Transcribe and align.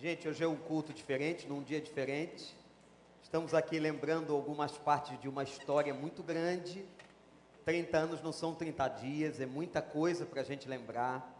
Gente, 0.00 0.28
hoje 0.28 0.44
é 0.44 0.46
um 0.46 0.54
culto 0.54 0.92
diferente, 0.92 1.48
num 1.48 1.60
dia 1.60 1.80
diferente. 1.80 2.54
Estamos 3.20 3.52
aqui 3.52 3.80
lembrando 3.80 4.32
algumas 4.32 4.78
partes 4.78 5.20
de 5.20 5.28
uma 5.28 5.42
história 5.42 5.92
muito 5.92 6.22
grande. 6.22 6.84
30 7.64 7.98
anos 7.98 8.22
não 8.22 8.30
são 8.30 8.54
30 8.54 8.86
dias, 8.90 9.40
é 9.40 9.46
muita 9.46 9.82
coisa 9.82 10.24
para 10.24 10.42
a 10.42 10.44
gente 10.44 10.68
lembrar. 10.68 11.36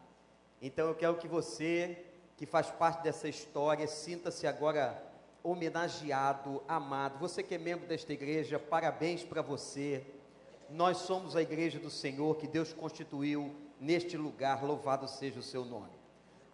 Então 0.61 0.89
eu 0.89 0.95
quero 0.97 1.15
que 1.19 1.29
você, 1.29 2.05
que 2.37 2.47
faz 2.47 2.69
parte 2.69 3.05
dessa 3.05 3.29
história, 3.29 3.87
sinta-se 3.87 4.45
agora 4.45 5.01
homenageado, 5.41 6.61
amado. 6.67 7.17
Você 7.21 7.45
que 7.45 7.55
é 7.55 7.59
membro 7.59 7.87
desta 7.87 8.13
igreja, 8.13 8.59
parabéns 8.59 9.23
para 9.23 9.41
você. 9.41 10.05
Nós 10.69 10.97
somos 10.97 11.37
a 11.37 11.43
igreja 11.43 11.79
do 11.79 11.91
Senhor 11.91 12.37
que 12.37 12.49
Deus 12.49 12.73
constituiu 12.73 13.55
neste 13.81 14.17
lugar, 14.17 14.65
louvado 14.65 15.07
seja 15.07 15.39
o 15.39 15.45
seu 15.45 15.65
nome. 15.65 15.98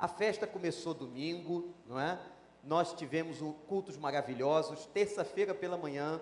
A 0.04 0.08
festa 0.08 0.46
começou 0.46 0.92
domingo, 0.92 1.72
não 1.86 1.98
é? 1.98 2.20
Nós 2.62 2.92
tivemos 2.92 3.38
cultos 3.66 3.96
maravilhosos, 3.96 4.84
terça-feira 4.84 5.54
pela 5.54 5.78
manhã, 5.78 6.20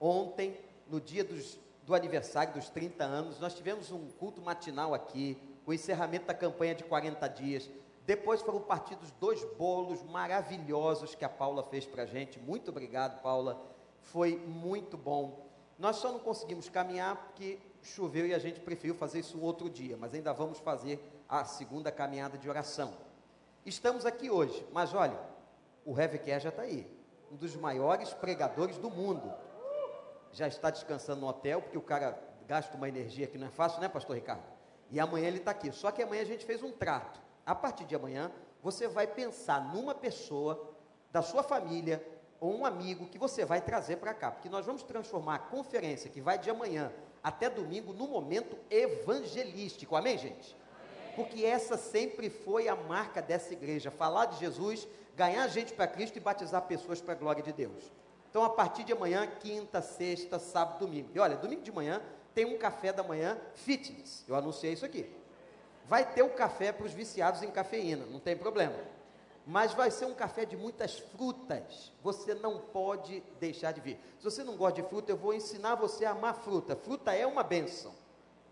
ontem, 0.00 0.58
no 0.88 1.00
dia 1.00 1.22
dos, 1.22 1.56
do 1.86 1.94
aniversário 1.94 2.54
dos 2.54 2.68
30 2.70 3.04
anos, 3.04 3.38
nós 3.38 3.54
tivemos 3.54 3.92
um 3.92 4.10
culto 4.18 4.42
matinal 4.42 4.92
aqui, 4.92 5.38
o 5.64 5.72
encerramento 5.72 6.26
da 6.26 6.34
campanha 6.34 6.74
de 6.74 6.82
40 6.82 7.28
dias. 7.28 7.70
Depois 8.04 8.42
foram 8.42 8.60
partidos 8.60 9.12
dois 9.20 9.44
bolos 9.56 10.02
maravilhosos 10.02 11.14
que 11.14 11.24
a 11.24 11.28
Paula 11.28 11.62
fez 11.62 11.86
para 11.86 12.02
a 12.02 12.06
gente. 12.06 12.40
Muito 12.40 12.72
obrigado, 12.72 13.22
Paula. 13.22 13.64
Foi 14.00 14.34
muito 14.38 14.96
bom. 14.96 15.46
Nós 15.78 15.96
só 15.98 16.10
não 16.10 16.18
conseguimos 16.18 16.68
caminhar 16.68 17.14
porque 17.14 17.60
choveu 17.80 18.26
e 18.26 18.34
a 18.34 18.40
gente 18.40 18.58
preferiu 18.58 18.96
fazer 18.96 19.20
isso 19.20 19.38
um 19.38 19.42
outro 19.42 19.70
dia, 19.70 19.96
mas 19.96 20.12
ainda 20.14 20.32
vamos 20.32 20.58
fazer 20.58 20.98
a 21.28 21.44
segunda 21.44 21.92
caminhada 21.92 22.36
de 22.36 22.48
oração. 22.48 23.03
Estamos 23.66 24.04
aqui 24.04 24.30
hoje, 24.30 24.66
mas 24.72 24.92
olha, 24.92 25.18
o 25.86 25.94
Care 25.94 26.38
já 26.38 26.50
está 26.50 26.62
aí, 26.62 26.86
um 27.32 27.36
dos 27.36 27.56
maiores 27.56 28.12
pregadores 28.12 28.76
do 28.76 28.90
mundo. 28.90 29.32
Já 30.32 30.46
está 30.46 30.68
descansando 30.68 31.22
no 31.22 31.28
hotel, 31.28 31.62
porque 31.62 31.78
o 31.78 31.82
cara 31.82 32.18
gasta 32.46 32.76
uma 32.76 32.88
energia 32.88 33.26
que 33.26 33.38
não 33.38 33.46
é 33.46 33.50
fácil, 33.50 33.80
né, 33.80 33.88
Pastor 33.88 34.16
Ricardo? 34.16 34.42
E 34.90 35.00
amanhã 35.00 35.28
ele 35.28 35.38
está 35.38 35.52
aqui. 35.52 35.72
Só 35.72 35.90
que 35.90 36.02
amanhã 36.02 36.20
a 36.20 36.26
gente 36.26 36.44
fez 36.44 36.62
um 36.62 36.72
trato. 36.72 37.18
A 37.46 37.54
partir 37.54 37.86
de 37.86 37.94
amanhã, 37.94 38.30
você 38.62 38.86
vai 38.86 39.06
pensar 39.06 39.72
numa 39.72 39.94
pessoa 39.94 40.74
da 41.10 41.22
sua 41.22 41.42
família 41.42 42.06
ou 42.40 42.54
um 42.54 42.66
amigo 42.66 43.06
que 43.06 43.16
você 43.16 43.46
vai 43.46 43.62
trazer 43.62 43.96
para 43.96 44.12
cá, 44.12 44.30
porque 44.30 44.50
nós 44.50 44.66
vamos 44.66 44.82
transformar 44.82 45.36
a 45.36 45.38
conferência 45.38 46.10
que 46.10 46.20
vai 46.20 46.38
de 46.38 46.50
amanhã 46.50 46.92
até 47.22 47.48
domingo 47.48 47.94
no 47.94 48.06
momento 48.08 48.58
evangelístico. 48.68 49.96
Amém, 49.96 50.18
gente? 50.18 50.54
Porque 51.14 51.44
essa 51.44 51.76
sempre 51.76 52.28
foi 52.28 52.68
a 52.68 52.76
marca 52.76 53.22
dessa 53.22 53.52
igreja: 53.52 53.90
falar 53.90 54.26
de 54.26 54.38
Jesus, 54.38 54.86
ganhar 55.16 55.46
gente 55.48 55.72
para 55.72 55.86
Cristo 55.86 56.16
e 56.16 56.20
batizar 56.20 56.62
pessoas 56.62 57.00
para 57.00 57.12
a 57.12 57.16
glória 57.16 57.42
de 57.42 57.52
Deus. 57.52 57.92
Então, 58.30 58.42
a 58.42 58.50
partir 58.50 58.82
de 58.82 58.92
amanhã, 58.92 59.26
quinta, 59.40 59.80
sexta, 59.80 60.38
sábado, 60.38 60.80
domingo. 60.80 61.08
E 61.14 61.20
olha, 61.20 61.36
domingo 61.36 61.62
de 61.62 61.70
manhã 61.70 62.02
tem 62.34 62.44
um 62.44 62.58
café 62.58 62.92
da 62.92 63.02
manhã 63.02 63.38
fitness. 63.54 64.24
Eu 64.26 64.34
anunciei 64.34 64.72
isso 64.72 64.84
aqui. 64.84 65.08
Vai 65.86 66.12
ter 66.12 66.22
o 66.22 66.26
um 66.26 66.30
café 66.30 66.72
para 66.72 66.84
os 66.86 66.92
viciados 66.92 67.42
em 67.42 67.50
cafeína, 67.50 68.04
não 68.06 68.18
tem 68.18 68.36
problema. 68.36 68.74
Mas 69.46 69.74
vai 69.74 69.90
ser 69.90 70.06
um 70.06 70.14
café 70.14 70.44
de 70.44 70.56
muitas 70.56 70.98
frutas. 70.98 71.92
Você 72.02 72.34
não 72.34 72.58
pode 72.58 73.22
deixar 73.38 73.72
de 73.72 73.80
vir. 73.80 74.00
Se 74.18 74.24
você 74.24 74.42
não 74.42 74.56
gosta 74.56 74.82
de 74.82 74.88
fruta, 74.88 75.12
eu 75.12 75.16
vou 75.16 75.34
ensinar 75.34 75.74
você 75.74 76.04
a 76.04 76.12
amar 76.12 76.34
fruta. 76.34 76.74
Fruta 76.74 77.14
é 77.14 77.26
uma 77.26 77.42
benção. 77.42 77.92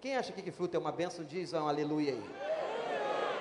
Quem 0.00 0.16
acha 0.16 0.32
que 0.32 0.50
fruta 0.50 0.76
é 0.76 0.80
uma 0.80 0.92
benção, 0.92 1.24
diz 1.24 1.52
um 1.52 1.66
aleluia 1.66 2.12
aí. 2.12 2.51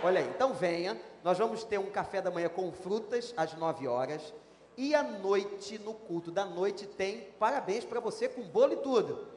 Olha 0.04 0.20
aí, 0.20 0.28
então 0.28 0.54
venha. 0.54 1.00
Nós 1.24 1.38
vamos 1.38 1.64
ter 1.64 1.78
um 1.78 1.92
café 1.92 2.22
da 2.22 2.32
manhã 2.32 2.50
com 2.50 2.72
frutas 2.72 3.34
às 3.38 3.54
9 3.54 3.88
horas. 3.88 4.34
E 4.76 4.96
à 4.96 5.04
noite, 5.04 5.78
no 5.78 5.94
culto 5.94 6.32
da 6.32 6.44
noite, 6.44 6.88
tem 6.88 7.22
parabéns 7.38 7.86
para 7.86 8.00
você 8.00 8.28
com 8.28 8.42
bolo 8.42 8.74
e 8.74 8.78
tudo. 8.78 9.28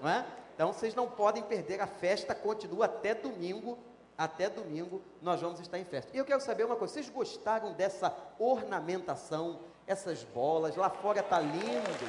Não 0.00 0.10
é? 0.10 0.26
Então 0.54 0.72
vocês 0.72 0.94
não 0.94 1.08
podem 1.08 1.42
perder, 1.42 1.80
a 1.80 1.86
festa 1.86 2.34
continua 2.34 2.84
até 2.84 3.14
domingo. 3.14 3.78
Até 4.16 4.48
domingo 4.48 5.02
nós 5.20 5.40
vamos 5.40 5.58
estar 5.58 5.78
em 5.78 5.84
festa. 5.84 6.14
E 6.14 6.18
eu 6.18 6.24
quero 6.24 6.40
saber 6.40 6.64
uma 6.64 6.76
coisa: 6.76 6.92
vocês 6.92 7.08
gostaram 7.08 7.72
dessa 7.72 8.14
ornamentação, 8.38 9.60
essas 9.86 10.22
bolas? 10.22 10.76
Lá 10.76 10.90
fora 10.90 11.20
está 11.20 11.40
lindo. 11.40 12.06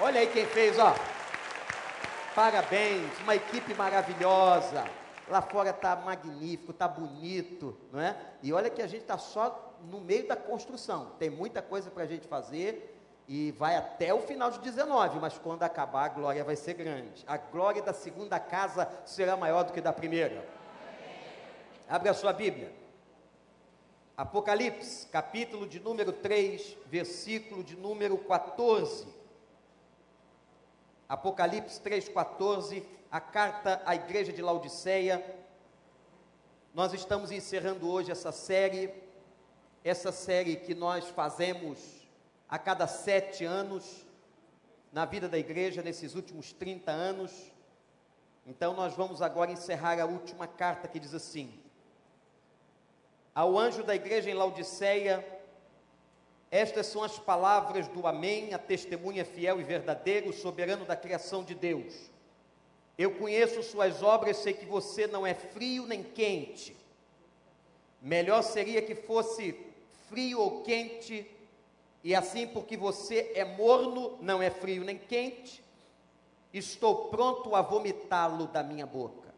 Olha 0.00 0.20
aí 0.20 0.28
quem 0.28 0.46
fez, 0.46 0.78
ó. 0.78 0.94
Parabéns, 2.34 3.10
uma 3.20 3.34
equipe 3.34 3.74
maravilhosa. 3.74 4.99
Lá 5.30 5.40
fora 5.40 5.70
está 5.70 5.94
magnífico, 5.94 6.72
está 6.72 6.88
bonito, 6.88 7.76
não 7.92 8.00
é? 8.00 8.16
E 8.42 8.52
olha 8.52 8.68
que 8.68 8.82
a 8.82 8.86
gente 8.86 9.02
está 9.02 9.16
só 9.16 9.76
no 9.88 10.00
meio 10.00 10.26
da 10.26 10.34
construção. 10.34 11.12
Tem 11.18 11.30
muita 11.30 11.62
coisa 11.62 11.88
para 11.88 12.02
a 12.02 12.06
gente 12.06 12.26
fazer 12.26 12.96
e 13.28 13.52
vai 13.52 13.76
até 13.76 14.12
o 14.12 14.18
final 14.18 14.50
de 14.50 14.58
19, 14.58 15.20
mas 15.20 15.38
quando 15.38 15.62
acabar 15.62 16.06
a 16.06 16.08
glória 16.08 16.42
vai 16.42 16.56
ser 16.56 16.74
grande. 16.74 17.24
A 17.28 17.36
glória 17.36 17.80
da 17.80 17.92
segunda 17.92 18.40
casa 18.40 18.90
será 19.06 19.36
maior 19.36 19.62
do 19.62 19.72
que 19.72 19.80
da 19.80 19.92
primeira. 19.92 20.44
Abre 21.88 22.08
a 22.08 22.14
sua 22.14 22.32
Bíblia. 22.32 22.72
Apocalipse, 24.16 25.06
capítulo 25.06 25.64
de 25.64 25.78
número 25.78 26.12
3, 26.12 26.76
versículo 26.86 27.62
de 27.62 27.76
número 27.76 28.18
14. 28.18 29.06
Apocalipse 31.08 31.80
3, 31.80 32.08
14 32.08 32.99
a 33.10 33.20
carta 33.20 33.82
à 33.84 33.94
igreja 33.96 34.32
de 34.32 34.40
Laodiceia. 34.40 35.24
Nós 36.72 36.92
estamos 36.92 37.32
encerrando 37.32 37.90
hoje 37.90 38.12
essa 38.12 38.30
série, 38.30 38.94
essa 39.82 40.12
série 40.12 40.54
que 40.54 40.76
nós 40.76 41.08
fazemos 41.08 42.06
a 42.48 42.56
cada 42.56 42.86
sete 42.86 43.44
anos 43.44 44.06
na 44.92 45.04
vida 45.04 45.28
da 45.28 45.36
igreja, 45.36 45.82
nesses 45.82 46.14
últimos 46.14 46.52
30 46.52 46.92
anos. 46.92 47.52
Então, 48.46 48.74
nós 48.74 48.94
vamos 48.94 49.20
agora 49.20 49.50
encerrar 49.50 49.98
a 49.98 50.06
última 50.06 50.46
carta 50.46 50.86
que 50.86 51.00
diz 51.00 51.12
assim: 51.12 51.52
Ao 53.34 53.58
anjo 53.58 53.82
da 53.82 53.94
igreja 53.94 54.30
em 54.30 54.34
Laodiceia, 54.34 55.26
estas 56.48 56.86
são 56.86 57.02
as 57.02 57.18
palavras 57.18 57.88
do 57.88 58.06
Amém, 58.06 58.54
a 58.54 58.58
testemunha 58.58 59.24
fiel 59.24 59.60
e 59.60 59.64
verdadeiro, 59.64 60.32
soberano 60.32 60.84
da 60.84 60.94
criação 60.94 61.42
de 61.42 61.56
Deus. 61.56 62.10
Eu 63.00 63.12
conheço 63.12 63.62
suas 63.62 64.02
obras, 64.02 64.36
sei 64.36 64.52
que 64.52 64.66
você 64.66 65.06
não 65.06 65.26
é 65.26 65.32
frio 65.32 65.86
nem 65.86 66.02
quente. 66.02 66.76
Melhor 67.98 68.42
seria 68.42 68.82
que 68.82 68.94
fosse 68.94 69.58
frio 70.10 70.38
ou 70.38 70.60
quente, 70.60 71.26
e 72.04 72.14
assim, 72.14 72.46
porque 72.46 72.76
você 72.76 73.32
é 73.34 73.42
morno, 73.42 74.18
não 74.20 74.42
é 74.42 74.50
frio 74.50 74.84
nem 74.84 74.98
quente, 74.98 75.64
estou 76.52 77.08
pronto 77.08 77.56
a 77.56 77.62
vomitá-lo 77.62 78.48
da 78.48 78.62
minha 78.62 78.84
boca. 78.84 79.32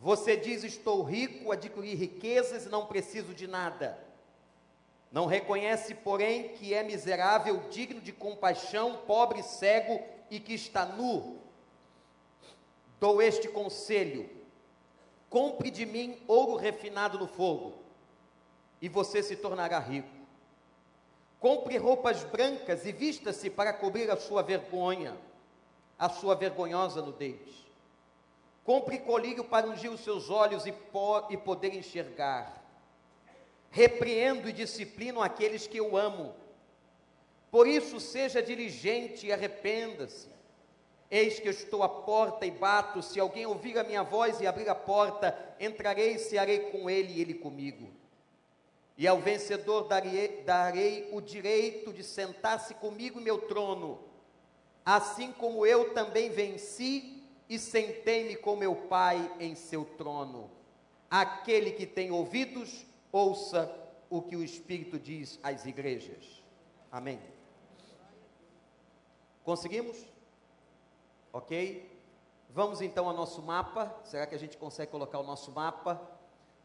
Você 0.00 0.34
diz: 0.34 0.64
Estou 0.64 1.02
rico, 1.02 1.52
adquiri 1.52 1.94
riquezas 1.94 2.64
e 2.64 2.70
não 2.70 2.86
preciso 2.86 3.34
de 3.34 3.46
nada. 3.46 3.98
Não 5.12 5.26
reconhece, 5.26 5.94
porém, 5.94 6.48
que 6.54 6.72
é 6.72 6.82
miserável, 6.82 7.68
digno 7.68 8.00
de 8.00 8.12
compaixão, 8.12 9.02
pobre, 9.06 9.42
cego 9.42 10.02
e 10.30 10.40
que 10.40 10.54
está 10.54 10.86
nu 10.86 11.43
dou 13.04 13.20
este 13.20 13.48
conselho: 13.48 14.30
compre 15.28 15.70
de 15.70 15.84
mim 15.84 16.18
ouro 16.26 16.56
refinado 16.56 17.18
no 17.18 17.28
fogo, 17.28 17.74
e 18.80 18.88
você 18.88 19.22
se 19.22 19.36
tornará 19.36 19.78
rico. 19.78 20.08
Compre 21.38 21.76
roupas 21.76 22.24
brancas 22.24 22.86
e 22.86 22.92
vista-se 22.92 23.50
para 23.50 23.74
cobrir 23.74 24.10
a 24.10 24.16
sua 24.16 24.42
vergonha, 24.42 25.14
a 25.98 26.08
sua 26.08 26.34
vergonhosa 26.34 27.02
nudez. 27.02 27.66
Compre 28.64 28.98
colírio 29.00 29.44
para 29.44 29.66
ungir 29.66 29.92
os 29.92 30.00
seus 30.00 30.30
olhos 30.30 30.64
e, 30.64 30.72
po 30.72 31.26
e 31.28 31.36
poder 31.36 31.74
enxergar. 31.74 32.64
Repreendo 33.70 34.48
e 34.48 34.52
disciplino 34.54 35.20
aqueles 35.20 35.66
que 35.66 35.76
eu 35.76 35.94
amo. 35.94 36.34
Por 37.50 37.68
isso, 37.68 38.00
seja 38.00 38.42
diligente 38.42 39.26
e 39.26 39.32
arrependa-se. 39.32 40.33
Eis 41.10 41.38
que 41.38 41.48
eu 41.48 41.52
estou 41.52 41.82
à 41.82 41.88
porta 41.88 42.46
e 42.46 42.50
bato, 42.50 43.02
se 43.02 43.20
alguém 43.20 43.46
ouvir 43.46 43.78
a 43.78 43.84
minha 43.84 44.02
voz 44.02 44.40
e 44.40 44.46
abrir 44.46 44.68
a 44.68 44.74
porta, 44.74 45.36
entrarei 45.60 46.14
e 46.14 46.18
cearei 46.18 46.70
com 46.70 46.88
ele 46.88 47.12
e 47.12 47.20
ele 47.20 47.34
comigo. 47.34 47.88
E 48.96 49.06
ao 49.06 49.18
vencedor 49.18 49.84
darei, 49.84 50.42
darei 50.44 51.08
o 51.12 51.20
direito 51.20 51.92
de 51.92 52.02
sentar-se 52.02 52.74
comigo 52.74 53.20
em 53.20 53.24
meu 53.24 53.38
trono, 53.42 54.00
assim 54.84 55.32
como 55.32 55.66
eu 55.66 55.92
também 55.92 56.30
venci 56.30 57.22
e 57.48 57.58
sentei-me 57.58 58.36
com 58.36 58.56
meu 58.56 58.74
Pai 58.74 59.30
em 59.40 59.54
seu 59.54 59.84
trono. 59.84 60.50
Aquele 61.10 61.72
que 61.72 61.86
tem 61.86 62.10
ouvidos, 62.10 62.86
ouça 63.12 63.72
o 64.08 64.22
que 64.22 64.36
o 64.36 64.42
Espírito 64.42 64.98
diz 64.98 65.38
às 65.42 65.66
igrejas. 65.66 66.42
Amém. 66.90 67.20
Conseguimos? 69.42 70.13
Ok? 71.34 71.90
Vamos 72.48 72.80
então 72.80 73.08
ao 73.08 73.14
nosso 73.14 73.42
mapa. 73.42 73.94
Será 74.04 74.24
que 74.24 74.34
a 74.34 74.38
gente 74.38 74.56
consegue 74.56 74.90
colocar 74.90 75.18
o 75.18 75.24
nosso 75.24 75.50
mapa? 75.50 76.00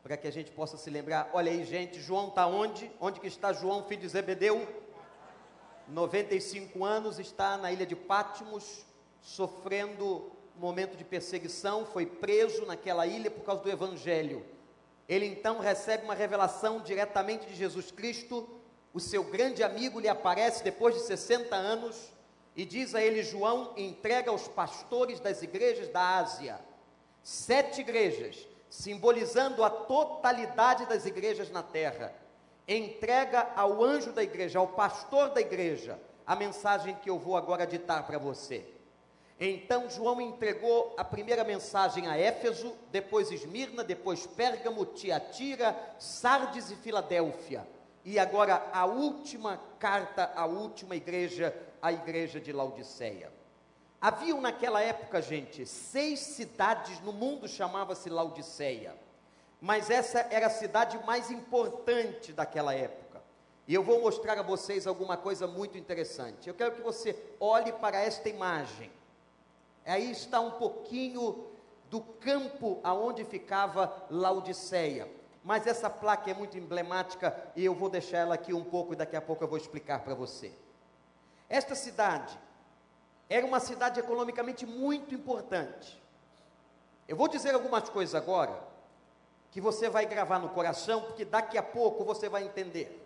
para 0.02 0.16
que 0.16 0.28
a 0.28 0.32
gente 0.32 0.50
possa 0.52 0.78
se 0.78 0.90
lembrar. 0.90 1.30
Olha 1.34 1.52
aí, 1.52 1.66
gente, 1.66 2.00
João 2.00 2.30
está 2.30 2.48
onde? 2.48 2.90
Onde 3.02 3.20
que 3.20 3.28
está 3.28 3.52
João, 3.52 3.84
filho 3.84 4.02
de 4.02 4.08
Zebedeu? 4.08 4.66
95 5.90 6.86
anos, 6.86 7.20
está 7.20 7.58
na 7.58 7.72
ilha 7.72 7.86
de 7.86 7.98
Pátimos, 7.98 8.86
sofrendo 9.22 10.32
momento 10.56 10.96
de 10.96 11.04
perseguição, 11.04 11.86
foi 11.86 12.06
preso 12.06 12.66
naquela 12.66 13.06
ilha 13.08 13.30
por 13.30 13.44
causa 13.44 13.62
do 13.62 13.70
evangelho. 13.70 14.46
Ele 15.08 15.26
então 15.26 15.60
recebe 15.60 16.06
uma 16.06 16.14
revelação 16.14 16.80
diretamente 16.80 17.46
de 17.46 17.56
Jesus 17.56 17.92
Cristo, 17.92 18.48
o 18.94 19.00
seu 19.00 19.24
grande 19.24 19.64
amigo 19.64 20.00
lhe 20.00 20.08
aparece 20.08 20.64
depois 20.64 20.96
de 20.96 21.02
60 21.02 21.56
anos 21.56 22.12
e 22.60 22.66
diz 22.66 22.94
a 22.94 23.02
ele: 23.02 23.24
João, 23.24 23.72
entrega 23.78 24.32
aos 24.32 24.50
pastores 24.50 25.22
das 25.22 25.42
igrejas 25.42 25.88
da 25.88 26.18
Ásia, 26.18 26.60
sete 27.24 27.80
igrejas, 27.80 28.46
simbolizando 28.70 29.64
a 29.64 29.70
totalidade 29.70 30.86
das 30.86 31.06
igrejas 31.06 31.50
na 31.50 31.64
terra. 31.64 32.14
Entrega 32.68 33.50
ao 33.56 33.82
anjo 33.82 34.12
da 34.12 34.22
igreja, 34.22 34.60
ao 34.60 34.68
pastor 34.68 35.30
da 35.30 35.40
igreja, 35.40 35.98
a 36.28 36.36
mensagem 36.36 36.96
que 36.96 37.10
eu 37.10 37.18
vou 37.18 37.38
agora 37.38 37.66
ditar 37.66 38.06
para 38.06 38.18
você. 38.18 38.66
Então 39.40 39.90
João 39.90 40.20
entregou 40.20 40.94
a 40.98 41.06
primeira 41.06 41.46
mensagem 41.46 42.10
a 42.10 42.18
Éfeso, 42.18 42.76
depois 42.92 43.32
Esmirna, 43.32 43.86
depois 43.86 44.28
Pérgamo, 44.28 44.86
Tiatira, 44.86 45.74
Sardes 45.98 46.70
e 46.72 46.76
Filadélfia. 46.76 47.66
E 48.10 48.18
agora 48.18 48.72
a 48.74 48.88
última 48.88 49.62
carta, 49.78 50.32
a 50.36 50.44
última 50.48 50.96
igreja, 50.96 51.56
a 51.80 51.94
igreja 51.94 52.40
de 52.40 52.52
Laodiceia. 52.52 53.32
Haviam 54.02 54.42
naquela 54.42 54.82
época, 54.82 55.22
gente, 55.22 55.64
seis 55.68 56.20
cidades 56.20 57.00
no 57.02 57.14
mundo 57.14 57.48
chamava-se 57.48 58.10
Laodiceia. 58.10 58.96
Mas 59.62 59.92
essa 59.92 60.22
era 60.32 60.48
a 60.48 60.50
cidade 60.50 61.00
mais 61.06 61.30
importante 61.30 62.34
daquela 62.34 62.74
época. 62.74 63.22
E 63.68 63.76
eu 63.76 63.84
vou 63.84 64.02
mostrar 64.02 64.40
a 64.40 64.42
vocês 64.42 64.88
alguma 64.88 65.16
coisa 65.16 65.46
muito 65.46 65.78
interessante. 65.78 66.48
Eu 66.48 66.56
quero 66.56 66.72
que 66.72 66.82
você 66.82 67.16
olhe 67.40 67.72
para 67.74 68.02
esta 68.02 68.28
imagem. 68.28 68.90
Aí 69.86 70.10
está 70.10 70.40
um 70.40 70.54
pouquinho 70.58 71.46
do 71.92 72.02
campo 72.02 72.80
aonde 72.84 73.24
ficava 73.24 73.94
Laodiceia. 74.10 75.19
Mas 75.50 75.66
essa 75.66 75.90
placa 75.90 76.30
é 76.30 76.34
muito 76.36 76.60
emblemática 76.60 77.36
e 77.56 77.66
eu 77.66 77.74
vou 77.74 77.90
deixar 77.90 78.20
ela 78.20 78.36
aqui 78.36 78.54
um 78.54 78.64
pouco 78.64 78.94
e 78.94 78.96
daqui 78.96 79.16
a 79.16 79.22
pouco 79.22 79.44
eu 79.44 79.48
vou 79.48 79.58
explicar 79.58 80.04
para 80.04 80.14
você. 80.14 80.54
Esta 81.50 81.74
cidade 81.74 82.38
era 83.28 83.44
uma 83.44 83.60
cidade 83.60 84.00
economicamente 84.00 84.64
muito 84.68 85.16
importante. 85.16 86.00
Eu 87.08 87.18
vou 87.18 87.28
dizer 87.28 87.56
algumas 87.56 87.90
coisas 87.90 88.14
agora 88.14 88.62
que 89.50 89.60
você 89.60 89.90
vai 89.90 90.06
gravar 90.06 90.38
no 90.38 90.50
coração, 90.50 91.02
porque 91.02 91.26
daqui 91.26 91.58
a 91.58 91.64
pouco 91.64 92.06
você 92.06 92.30
vai 92.30 92.44
entender. 92.44 93.04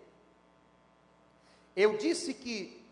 Eu 1.74 1.96
disse 1.96 2.34
que 2.34 2.86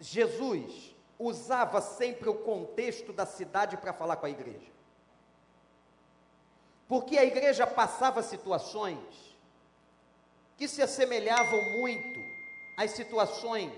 Jesus 0.00 0.96
usava 1.16 1.80
sempre 1.80 2.28
o 2.28 2.34
contexto 2.34 3.12
da 3.12 3.24
cidade 3.24 3.76
para 3.76 3.92
falar 3.92 4.16
com 4.16 4.26
a 4.26 4.30
igreja. 4.30 4.75
Porque 6.88 7.18
a 7.18 7.24
igreja 7.24 7.66
passava 7.66 8.22
situações 8.22 9.36
que 10.56 10.68
se 10.68 10.80
assemelhavam 10.80 11.62
muito 11.78 12.20
às 12.76 12.92
situações 12.92 13.72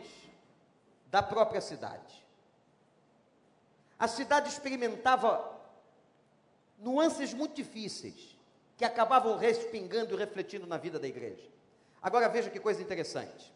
da 1.07 1.23
própria 1.23 1.61
cidade. 1.61 2.27
A 3.99 4.07
cidade 4.07 4.49
experimentava 4.49 5.59
nuances 6.79 7.35
muito 7.35 7.55
difíceis 7.55 8.37
que 8.77 8.85
acabavam 8.85 9.37
respingando 9.37 10.15
e 10.15 10.19
refletindo 10.19 10.67
na 10.67 10.77
vida 10.77 10.99
da 10.99 11.09
igreja. 11.09 11.49
Agora 12.01 12.29
veja 12.29 12.49
que 12.49 12.61
coisa 12.61 12.81
interessante. 12.81 13.53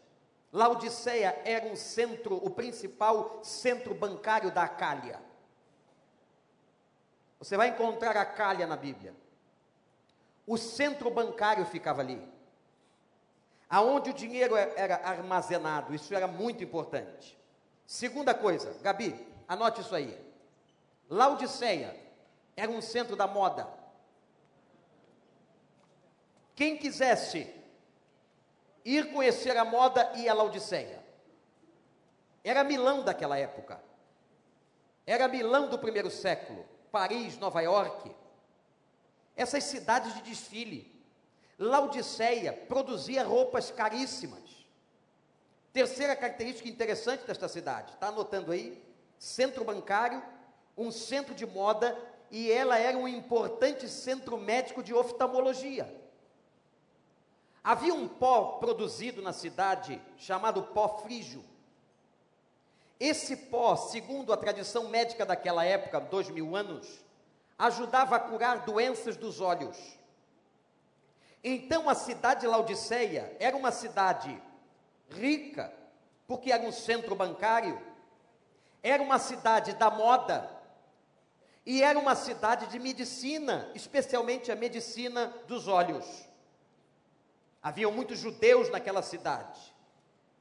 Laodiceia 0.51 1.41
era 1.45 1.65
um 1.65 1.75
centro, 1.75 2.35
o 2.35 2.49
principal 2.49 3.39
centro 3.43 3.95
bancário 3.95 4.51
da 4.51 4.63
Acália. 4.63 5.19
Você 7.39 7.55
vai 7.55 7.69
encontrar 7.69 8.17
a 8.17 8.21
Acália 8.21 8.67
na 8.67 8.75
Bíblia. 8.75 9.15
O 10.45 10.57
centro 10.57 11.09
bancário 11.09 11.65
ficava 11.65 12.01
ali. 12.01 12.21
Aonde 13.69 14.11
o 14.11 14.13
dinheiro 14.13 14.55
era 14.55 14.95
armazenado, 14.97 15.95
isso 15.95 16.13
era 16.13 16.27
muito 16.27 16.63
importante. 16.63 17.37
Segunda 17.85 18.33
coisa, 18.33 18.75
Gabi, 18.81 19.15
anote 19.47 19.81
isso 19.81 19.95
aí. 19.95 20.19
Laodiceia 21.09 21.95
era 22.55 22.69
um 22.71 22.81
centro 22.81 23.15
da 23.15 23.27
moda. 23.27 23.67
Quem 26.55 26.77
quisesse 26.77 27.51
ir 28.85 29.11
conhecer 29.11 29.57
a 29.57 29.65
moda 29.65 30.11
ia 30.15 30.31
a 30.31 30.35
Laodiceia. 30.35 31.03
Era 32.43 32.63
Milão 32.63 33.03
daquela 33.03 33.37
época. 33.37 33.81
Era 35.05 35.27
Milão 35.27 35.69
do 35.69 35.79
primeiro 35.79 36.11
século. 36.11 36.65
Paris, 36.91 37.37
Nova 37.37 37.61
York. 37.61 38.13
Essas 39.35 39.63
cidades 39.63 40.13
de 40.15 40.21
desfile. 40.21 40.91
Laodiceia 41.57 42.53
produzia 42.53 43.23
roupas 43.23 43.71
caríssimas. 43.71 44.41
Terceira 45.71 46.15
característica 46.15 46.69
interessante 46.69 47.25
desta 47.25 47.47
cidade, 47.47 47.93
está 47.93 48.07
anotando 48.07 48.51
aí? 48.51 48.83
Centro 49.17 49.63
bancário, 49.63 50.21
um 50.77 50.91
centro 50.91 51.33
de 51.33 51.45
moda 51.45 51.97
e 52.29 52.51
ela 52.51 52.77
era 52.77 52.97
um 52.97 53.07
importante 53.07 53.87
centro 53.87 54.37
médico 54.37 54.83
de 54.83 54.93
oftalmologia. 54.93 56.01
Havia 57.63 57.93
um 57.93 58.07
pó 58.07 58.57
produzido 58.59 59.21
na 59.21 59.31
cidade 59.31 60.01
chamado 60.17 60.63
pó 60.63 60.99
frígio. 60.99 61.43
Esse 62.99 63.35
pó, 63.35 63.75
segundo 63.75 64.33
a 64.33 64.37
tradição 64.37 64.89
médica 64.89 65.25
daquela 65.25 65.63
época, 65.63 65.99
dois 65.99 66.29
mil 66.29 66.55
anos, 66.55 67.02
ajudava 67.63 68.17
a 68.17 68.19
curar 68.19 68.65
doenças 68.65 69.15
dos 69.15 69.39
olhos. 69.39 69.77
Então 71.41 71.89
a 71.89 71.95
cidade 71.95 72.41
de 72.41 72.47
Laodiceia 72.47 73.35
era 73.39 73.55
uma 73.55 73.71
cidade 73.71 74.41
rica, 75.09 75.73
porque 76.27 76.51
era 76.51 76.63
um 76.63 76.73
centro 76.73 77.15
bancário, 77.15 77.81
era 78.81 79.01
uma 79.01 79.17
cidade 79.17 79.73
da 79.73 79.89
moda, 79.89 80.49
e 81.65 81.81
era 81.81 81.97
uma 81.97 82.15
cidade 82.15 82.67
de 82.67 82.77
medicina, 82.79 83.71
especialmente 83.73 84.51
a 84.51 84.55
medicina 84.55 85.33
dos 85.47 85.69
olhos. 85.69 86.05
Haviam 87.61 87.93
muitos 87.93 88.19
judeus 88.19 88.69
naquela 88.69 89.01
cidade. 89.01 89.73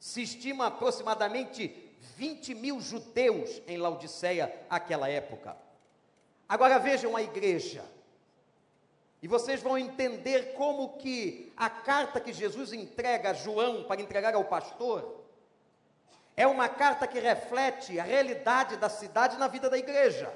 Se 0.01 0.23
estima 0.23 0.67
aproximadamente 0.67 1.69
20 2.17 2.53
mil 2.57 2.81
judeus 2.81 3.63
em 3.69 3.77
Laodiceia 3.77 4.53
naquela 4.69 5.09
época. 5.09 5.57
Agora 6.53 6.79
vejam 6.79 7.17
a 7.17 7.23
igreja. 7.23 7.83
E 9.23 9.27
vocês 9.27 9.63
vão 9.63 9.79
entender 9.79 10.53
como 10.53 10.99
que 10.99 11.51
a 11.57 11.71
carta 11.71 12.21
que 12.21 12.31
Jesus 12.31 12.75
entrega 12.75 13.31
a 13.31 13.33
João 13.33 13.85
para 13.85 14.03
entregar 14.03 14.35
ao 14.35 14.45
pastor 14.45 15.25
é 16.37 16.47
uma 16.47 16.69
carta 16.69 17.07
que 17.07 17.19
reflete 17.19 17.99
a 17.99 18.03
realidade 18.03 18.77
da 18.77 18.91
cidade 18.91 19.39
na 19.39 19.49
vida 19.49 19.71
da 19.71 19.79
igreja. 19.79 20.31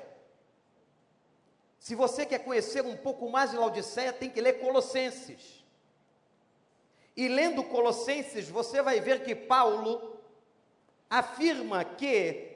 Se 1.78 1.94
você 1.94 2.24
quer 2.24 2.38
conhecer 2.38 2.82
um 2.82 2.96
pouco 2.96 3.28
mais 3.28 3.50
de 3.50 3.58
Laodiceia, 3.58 4.10
tem 4.10 4.30
que 4.30 4.40
ler 4.40 4.54
Colossenses. 4.54 5.62
E 7.14 7.28
lendo 7.28 7.62
Colossenses, 7.62 8.48
você 8.48 8.80
vai 8.80 9.02
ver 9.02 9.22
que 9.22 9.34
Paulo 9.34 10.18
afirma 11.10 11.84
que 11.84 12.55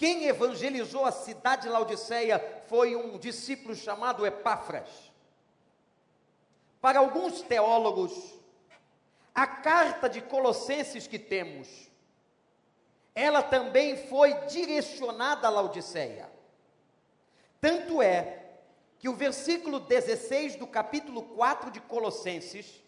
quem 0.00 0.24
evangelizou 0.24 1.04
a 1.04 1.12
cidade 1.12 1.64
de 1.64 1.68
Laodiceia 1.68 2.42
foi 2.68 2.96
um 2.96 3.18
discípulo 3.18 3.74
chamado 3.74 4.24
Epáfras. 4.24 4.88
Para 6.80 7.00
alguns 7.00 7.42
teólogos, 7.42 8.10
a 9.34 9.46
carta 9.46 10.08
de 10.08 10.22
Colossenses 10.22 11.06
que 11.06 11.18
temos, 11.18 11.68
ela 13.14 13.42
também 13.42 14.08
foi 14.08 14.32
direcionada 14.46 15.46
a 15.46 15.50
Laodiceia. 15.50 16.32
Tanto 17.60 18.00
é 18.00 18.52
que 18.98 19.06
o 19.06 19.14
versículo 19.14 19.80
16 19.80 20.56
do 20.56 20.66
capítulo 20.66 21.24
4 21.24 21.70
de 21.70 21.78
Colossenses, 21.78 22.82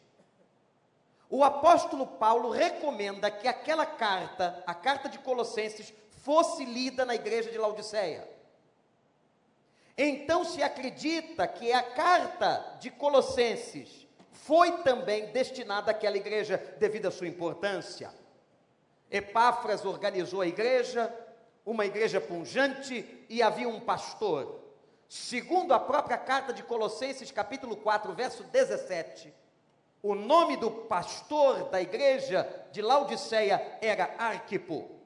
o 1.28 1.44
apóstolo 1.44 2.06
Paulo 2.06 2.48
recomenda 2.48 3.30
que 3.30 3.46
aquela 3.46 3.84
carta, 3.84 4.64
a 4.66 4.74
carta 4.74 5.10
de 5.10 5.18
Colossenses, 5.18 5.92
fosse 6.22 6.64
lida 6.64 7.04
na 7.04 7.14
igreja 7.14 7.50
de 7.50 7.58
Laodiceia. 7.58 8.28
Então 9.98 10.44
se 10.44 10.62
acredita 10.62 11.46
que 11.46 11.72
a 11.72 11.82
carta 11.82 12.76
de 12.80 12.90
Colossenses 12.90 14.06
foi 14.30 14.78
também 14.82 15.26
destinada 15.26 15.90
àquela 15.90 16.16
igreja 16.16 16.56
devido 16.78 17.06
à 17.06 17.10
sua 17.10 17.28
importância. 17.28 18.12
Epáfras 19.10 19.84
organizou 19.84 20.40
a 20.40 20.46
igreja, 20.46 21.12
uma 21.66 21.84
igreja 21.84 22.20
punjante, 22.20 23.26
e 23.28 23.42
havia 23.42 23.68
um 23.68 23.80
pastor 23.80 24.60
segundo 25.08 25.74
a 25.74 25.78
própria 25.78 26.16
carta 26.16 26.54
de 26.54 26.62
Colossenses, 26.62 27.30
capítulo 27.30 27.76
4, 27.76 28.14
verso 28.14 28.44
17, 28.44 29.34
o 30.02 30.14
nome 30.14 30.56
do 30.56 30.70
pastor 30.70 31.64
da 31.64 31.82
igreja 31.82 32.48
de 32.72 32.80
Laodiceia 32.80 33.78
era 33.82 34.14
Arquipo. 34.16 35.01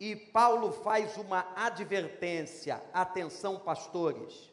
E 0.00 0.16
Paulo 0.16 0.72
faz 0.72 1.18
uma 1.18 1.46
advertência: 1.54 2.82
atenção, 2.90 3.60
pastores, 3.60 4.50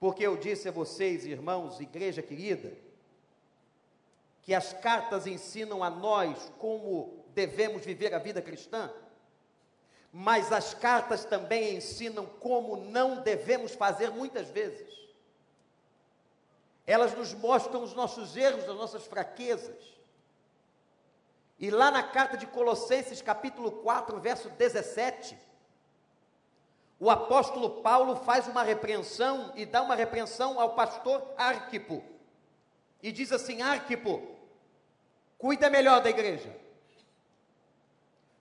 porque 0.00 0.26
eu 0.26 0.36
disse 0.36 0.68
a 0.68 0.72
vocês, 0.72 1.24
irmãos, 1.24 1.78
igreja 1.78 2.20
querida, 2.20 2.76
que 4.42 4.52
as 4.52 4.72
cartas 4.72 5.28
ensinam 5.28 5.84
a 5.84 5.88
nós 5.88 6.52
como 6.58 7.24
devemos 7.34 7.84
viver 7.84 8.12
a 8.12 8.18
vida 8.18 8.42
cristã, 8.42 8.92
mas 10.12 10.50
as 10.50 10.74
cartas 10.74 11.24
também 11.24 11.76
ensinam 11.76 12.26
como 12.26 12.76
não 12.76 13.22
devemos 13.22 13.76
fazer 13.76 14.10
muitas 14.10 14.50
vezes. 14.50 14.88
Elas 16.84 17.16
nos 17.16 17.32
mostram 17.32 17.84
os 17.84 17.94
nossos 17.94 18.36
erros, 18.36 18.68
as 18.68 18.76
nossas 18.76 19.06
fraquezas. 19.06 19.99
E 21.60 21.70
lá 21.70 21.90
na 21.90 22.02
carta 22.02 22.38
de 22.38 22.46
Colossenses, 22.46 23.20
capítulo 23.20 23.70
4, 23.70 24.18
verso 24.18 24.48
17, 24.48 25.36
o 26.98 27.10
apóstolo 27.10 27.82
Paulo 27.82 28.16
faz 28.16 28.48
uma 28.48 28.62
repreensão 28.62 29.52
e 29.54 29.66
dá 29.66 29.82
uma 29.82 29.94
repreensão 29.94 30.58
ao 30.58 30.74
pastor 30.74 31.22
Arquipo. 31.36 32.02
E 33.02 33.12
diz 33.12 33.30
assim: 33.30 33.60
Arquipo, 33.60 34.26
cuida 35.36 35.68
melhor 35.68 36.00
da 36.00 36.08
igreja, 36.08 36.50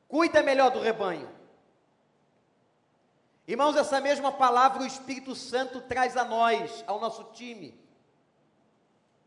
cuida 0.08 0.42
melhor 0.42 0.72
do 0.72 0.80
rebanho. 0.80 1.30
Irmãos, 3.46 3.76
essa 3.76 4.00
mesma 4.00 4.32
palavra 4.32 4.82
o 4.82 4.86
Espírito 4.86 5.36
Santo 5.36 5.82
traz 5.82 6.16
a 6.16 6.24
nós, 6.24 6.86
ao 6.88 7.02
nosso 7.02 7.26
time. 7.34 7.78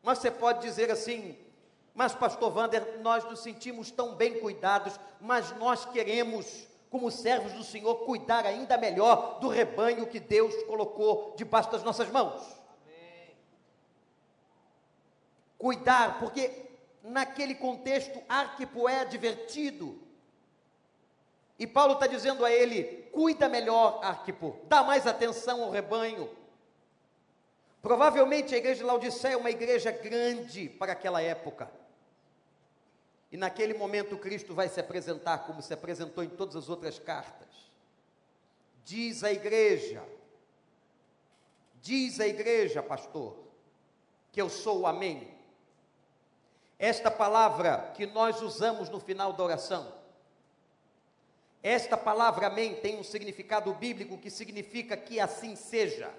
Mas 0.02 0.18
você 0.18 0.30
pode 0.30 0.62
dizer 0.62 0.90
assim, 0.90 1.36
mas, 1.94 2.14
pastor 2.14 2.56
Wander, 2.56 3.00
nós 3.00 3.24
nos 3.24 3.40
sentimos 3.40 3.90
tão 3.90 4.14
bem 4.14 4.40
cuidados, 4.40 4.98
mas 5.20 5.54
nós 5.58 5.84
queremos, 5.84 6.66
como 6.90 7.10
servos 7.10 7.52
do 7.52 7.62
Senhor, 7.62 7.94
cuidar 8.06 8.46
ainda 8.46 8.78
melhor 8.78 9.38
do 9.40 9.48
rebanho 9.48 10.06
que 10.06 10.18
Deus 10.18 10.54
colocou 10.64 11.34
debaixo 11.36 11.70
das 11.70 11.82
nossas 11.82 12.08
mãos. 12.10 12.40
Amém. 12.82 13.36
Cuidar, 15.58 16.18
porque 16.18 16.70
naquele 17.02 17.54
contexto, 17.54 18.22
Arquipo 18.26 18.88
é 18.88 19.04
divertido. 19.04 20.00
E 21.58 21.66
Paulo 21.66 21.94
está 21.94 22.06
dizendo 22.06 22.42
a 22.42 22.50
ele: 22.50 23.08
cuida 23.12 23.50
melhor, 23.50 24.00
Arquipo, 24.02 24.56
dá 24.64 24.82
mais 24.82 25.06
atenção 25.06 25.62
ao 25.62 25.70
rebanho. 25.70 26.30
Provavelmente 27.82 28.54
a 28.54 28.58
igreja 28.58 28.78
de 28.78 28.84
Laodiceia 28.84 29.34
é 29.34 29.36
uma 29.36 29.50
igreja 29.50 29.90
grande 29.90 30.70
para 30.70 30.92
aquela 30.92 31.20
época. 31.20 31.81
E 33.32 33.36
naquele 33.38 33.72
momento 33.72 34.18
Cristo 34.18 34.54
vai 34.54 34.68
se 34.68 34.78
apresentar 34.78 35.46
como 35.46 35.62
se 35.62 35.72
apresentou 35.72 36.22
em 36.22 36.28
todas 36.28 36.54
as 36.54 36.68
outras 36.68 36.98
cartas. 36.98 37.48
Diz 38.84 39.24
a 39.24 39.32
igreja, 39.32 40.04
diz 41.80 42.20
a 42.20 42.28
igreja, 42.28 42.82
pastor, 42.82 43.38
que 44.30 44.40
eu 44.40 44.50
sou 44.50 44.80
o 44.80 44.86
Amém. 44.86 45.32
Esta 46.78 47.10
palavra 47.10 47.92
que 47.94 48.04
nós 48.04 48.42
usamos 48.42 48.90
no 48.90 49.00
final 49.00 49.32
da 49.32 49.42
oração, 49.42 49.94
esta 51.62 51.96
palavra 51.96 52.48
Amém 52.48 52.74
tem 52.74 52.98
um 52.98 53.04
significado 53.04 53.72
bíblico 53.72 54.18
que 54.18 54.28
significa 54.28 54.94
que 54.94 55.18
assim 55.18 55.56
seja. 55.56 56.12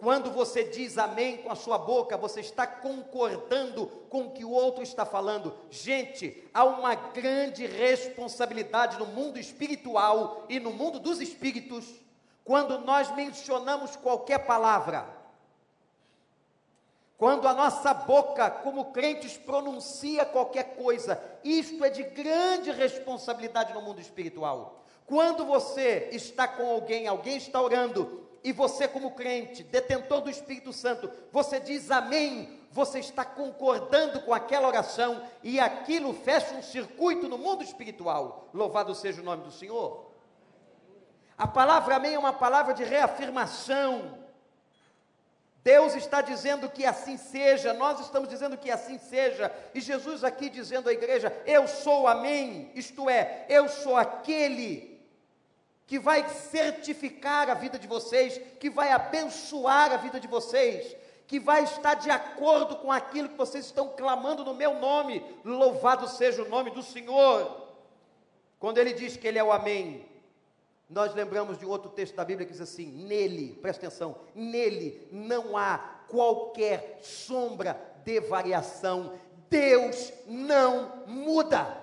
Quando 0.00 0.30
você 0.30 0.64
diz 0.64 0.96
amém 0.96 1.36
com 1.36 1.52
a 1.52 1.54
sua 1.54 1.76
boca, 1.76 2.16
você 2.16 2.40
está 2.40 2.66
concordando 2.66 3.86
com 4.08 4.22
o 4.22 4.30
que 4.30 4.46
o 4.46 4.50
outro 4.50 4.82
está 4.82 5.04
falando. 5.04 5.54
Gente, 5.70 6.42
há 6.54 6.64
uma 6.64 6.94
grande 6.94 7.66
responsabilidade 7.66 8.98
no 8.98 9.04
mundo 9.04 9.38
espiritual 9.38 10.46
e 10.48 10.58
no 10.58 10.72
mundo 10.72 10.98
dos 10.98 11.20
espíritos 11.20 11.84
quando 12.42 12.78
nós 12.78 13.14
mencionamos 13.14 13.94
qualquer 13.94 14.38
palavra. 14.46 15.06
Quando 17.18 17.46
a 17.46 17.52
nossa 17.52 17.92
boca, 17.92 18.50
como 18.50 18.92
crentes, 18.92 19.36
pronuncia 19.36 20.24
qualquer 20.24 20.76
coisa, 20.76 21.22
isto 21.44 21.84
é 21.84 21.90
de 21.90 22.02
grande 22.04 22.70
responsabilidade 22.70 23.74
no 23.74 23.82
mundo 23.82 24.00
espiritual. 24.00 24.82
Quando 25.04 25.44
você 25.44 26.08
está 26.12 26.48
com 26.48 26.70
alguém, 26.70 27.06
alguém 27.06 27.36
está 27.36 27.60
orando, 27.60 28.29
e 28.42 28.52
você, 28.52 28.88
como 28.88 29.10
crente, 29.12 29.62
detentor 29.62 30.22
do 30.22 30.30
Espírito 30.30 30.72
Santo, 30.72 31.10
você 31.30 31.60
diz 31.60 31.90
amém, 31.90 32.58
você 32.70 32.98
está 32.98 33.24
concordando 33.24 34.20
com 34.22 34.32
aquela 34.32 34.68
oração 34.68 35.22
e 35.42 35.60
aquilo 35.60 36.14
fecha 36.14 36.54
um 36.54 36.62
circuito 36.62 37.28
no 37.28 37.36
mundo 37.36 37.62
espiritual. 37.62 38.48
Louvado 38.54 38.94
seja 38.94 39.20
o 39.20 39.24
nome 39.24 39.44
do 39.44 39.50
Senhor. 39.50 40.10
A 41.36 41.46
palavra 41.46 41.96
amém 41.96 42.14
é 42.14 42.18
uma 42.18 42.32
palavra 42.32 42.72
de 42.72 42.84
reafirmação. 42.84 44.18
Deus 45.62 45.94
está 45.94 46.22
dizendo 46.22 46.70
que 46.70 46.86
assim 46.86 47.18
seja, 47.18 47.74
nós 47.74 48.00
estamos 48.00 48.28
dizendo 48.28 48.56
que 48.56 48.70
assim 48.70 48.98
seja, 48.98 49.52
e 49.74 49.80
Jesus 49.80 50.24
aqui 50.24 50.48
dizendo 50.48 50.88
à 50.88 50.92
igreja: 50.92 51.30
Eu 51.44 51.68
sou 51.68 52.08
amém, 52.08 52.70
isto 52.74 53.10
é, 53.10 53.44
eu 53.48 53.68
sou 53.68 53.96
aquele 53.96 54.89
que 55.90 55.98
vai 55.98 56.24
certificar 56.28 57.50
a 57.50 57.54
vida 57.54 57.76
de 57.76 57.88
vocês, 57.88 58.40
que 58.60 58.70
vai 58.70 58.92
abençoar 58.92 59.90
a 59.90 59.96
vida 59.96 60.20
de 60.20 60.28
vocês, 60.28 60.96
que 61.26 61.40
vai 61.40 61.64
estar 61.64 61.94
de 61.94 62.08
acordo 62.08 62.76
com 62.76 62.92
aquilo 62.92 63.28
que 63.28 63.36
vocês 63.36 63.64
estão 63.64 63.88
clamando 63.88 64.44
no 64.44 64.54
meu 64.54 64.74
nome. 64.74 65.20
Louvado 65.44 66.06
seja 66.06 66.44
o 66.44 66.48
nome 66.48 66.70
do 66.70 66.80
Senhor. 66.80 67.66
Quando 68.60 68.78
ele 68.78 68.92
diz 68.92 69.16
que 69.16 69.26
ele 69.26 69.40
é 69.40 69.42
o 69.42 69.50
Amém, 69.50 70.08
nós 70.88 71.12
lembramos 71.12 71.58
de 71.58 71.66
outro 71.66 71.90
texto 71.90 72.14
da 72.14 72.24
Bíblia 72.24 72.46
que 72.46 72.52
diz 72.52 72.60
assim: 72.60 72.86
nele, 72.86 73.58
presta 73.60 73.84
atenção, 73.84 74.14
nele 74.32 75.08
não 75.10 75.56
há 75.56 75.76
qualquer 76.06 77.00
sombra 77.02 77.76
de 78.04 78.20
variação. 78.20 79.18
Deus 79.48 80.12
não 80.28 81.04
muda. 81.08 81.79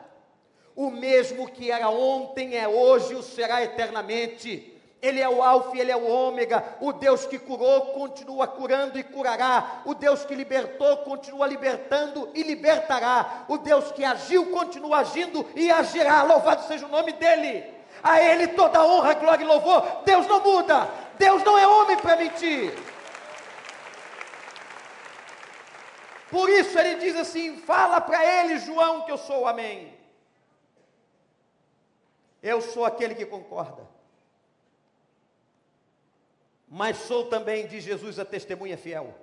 O 0.77 0.91
mesmo 0.91 1.49
que 1.49 1.71
era 1.71 1.89
ontem 1.89 2.55
é 2.55 2.67
hoje, 2.67 3.15
o 3.15 3.23
será 3.23 3.63
eternamente. 3.63 4.79
Ele 5.01 5.19
é 5.19 5.27
o 5.27 5.41
Alfa, 5.41 5.75
ele 5.75 5.91
é 5.91 5.97
o 5.97 6.07
Ômega. 6.07 6.63
O 6.79 6.93
Deus 6.93 7.25
que 7.25 7.39
curou 7.39 7.93
continua 7.93 8.45
curando 8.45 8.99
e 8.99 9.01
curará. 9.01 9.81
O 9.85 9.95
Deus 9.95 10.23
que 10.23 10.35
libertou 10.35 10.97
continua 10.97 11.47
libertando 11.47 12.29
e 12.35 12.43
libertará. 12.43 13.45
O 13.47 13.57
Deus 13.57 13.91
que 13.91 14.05
agiu 14.05 14.51
continua 14.51 14.99
agindo 14.99 15.43
e 15.55 15.71
agirá. 15.71 16.21
Louvado 16.21 16.67
seja 16.67 16.85
o 16.85 16.89
nome 16.89 17.11
dele. 17.13 17.63
A 18.03 18.21
ele 18.21 18.49
toda 18.49 18.85
honra, 18.85 19.15
glória 19.15 19.43
e 19.43 19.47
louvor. 19.47 20.03
Deus 20.05 20.27
não 20.27 20.43
muda. 20.43 20.87
Deus 21.17 21.43
não 21.43 21.57
é 21.57 21.67
homem 21.67 21.97
para 21.97 22.17
mentir. 22.17 22.71
Por 26.29 26.47
isso 26.51 26.77
ele 26.77 26.95
diz 26.99 27.15
assim: 27.15 27.57
fala 27.57 27.99
para 27.99 28.23
ele, 28.23 28.59
João, 28.59 29.01
que 29.01 29.11
eu 29.11 29.17
sou 29.17 29.41
o 29.41 29.47
Amém. 29.47 29.96
Eu 32.41 32.61
sou 32.61 32.85
aquele 32.85 33.15
que 33.15 33.25
concorda. 33.25 33.87
Mas 36.67 36.97
sou 36.97 37.25
também 37.29 37.67
de 37.67 37.79
Jesus 37.79 38.19
a 38.19 38.25
testemunha 38.25 38.77
fiel. 38.77 39.13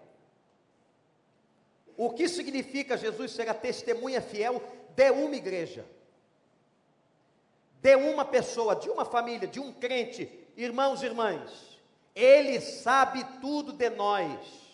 O 1.96 2.10
que 2.10 2.28
significa 2.28 2.96
Jesus 2.96 3.32
ser 3.32 3.48
a 3.48 3.54
testemunha 3.54 4.20
fiel 4.20 4.62
de 4.96 5.10
uma 5.10 5.36
igreja? 5.36 5.84
De 7.80 7.94
uma 7.96 8.24
pessoa, 8.24 8.74
de 8.74 8.88
uma 8.88 9.04
família, 9.04 9.46
de 9.46 9.60
um 9.60 9.72
crente, 9.72 10.28
irmãos 10.56 11.02
e 11.02 11.06
irmãs. 11.06 11.78
Ele 12.14 12.60
sabe 12.60 13.24
tudo 13.40 13.72
de 13.72 13.90
nós. 13.90 14.64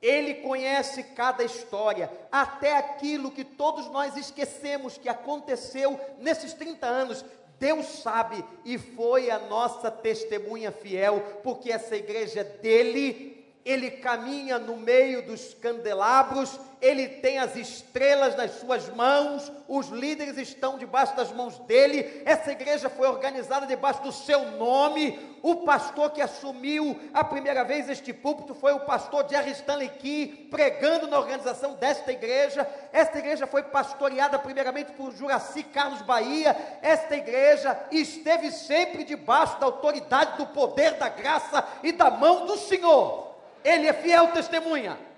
Ele 0.00 0.34
conhece 0.34 1.04
cada 1.04 1.44
história, 1.44 2.10
até 2.30 2.76
aquilo 2.76 3.30
que 3.30 3.44
todos 3.44 3.86
nós 3.88 4.16
esquecemos 4.16 4.98
que 4.98 5.08
aconteceu 5.08 5.98
nesses 6.18 6.52
30 6.54 6.84
anos. 6.84 7.24
Deus 7.62 7.86
sabe 8.02 8.44
e 8.64 8.76
foi 8.76 9.30
a 9.30 9.38
nossa 9.38 9.88
testemunha 9.88 10.72
fiel, 10.72 11.22
porque 11.44 11.70
essa 11.70 11.94
igreja 11.94 12.40
é 12.40 12.44
dele 12.44 13.32
ele 13.64 13.88
caminha 13.88 14.58
no 14.58 14.76
meio 14.76 15.24
dos 15.24 15.54
candelabros, 15.54 16.58
ele 16.82 17.06
tem 17.06 17.38
as 17.38 17.54
estrelas 17.54 18.34
nas 18.34 18.58
suas 18.58 18.88
mãos, 18.88 19.52
os 19.68 19.86
líderes 19.86 20.36
estão 20.36 20.76
debaixo 20.76 21.14
das 21.14 21.30
mãos 21.30 21.56
dele, 21.60 22.22
essa 22.26 22.50
igreja 22.50 22.90
foi 22.90 23.06
organizada 23.06 23.66
debaixo 23.66 24.02
do 24.02 24.10
seu 24.10 24.50
nome. 24.58 25.30
O 25.42 25.56
pastor 25.56 26.10
que 26.10 26.20
assumiu 26.20 26.98
a 27.14 27.22
primeira 27.22 27.62
vez 27.62 27.88
este 27.88 28.12
púlpito 28.12 28.52
foi 28.52 28.72
o 28.72 28.80
pastor 28.80 29.28
Jerry 29.28 29.52
Stanley 29.52 29.90
Key, 29.90 30.48
pregando 30.50 31.06
na 31.06 31.18
organização 31.18 31.74
desta 31.74 32.10
igreja. 32.10 32.68
Esta 32.92 33.18
igreja 33.18 33.46
foi 33.46 33.62
pastoreada 33.62 34.36
primeiramente 34.38 34.90
por 34.92 35.12
Juraci 35.12 35.62
Carlos 35.62 36.02
Bahia. 36.02 36.56
Esta 36.82 37.16
igreja 37.16 37.78
esteve 37.92 38.50
sempre 38.50 39.04
debaixo 39.04 39.58
da 39.60 39.66
autoridade, 39.66 40.36
do 40.36 40.46
poder, 40.46 40.94
da 40.94 41.08
graça 41.08 41.64
e 41.82 41.92
da 41.92 42.10
mão 42.10 42.44
do 42.44 42.56
Senhor. 42.56 43.36
Ele 43.64 43.86
é 43.86 43.92
fiel 43.92 44.28
testemunha. 44.32 45.11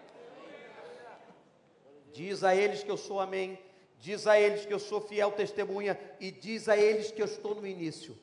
Diz 2.14 2.44
a 2.44 2.54
eles 2.54 2.84
que 2.84 2.90
eu 2.90 2.96
sou 2.96 3.18
amém. 3.20 3.58
Diz 3.98 4.26
a 4.28 4.38
eles 4.38 4.64
que 4.64 4.72
eu 4.72 4.78
sou 4.78 5.00
fiel 5.00 5.32
testemunha. 5.32 5.98
E 6.20 6.30
diz 6.30 6.68
a 6.68 6.76
eles 6.76 7.10
que 7.10 7.20
eu 7.20 7.26
estou 7.26 7.56
no 7.56 7.66
início. 7.66 8.16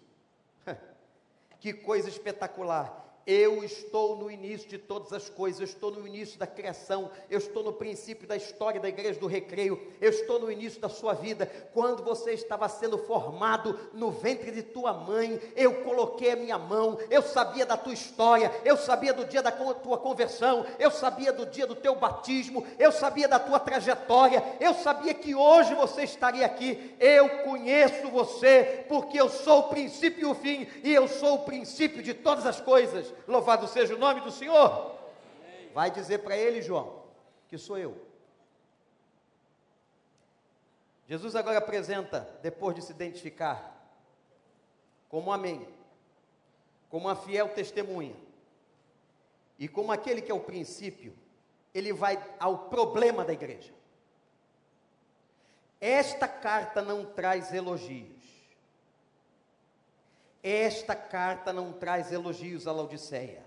que 1.60 1.74
coisa 1.74 2.08
espetacular. 2.08 3.11
Eu 3.26 3.64
estou 3.64 4.16
no 4.16 4.32
início 4.32 4.68
de 4.68 4.78
todas 4.78 5.14
as 5.14 5.30
coisas, 5.30 5.60
eu 5.60 5.66
estou 5.66 5.92
no 5.92 6.08
início 6.08 6.40
da 6.40 6.48
criação, 6.48 7.12
eu 7.30 7.38
estou 7.38 7.64
no 7.64 7.74
princípio 7.74 8.28
da 8.28 8.36
história 8.36 8.82
da 8.82 8.90
igreja 8.90 9.20
do 9.20 9.28
recreio, 9.28 9.80
eu 10.02 10.10
estou 10.10 10.40
no 10.40 10.52
início 10.52 10.82
da 10.82 10.90
sua 10.90 11.14
vida. 11.14 11.46
Quando 11.74 12.04
você 12.04 12.32
estava 12.32 12.68
sendo 12.68 12.98
formado 12.98 13.78
no 13.94 14.10
ventre 14.10 14.52
de 14.52 14.64
tua 14.64 14.92
mãe, 14.94 15.40
eu 15.56 15.84
coloquei 15.84 16.32
a 16.32 16.36
minha 16.36 16.58
mão, 16.58 16.98
eu 17.10 17.22
sabia 17.22 17.66
da 17.66 17.78
tua 17.78 17.94
história, 17.94 18.52
eu 18.66 18.76
sabia 18.76 19.14
do 19.14 19.26
dia 19.26 19.42
da 19.42 19.52
tua 19.52 19.98
conversão, 19.98 20.66
eu 20.80 20.90
sabia 20.90 21.32
do 21.32 21.46
dia 21.46 21.68
do 21.68 21.76
teu 21.76 21.96
batismo, 21.96 22.66
eu 22.80 22.92
sabia 22.92 23.28
da 23.28 23.40
tua 23.40 23.60
trajetória, 23.60 24.44
eu 24.60 24.74
sabia 24.74 25.14
que 25.14 25.36
hoje 25.36 25.76
você 25.76 26.04
estaria 26.04 26.46
aqui. 26.46 26.96
Eu 27.00 27.30
conheço 27.44 28.10
você, 28.10 28.86
porque 28.88 29.20
eu 29.20 29.30
sou 29.30 29.60
o 29.60 29.70
princípio 29.70 30.22
e 30.22 30.32
o 30.32 30.36
fim, 30.36 30.68
e 30.84 30.94
eu 30.94 31.08
sou 31.08 31.36
o 31.36 31.44
princípio 31.44 32.02
de 32.02 32.14
todas 32.14 32.46
as 32.46 32.60
coisas. 32.60 33.11
Louvado 33.28 33.68
seja 33.68 33.96
o 33.96 34.00
nome 34.00 34.22
do 34.22 34.32
Senhor. 34.32 34.96
Vai 35.74 35.90
dizer 35.92 36.20
para 36.20 36.38
ele, 36.38 36.62
João, 36.62 37.04
que 37.48 37.58
sou 37.58 37.78
eu. 37.78 37.98
Jesus 41.08 41.36
agora 41.36 41.58
apresenta, 41.58 42.22
depois 42.42 42.76
de 42.76 42.82
se 42.82 42.92
identificar, 42.92 43.78
como 45.10 45.32
amém, 45.32 45.68
como 46.90 47.08
uma 47.08 47.16
fiel 47.16 47.50
testemunha, 47.50 48.16
e 49.60 49.68
como 49.68 49.92
aquele 49.92 50.22
que 50.22 50.32
é 50.32 50.34
o 50.34 50.40
princípio, 50.40 51.14
ele 51.74 51.94
vai 51.94 52.22
ao 52.40 52.70
problema 52.70 53.24
da 53.24 53.34
igreja. 53.34 53.74
Esta 55.80 56.28
carta 56.28 56.82
não 56.82 57.06
traz 57.06 57.54
elogios. 57.54 58.22
Esta 60.44 60.96
carta 60.96 61.54
não 61.54 61.72
traz 61.72 62.12
elogios 62.12 62.68
à 62.68 62.72
Laodiceia. 62.72 63.46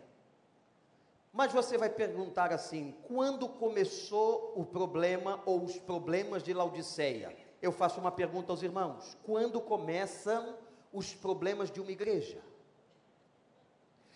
Mas 1.33 1.53
você 1.53 1.77
vai 1.77 1.89
perguntar 1.89 2.53
assim: 2.53 2.95
quando 3.03 3.49
começou 3.49 4.53
o 4.55 4.65
problema 4.65 5.43
ou 5.45 5.65
os 5.65 5.77
problemas 5.77 6.43
de 6.45 6.55
Laodiceia? 6.55 7.37
Eu 7.61 7.73
faço 7.73 7.99
uma 7.99 8.13
pergunta 8.13 8.53
aos 8.53 8.63
irmãos: 8.63 9.17
quando 9.25 9.61
começam 9.61 10.57
os 10.93 11.13
problemas 11.13 11.73
de 11.73 11.81
uma 11.81 11.91
igreja? 11.91 12.41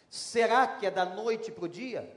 Será 0.09 0.67
que 0.67 0.87
é 0.87 0.91
da 0.91 1.05
noite 1.05 1.51
para 1.51 1.65
o 1.65 1.69
dia? 1.69 2.17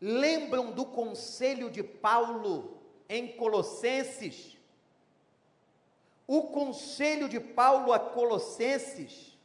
Lembram 0.00 0.70
do 0.70 0.84
conselho 0.84 1.70
de 1.70 1.82
Paulo 1.82 2.78
em 3.08 3.36
Colossenses? 3.36 4.58
O 6.26 6.42
conselho 6.48 7.26
de 7.26 7.40
Paulo 7.40 7.90
a 7.90 7.98
Colossenses 7.98 9.37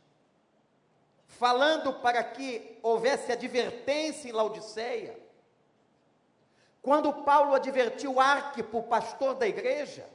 falando 1.38 1.94
para 1.94 2.24
que 2.24 2.80
houvesse 2.82 3.32
advertência 3.32 4.30
em 4.30 4.32
Laodiceia. 4.32 5.18
Quando 6.82 7.13
Paulo 7.24 7.54
advertiu 7.54 8.20
Arquipo, 8.20 8.84
pastor 8.84 9.36
da 9.36 9.48
igreja, 9.48 10.06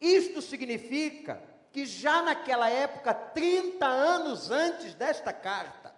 isto 0.00 0.40
significa 0.40 1.42
que 1.72 1.84
já 1.84 2.22
naquela 2.22 2.70
época, 2.70 3.12
30 3.12 3.84
anos 3.84 4.50
antes 4.50 4.94
desta 4.94 5.32
carta, 5.32 5.94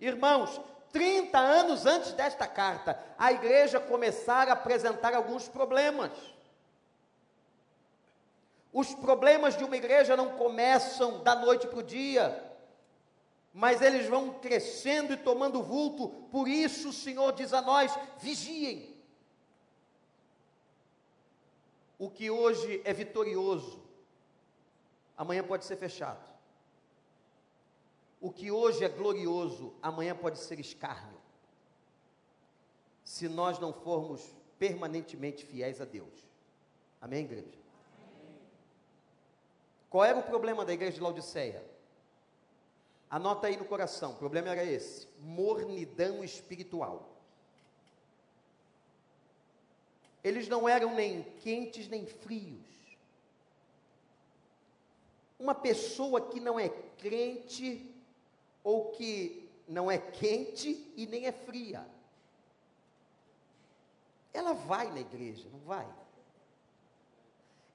irmãos, 0.00 0.60
30 0.92 1.38
anos 1.38 1.86
antes 1.86 2.12
desta 2.12 2.46
carta, 2.46 2.98
a 3.18 3.32
igreja 3.32 3.78
começara 3.78 4.50
a 4.50 4.54
apresentar 4.54 5.14
alguns 5.14 5.48
problemas. 5.48 6.10
Os 8.72 8.94
problemas 8.94 9.56
de 9.56 9.64
uma 9.64 9.76
igreja 9.76 10.16
não 10.16 10.36
começam 10.36 11.22
da 11.22 11.34
noite 11.34 11.66
para 11.66 11.78
o 11.78 11.82
dia, 11.82 12.45
mas 13.56 13.80
eles 13.80 14.06
vão 14.06 14.34
crescendo 14.34 15.14
e 15.14 15.16
tomando 15.16 15.62
vulto, 15.62 16.10
por 16.30 16.46
isso 16.46 16.90
o 16.90 16.92
Senhor 16.92 17.32
diz 17.32 17.54
a 17.54 17.62
nós: 17.62 17.90
vigiem. 18.18 18.94
O 21.98 22.10
que 22.10 22.30
hoje 22.30 22.82
é 22.84 22.92
vitorioso, 22.92 23.82
amanhã 25.16 25.42
pode 25.42 25.64
ser 25.64 25.76
fechado. 25.76 26.22
O 28.20 28.30
que 28.30 28.50
hoje 28.50 28.84
é 28.84 28.90
glorioso, 28.90 29.72
amanhã 29.80 30.14
pode 30.14 30.38
ser 30.38 30.60
escárnio. 30.60 31.18
Se 33.02 33.26
nós 33.26 33.58
não 33.58 33.72
formos 33.72 34.36
permanentemente 34.58 35.46
fiéis 35.46 35.80
a 35.80 35.86
Deus. 35.86 36.12
Amém, 37.00 37.24
igreja? 37.24 37.48
Amém. 37.48 38.36
Qual 39.88 40.04
era 40.04 40.18
o 40.18 40.22
problema 40.22 40.62
da 40.62 40.74
igreja 40.74 40.96
de 40.96 41.00
Laodiceia? 41.00 41.75
Anota 43.08 43.46
aí 43.46 43.56
no 43.56 43.64
coração, 43.64 44.12
o 44.12 44.16
problema 44.16 44.48
era 44.48 44.64
esse: 44.64 45.08
mornidão 45.20 46.24
espiritual. 46.24 47.08
Eles 50.24 50.48
não 50.48 50.68
eram 50.68 50.92
nem 50.92 51.22
quentes 51.40 51.88
nem 51.88 52.04
frios. 52.04 52.66
Uma 55.38 55.54
pessoa 55.54 56.20
que 56.20 56.40
não 56.40 56.58
é 56.58 56.68
crente 56.68 57.94
ou 58.64 58.90
que 58.90 59.48
não 59.68 59.88
é 59.88 59.98
quente 59.98 60.92
e 60.96 61.06
nem 61.06 61.26
é 61.26 61.32
fria. 61.32 61.86
Ela 64.32 64.52
vai 64.52 64.90
na 64.90 65.00
igreja, 65.00 65.48
não 65.52 65.60
vai? 65.60 65.86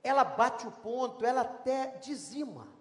Ela 0.04 0.24
bate 0.24 0.67
o 0.67 0.72
ponto, 0.72 1.26
ela 1.26 1.41
até 1.41 1.98
dizima 2.00 2.81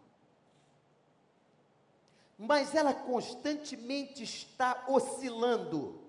mas 2.43 2.75
ela 2.75 2.95
constantemente 2.95 4.23
está 4.23 4.87
oscilando 4.89 6.01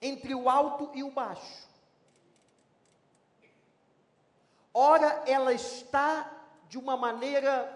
entre 0.00 0.34
o 0.34 0.48
alto 0.48 0.90
e 0.94 1.04
o 1.04 1.10
baixo. 1.10 1.68
Ora, 4.72 5.22
ela 5.26 5.52
está 5.52 6.32
de 6.70 6.78
uma 6.78 6.96
maneira 6.96 7.70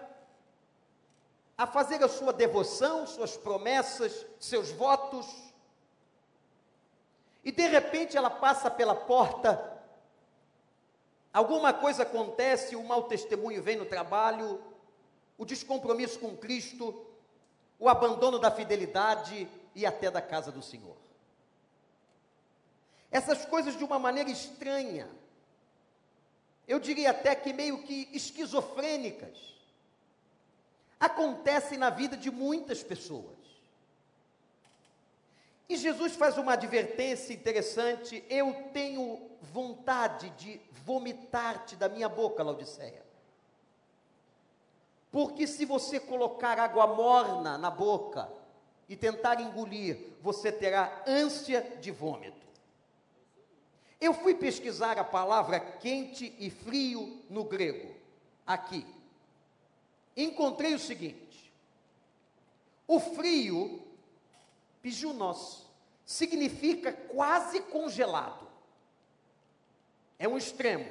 a 1.55 1.67
fazer 1.67 2.03
a 2.03 2.09
sua 2.09 2.33
devoção, 2.33 3.05
suas 3.05 3.37
promessas, 3.37 4.25
seus 4.39 4.71
votos, 4.71 5.27
e 7.43 7.51
de 7.51 7.67
repente 7.67 8.17
ela 8.17 8.31
passa 8.31 8.71
pela 8.71 8.95
porta, 8.95 9.79
alguma 11.31 11.71
coisa 11.71 12.01
acontece, 12.01 12.75
o 12.75 12.83
mau 12.83 13.03
testemunho 13.03 13.61
vem 13.61 13.77
no 13.77 13.85
trabalho, 13.85 14.63
o 15.37 15.45
descompromisso 15.45 16.17
com 16.17 16.35
Cristo, 16.35 17.06
o 17.79 17.87
abandono 17.87 18.39
da 18.39 18.51
fidelidade 18.51 19.47
e 19.75 19.85
até 19.85 20.09
da 20.09 20.21
casa 20.21 20.51
do 20.51 20.61
Senhor. 20.61 20.97
Essas 23.11 23.45
coisas 23.45 23.77
de 23.77 23.83
uma 23.83 23.97
maneira 23.97 24.29
estranha, 24.29 25.07
eu 26.67 26.79
diria 26.79 27.11
até 27.11 27.35
que 27.35 27.53
meio 27.53 27.83
que 27.83 28.09
esquizofrênicas, 28.11 29.37
acontecem 30.99 31.77
na 31.77 31.89
vida 31.89 32.17
de 32.17 32.29
muitas 32.29 32.83
pessoas. 32.83 33.37
E 35.69 35.77
Jesus 35.77 36.15
faz 36.15 36.37
uma 36.37 36.53
advertência 36.53 37.33
interessante: 37.33 38.23
eu 38.29 38.69
tenho 38.73 39.29
vontade 39.41 40.29
de 40.31 40.59
vomitar-te 40.83 41.75
da 41.75 41.87
minha 41.87 42.09
boca, 42.09 42.43
Laodiceia. 42.43 43.06
Porque 45.11 45.47
se 45.47 45.65
você 45.65 45.99
colocar 45.99 46.59
água 46.59 46.87
morna 46.87 47.57
na 47.57 47.71
boca 47.71 48.29
e 48.89 48.95
tentar 48.95 49.39
engolir, 49.39 50.13
você 50.21 50.51
terá 50.51 51.03
ânsia 51.07 51.61
de 51.79 51.91
vômito. 51.91 52.47
Eu 53.99 54.13
fui 54.13 54.35
pesquisar 54.35 54.99
a 54.99 55.03
palavra 55.03 55.59
quente 55.59 56.35
e 56.37 56.49
frio 56.49 57.21
no 57.29 57.43
grego, 57.43 57.95
aqui. 58.45 58.85
Encontrei 60.15 60.75
o 60.75 60.79
seguinte: 60.79 61.51
o 62.87 62.99
frio, 62.99 63.81
pijunos, 64.81 65.65
significa 66.05 66.93
quase 66.93 67.59
congelado. 67.61 68.47
É 70.19 70.27
um 70.27 70.37
extremo. 70.37 70.89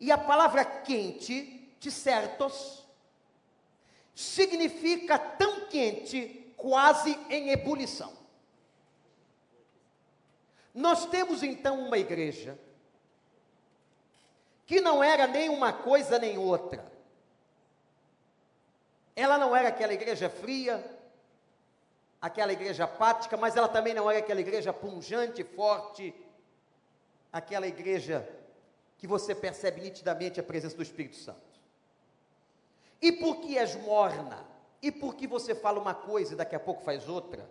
E 0.00 0.10
a 0.10 0.18
palavra 0.18 0.64
quente, 0.64 1.63
de 1.84 1.90
certos, 1.90 2.82
significa 4.14 5.18
tão 5.18 5.66
quente, 5.66 6.54
quase 6.56 7.10
em 7.28 7.50
ebulição. 7.50 8.10
Nós 10.74 11.04
temos 11.04 11.42
então 11.42 11.86
uma 11.86 11.98
igreja 11.98 12.58
que 14.64 14.80
não 14.80 15.04
era 15.04 15.26
nem 15.26 15.50
uma 15.50 15.74
coisa 15.74 16.18
nem 16.18 16.38
outra. 16.38 16.90
Ela 19.14 19.36
não 19.36 19.54
era 19.54 19.68
aquela 19.68 19.92
igreja 19.92 20.30
fria, 20.30 20.82
aquela 22.18 22.54
igreja 22.54 22.84
apática, 22.84 23.36
mas 23.36 23.56
ela 23.56 23.68
também 23.68 23.92
não 23.92 24.10
era 24.10 24.20
aquela 24.20 24.40
igreja 24.40 24.72
punjante, 24.72 25.44
forte, 25.44 26.14
aquela 27.30 27.66
igreja 27.66 28.26
que 28.96 29.06
você 29.06 29.34
percebe 29.34 29.82
nitidamente 29.82 30.40
a 30.40 30.42
presença 30.42 30.74
do 30.74 30.82
Espírito 30.82 31.16
Santo. 31.16 31.53
E 33.04 33.12
porque 33.12 33.58
és 33.58 33.76
morna, 33.82 34.42
e 34.80 34.90
porque 34.90 35.26
você 35.26 35.54
fala 35.54 35.78
uma 35.78 35.92
coisa 35.92 36.32
e 36.32 36.36
daqui 36.36 36.56
a 36.56 36.58
pouco 36.58 36.82
faz 36.82 37.06
outra, 37.06 37.46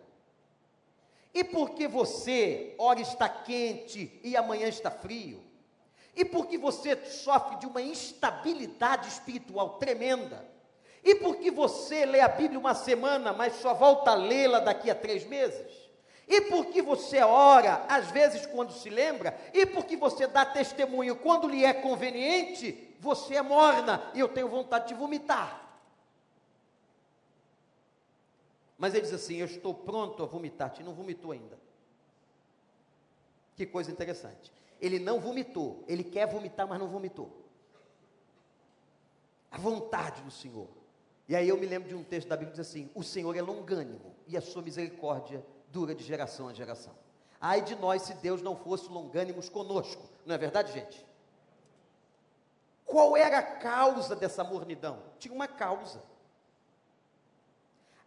e 1.31 1.43
porque 1.43 1.87
você, 1.87 2.73
ora 2.79 2.99
está 2.99 3.29
quente 3.29 4.19
e 4.23 4.35
amanhã 4.35 4.67
está 4.67 4.89
frio, 4.89 5.43
e 6.15 6.25
porque 6.25 6.57
você 6.57 6.95
sofre 7.05 7.57
de 7.57 7.67
uma 7.67 7.83
instabilidade 7.83 9.07
espiritual 9.07 9.77
tremenda, 9.77 10.43
e 11.03 11.13
porque 11.13 11.51
você 11.51 12.03
lê 12.03 12.21
a 12.21 12.27
Bíblia 12.27 12.59
uma 12.59 12.73
semana, 12.73 13.31
mas 13.31 13.53
só 13.57 13.75
volta 13.75 14.09
a 14.09 14.15
lê-la 14.15 14.59
daqui 14.59 14.89
a 14.89 14.95
três 14.95 15.23
meses, 15.23 15.71
e 16.27 16.41
porque 16.41 16.81
você 16.81 17.21
ora, 17.21 17.85
às 17.87 18.09
vezes 18.09 18.43
quando 18.47 18.73
se 18.73 18.89
lembra, 18.89 19.39
e 19.53 19.67
porque 19.67 19.95
você 19.95 20.25
dá 20.25 20.47
testemunho 20.47 21.15
quando 21.15 21.47
lhe 21.47 21.63
é 21.63 21.73
conveniente, 21.73 22.91
você 22.99 23.35
é 23.35 23.41
morna, 23.41 24.11
e 24.13 24.19
eu 24.19 24.27
tenho 24.27 24.47
vontade 24.47 24.87
de 24.87 24.93
vomitar. 24.93 25.63
Mas 28.77 28.93
ele 28.93 29.03
diz 29.03 29.13
assim: 29.13 29.37
Eu 29.37 29.45
estou 29.45 29.73
pronto 29.73 30.21
a 30.23 30.25
vomitar. 30.25 30.73
E 30.79 30.83
não 30.83 30.93
vomitou 30.93 31.31
ainda. 31.31 31.57
Que 33.55 33.65
coisa 33.65 33.91
interessante. 33.91 34.51
Ele 34.81 34.99
não 34.99 35.19
vomitou. 35.19 35.83
Ele 35.87 36.03
quer 36.03 36.27
vomitar, 36.27 36.67
mas 36.67 36.79
não 36.79 36.87
vomitou. 36.89 37.31
A 39.49 39.57
vontade 39.57 40.21
do 40.21 40.31
Senhor. 40.31 40.67
E 41.29 41.35
aí 41.35 41.47
eu 41.47 41.57
me 41.57 41.65
lembro 41.65 41.87
de 41.87 41.95
um 41.95 42.03
texto 42.03 42.27
da 42.27 42.35
Bíblia 42.35 42.53
que 42.53 42.59
diz 42.59 42.69
assim: 42.69 42.89
O 42.93 43.03
Senhor 43.03 43.35
é 43.37 43.41
longânimo 43.41 44.13
e 44.27 44.35
a 44.35 44.41
sua 44.41 44.61
misericórdia 44.61 45.45
dura 45.71 45.95
de 45.95 46.03
geração 46.03 46.49
a 46.49 46.53
geração. 46.53 46.93
Ai 47.39 47.61
de 47.61 47.75
nós 47.75 48.01
se 48.01 48.13
Deus 48.15 48.41
não 48.41 48.55
fosse 48.55 48.89
longânimos 48.89 49.49
conosco. 49.49 50.09
Não 50.25 50.35
é 50.35 50.37
verdade, 50.37 50.73
gente? 50.73 51.05
Qual 52.85 53.15
era 53.17 53.39
a 53.39 53.43
causa 53.43 54.15
dessa 54.15 54.43
mornidão? 54.43 55.01
Tinha 55.17 55.33
uma 55.33 55.47
causa. 55.47 56.03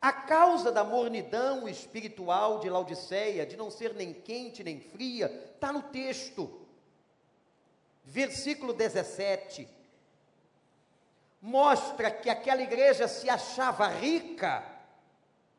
A 0.00 0.12
causa 0.12 0.70
da 0.70 0.84
mornidão 0.84 1.68
espiritual 1.68 2.60
de 2.60 2.68
Laodiceia, 2.68 3.46
de 3.46 3.56
não 3.56 3.70
ser 3.70 3.94
nem 3.94 4.12
quente 4.12 4.62
nem 4.62 4.80
fria, 4.80 5.26
está 5.54 5.72
no 5.72 5.82
texto. 5.82 6.66
Versículo 8.04 8.72
17. 8.72 9.68
Mostra 11.40 12.10
que 12.10 12.30
aquela 12.30 12.62
igreja 12.62 13.08
se 13.08 13.28
achava 13.28 13.88
rica 13.88 14.64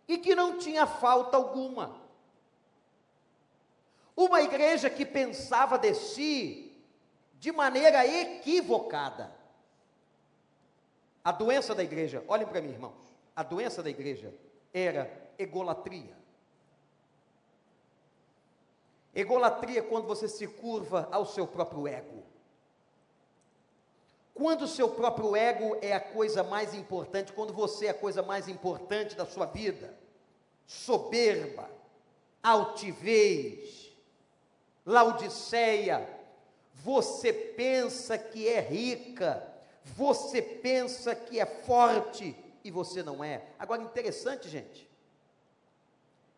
e 0.08 0.18
que 0.18 0.34
não 0.34 0.58
tinha 0.58 0.86
falta 0.86 1.36
alguma. 1.36 2.00
Uma 4.16 4.42
igreja 4.42 4.90
que 4.90 5.06
pensava 5.06 5.78
de 5.78 5.94
si 5.94 6.67
de 7.40 7.52
maneira 7.52 8.06
equivocada. 8.06 9.32
A 11.24 11.32
doença 11.32 11.76
da 11.76 11.84
igreja, 11.84 12.24
olhem 12.28 12.48
para 12.48 12.62
mim, 12.62 12.70
irmãos 12.70 13.08
a 13.38 13.44
doença 13.44 13.84
da 13.84 13.90
igreja 13.92 14.34
era 14.74 15.08
egolatria. 15.38 16.18
Egolatria 19.14 19.78
é 19.78 19.84
quando 19.84 20.08
você 20.08 20.28
se 20.28 20.48
curva 20.48 21.08
ao 21.12 21.24
seu 21.24 21.46
próprio 21.46 21.88
ego. 21.88 22.24
Quando 24.34 24.64
o 24.64 24.68
seu 24.68 24.90
próprio 24.90 25.36
ego 25.36 25.78
é 25.84 25.94
a 25.94 26.00
coisa 26.00 26.44
mais 26.44 26.74
importante, 26.74 27.32
quando 27.32 27.54
você 27.54 27.86
é 27.86 27.90
a 27.92 27.94
coisa 27.94 28.24
mais 28.24 28.48
importante 28.48 29.16
da 29.16 29.28
sua 29.28 29.46
vida. 29.46 29.96
Soberba, 30.66 31.70
altivez, 32.42 33.96
laodiceia, 34.84 36.10
você 36.84 37.34
pensa 37.34 38.18
que 38.18 38.48
é 38.48 38.60
rica, 38.60 39.46
você 39.84 40.42
pensa 40.42 41.16
que 41.16 41.40
é 41.40 41.46
forte, 41.46 42.36
e 42.64 42.72
você 42.72 43.02
não 43.02 43.24
é. 43.24 43.44
Agora, 43.58 43.82
interessante, 43.82 44.50
gente. 44.50 44.88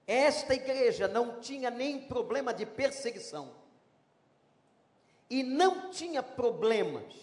Esta 0.05 0.53
igreja 0.53 1.07
não 1.07 1.39
tinha 1.39 1.69
nem 1.69 2.01
problema 2.01 2.53
de 2.53 2.65
perseguição. 2.65 3.51
E 5.29 5.43
não 5.43 5.91
tinha 5.91 6.23
problemas 6.23 7.13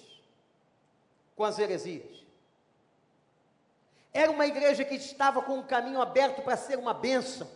com 1.34 1.44
as 1.44 1.58
heresias. 1.58 2.24
Era 4.12 4.30
uma 4.30 4.46
igreja 4.46 4.84
que 4.84 4.94
estava 4.94 5.42
com 5.42 5.58
o 5.58 5.64
caminho 5.64 6.00
aberto 6.00 6.42
para 6.42 6.56
ser 6.56 6.78
uma 6.78 6.94
bênção. 6.94 7.48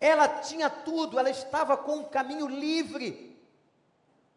Ela 0.00 0.28
tinha 0.40 0.68
tudo, 0.70 1.18
ela 1.18 1.30
estava 1.30 1.76
com 1.76 2.00
o 2.00 2.08
caminho 2.08 2.46
livre. 2.46 3.29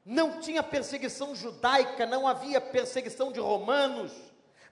Não 0.06 0.40
tinha 0.40 0.62
perseguição 0.62 1.36
judaica, 1.36 2.06
não 2.06 2.28
havia 2.28 2.60
perseguição 2.60 3.32
de 3.32 3.40
romanos 3.40 4.12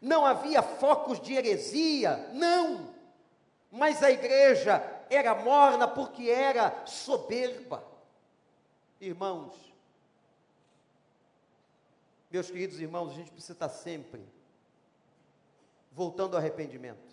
não 0.02 0.26
havia 0.26 0.63
focos 0.63 1.22
de 1.22 1.34
heresia, 1.34 2.17
não. 2.34 2.94
Mas 3.70 4.02
a 4.02 4.10
igreja 4.10 4.82
era 5.10 5.36
morna 5.36 5.88
porque 5.88 6.30
era 6.30 6.86
soberba. 6.88 7.86
Irmãos, 9.00 9.54
meus 12.32 12.50
queridos 12.50 12.80
irmãos, 12.80 13.12
a 13.12 13.13
gente 13.13 13.32
precisa 13.32 13.54
estar 13.54 13.70
sempre 13.70 14.26
voltando 15.91 16.36
ao 16.36 16.39
arrependimento. 16.39 17.12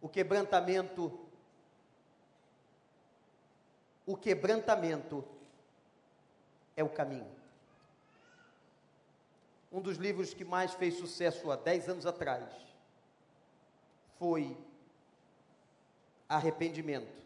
O 0.00 0.08
quebrantamento, 0.08 1.26
o 4.04 4.16
quebrantamento 4.16 5.24
é 6.76 6.82
o 6.82 6.88
caminho. 6.88 7.30
Um 9.70 9.80
dos 9.80 9.96
livros 9.96 10.32
que 10.32 10.44
mais 10.44 10.72
fez 10.74 10.94
sucesso 10.94 11.50
há 11.50 11.56
10 11.56 11.88
anos 11.88 12.06
atrás 12.06 12.48
foi 14.18 14.56
Arrependimento, 16.28 17.22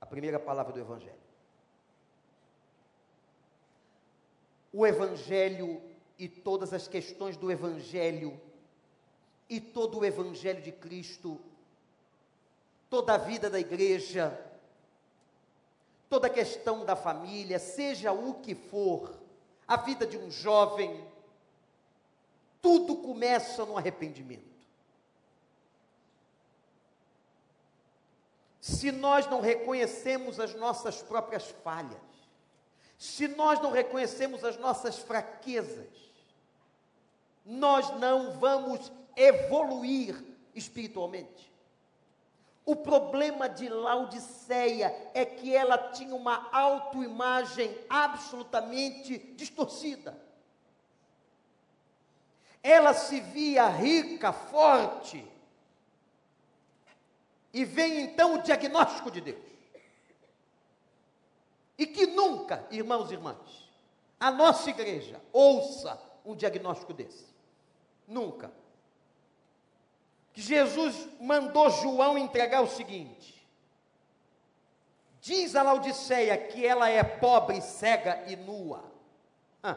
a 0.00 0.06
primeira 0.06 0.38
palavra 0.38 0.72
do 0.72 0.80
Evangelho. 0.80 1.22
O 4.72 4.86
Evangelho 4.86 5.82
e 6.18 6.28
todas 6.28 6.72
as 6.72 6.86
questões 6.86 7.36
do 7.36 7.50
Evangelho 7.50 8.40
e 9.48 9.60
todo 9.60 9.98
o 9.98 10.04
Evangelho 10.04 10.62
de 10.62 10.70
Cristo, 10.70 11.40
toda 12.90 13.14
a 13.14 13.18
vida 13.18 13.48
da 13.48 13.58
igreja, 13.58 14.38
toda 16.12 16.26
a 16.26 16.30
questão 16.30 16.84
da 16.84 16.94
família, 16.94 17.58
seja 17.58 18.12
o 18.12 18.34
que 18.34 18.54
for, 18.54 19.18
a 19.66 19.78
vida 19.78 20.06
de 20.06 20.18
um 20.18 20.30
jovem, 20.30 21.02
tudo 22.60 22.96
começa 22.96 23.64
no 23.64 23.78
arrependimento. 23.78 24.44
Se 28.60 28.92
nós 28.92 29.26
não 29.26 29.40
reconhecemos 29.40 30.38
as 30.38 30.54
nossas 30.54 31.00
próprias 31.00 31.46
falhas, 31.64 31.96
se 32.98 33.26
nós 33.26 33.58
não 33.62 33.70
reconhecemos 33.70 34.44
as 34.44 34.58
nossas 34.58 34.98
fraquezas, 34.98 35.88
nós 37.42 37.88
não 37.98 38.32
vamos 38.38 38.92
evoluir 39.16 40.22
espiritualmente. 40.54 41.50
O 42.64 42.76
problema 42.76 43.48
de 43.48 43.68
Laodiceia 43.68 45.10
é 45.14 45.24
que 45.24 45.54
ela 45.54 45.90
tinha 45.90 46.14
uma 46.14 46.48
autoimagem 46.52 47.76
absolutamente 47.88 49.18
distorcida. 49.34 50.16
Ela 52.62 52.94
se 52.94 53.20
via 53.20 53.66
rica, 53.68 54.32
forte. 54.32 55.26
E 57.52 57.64
vem 57.64 58.02
então 58.02 58.36
o 58.36 58.42
diagnóstico 58.42 59.10
de 59.10 59.20
Deus. 59.20 59.42
E 61.76 61.86
que 61.86 62.06
nunca, 62.06 62.64
irmãos 62.70 63.10
e 63.10 63.14
irmãs, 63.14 63.68
a 64.20 64.30
nossa 64.30 64.70
igreja 64.70 65.20
ouça 65.32 66.00
um 66.24 66.36
diagnóstico 66.36 66.92
desse. 66.92 67.26
Nunca. 68.06 68.52
Que 70.32 70.40
Jesus 70.40 71.08
mandou 71.20 71.70
João 71.70 72.16
entregar 72.16 72.62
o 72.62 72.68
seguinte: 72.68 73.46
diz 75.20 75.54
a 75.54 75.62
Laodiceia 75.62 76.36
que 76.36 76.66
ela 76.66 76.88
é 76.88 77.02
pobre, 77.02 77.60
cega 77.60 78.24
e 78.26 78.36
nua. 78.36 78.84
Ah. 79.62 79.76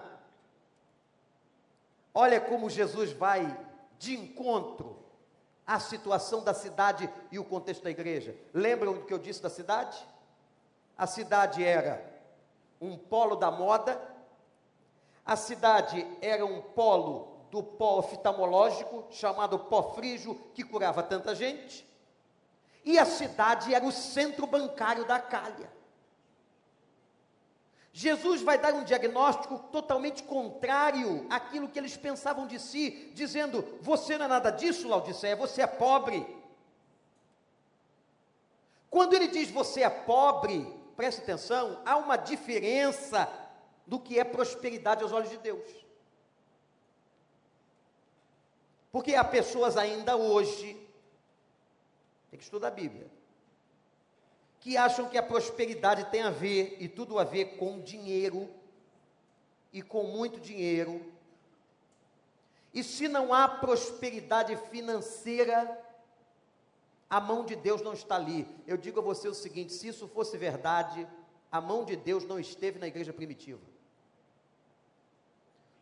Olha 2.13 2.39
como 2.39 2.69
Jesus 2.69 3.11
vai 3.11 3.45
de 3.99 4.15
encontro 4.15 5.05
à 5.67 5.79
situação 5.79 6.43
da 6.43 6.53
cidade 6.53 7.09
e 7.31 7.37
o 7.37 7.43
contexto 7.43 7.83
da 7.83 7.91
igreja. 7.91 8.35
Lembram 8.53 8.93
do 8.93 9.05
que 9.05 9.13
eu 9.13 9.19
disse 9.19 9.41
da 9.41 9.49
cidade? 9.49 9.97
A 10.97 11.05
cidade 11.05 11.63
era 11.63 12.13
um 12.79 12.97
polo 12.97 13.35
da 13.35 13.51
moda, 13.51 14.01
a 15.25 15.35
cidade 15.35 16.05
era 16.21 16.45
um 16.45 16.61
polo 16.61 17.34
do 17.55 17.63
pó 17.63 17.99
oftalmológico, 17.99 19.05
chamado 19.11 19.57
pó 19.57 19.93
frígio, 19.93 20.35
que 20.53 20.61
curava 20.61 21.01
tanta 21.01 21.33
gente, 21.33 21.87
e 22.83 22.99
a 22.99 23.05
cidade 23.05 23.73
era 23.73 23.85
o 23.85 23.93
centro 23.93 24.45
bancário 24.45 25.05
da 25.05 25.19
Cália. 25.19 25.71
Jesus 27.93 28.41
vai 28.41 28.57
dar 28.57 28.73
um 28.73 28.83
diagnóstico 28.83 29.57
totalmente 29.71 30.21
contrário 30.23 31.25
àquilo 31.29 31.69
que 31.69 31.79
eles 31.79 31.95
pensavam 31.95 32.45
de 32.45 32.59
si, 32.59 33.09
dizendo: 33.13 33.65
Você 33.79 34.17
não 34.17 34.25
é 34.25 34.27
nada 34.27 34.51
disso, 34.51 34.89
Laodiceia, 34.89 35.37
você 35.37 35.61
é 35.61 35.67
pobre. 35.67 36.27
Quando 38.89 39.13
ele 39.13 39.29
diz 39.29 39.49
você 39.49 39.81
é 39.81 39.89
pobre, 39.89 40.67
preste 40.97 41.21
atenção, 41.21 41.81
há 41.85 41.95
uma 41.95 42.17
diferença 42.17 43.31
do 43.87 43.97
que 43.97 44.19
é 44.19 44.25
prosperidade 44.25 45.01
aos 45.01 45.13
olhos 45.13 45.29
de 45.29 45.37
Deus. 45.37 45.84
Porque 48.95 49.13
há 49.13 49.25
pessoas 49.25 49.75
ainda 49.75 50.15
hoje, 50.15 50.73
tem 52.31 52.37
que 52.37 52.45
estudar 52.45 52.69
a 52.69 52.71
Bíblia, 52.71 53.11
que 54.61 54.77
acham 54.77 55.09
que 55.09 55.17
a 55.17 55.21
prosperidade 55.21 56.05
tem 56.05 56.21
a 56.21 56.29
ver, 56.29 56.77
e 56.79 56.87
tudo 56.87 57.19
a 57.19 57.25
ver 57.25 57.57
com 57.57 57.81
dinheiro, 57.81 58.49
e 59.73 59.81
com 59.81 60.03
muito 60.03 60.39
dinheiro. 60.39 61.11
E 62.73 62.81
se 62.81 63.09
não 63.09 63.33
há 63.33 63.49
prosperidade 63.49 64.55
financeira, 64.69 65.77
a 67.09 67.19
mão 67.19 67.43
de 67.43 67.57
Deus 67.57 67.81
não 67.81 67.91
está 67.91 68.15
ali. 68.15 68.47
Eu 68.65 68.77
digo 68.77 69.01
a 69.01 69.03
você 69.03 69.27
o 69.27 69.33
seguinte: 69.33 69.73
se 69.73 69.89
isso 69.89 70.07
fosse 70.07 70.37
verdade, 70.37 71.05
a 71.51 71.59
mão 71.59 71.83
de 71.83 71.97
Deus 71.97 72.23
não 72.23 72.39
esteve 72.39 72.79
na 72.79 72.87
igreja 72.87 73.11
primitiva. 73.11 73.67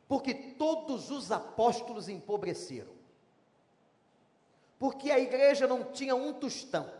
Porque 0.07 0.33
todos 0.33 1.11
os 1.11 1.31
apóstolos 1.31 2.09
empobreceram. 2.09 2.92
Porque 4.83 5.09
a 5.09 5.17
igreja 5.17 5.65
não 5.65 5.81
tinha 5.81 6.13
um 6.13 6.33
tostão. 6.33 6.91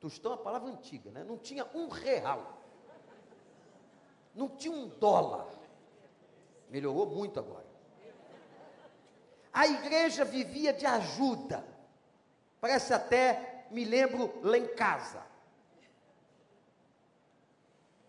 Tostão 0.00 0.32
é 0.32 0.34
uma 0.34 0.42
palavra 0.42 0.72
antiga, 0.72 1.08
né? 1.12 1.22
Não 1.22 1.38
tinha 1.38 1.64
um 1.72 1.86
real. 1.86 2.58
Não 4.34 4.48
tinha 4.48 4.74
um 4.74 4.88
dólar. 4.88 5.46
Melhorou 6.68 7.06
muito 7.06 7.38
agora. 7.38 7.64
A 9.52 9.68
igreja 9.68 10.24
vivia 10.24 10.72
de 10.72 10.84
ajuda. 10.84 11.64
Parece 12.60 12.92
até, 12.92 13.68
me 13.70 13.84
lembro, 13.84 14.40
lá 14.42 14.58
em 14.58 14.66
casa. 14.66 15.24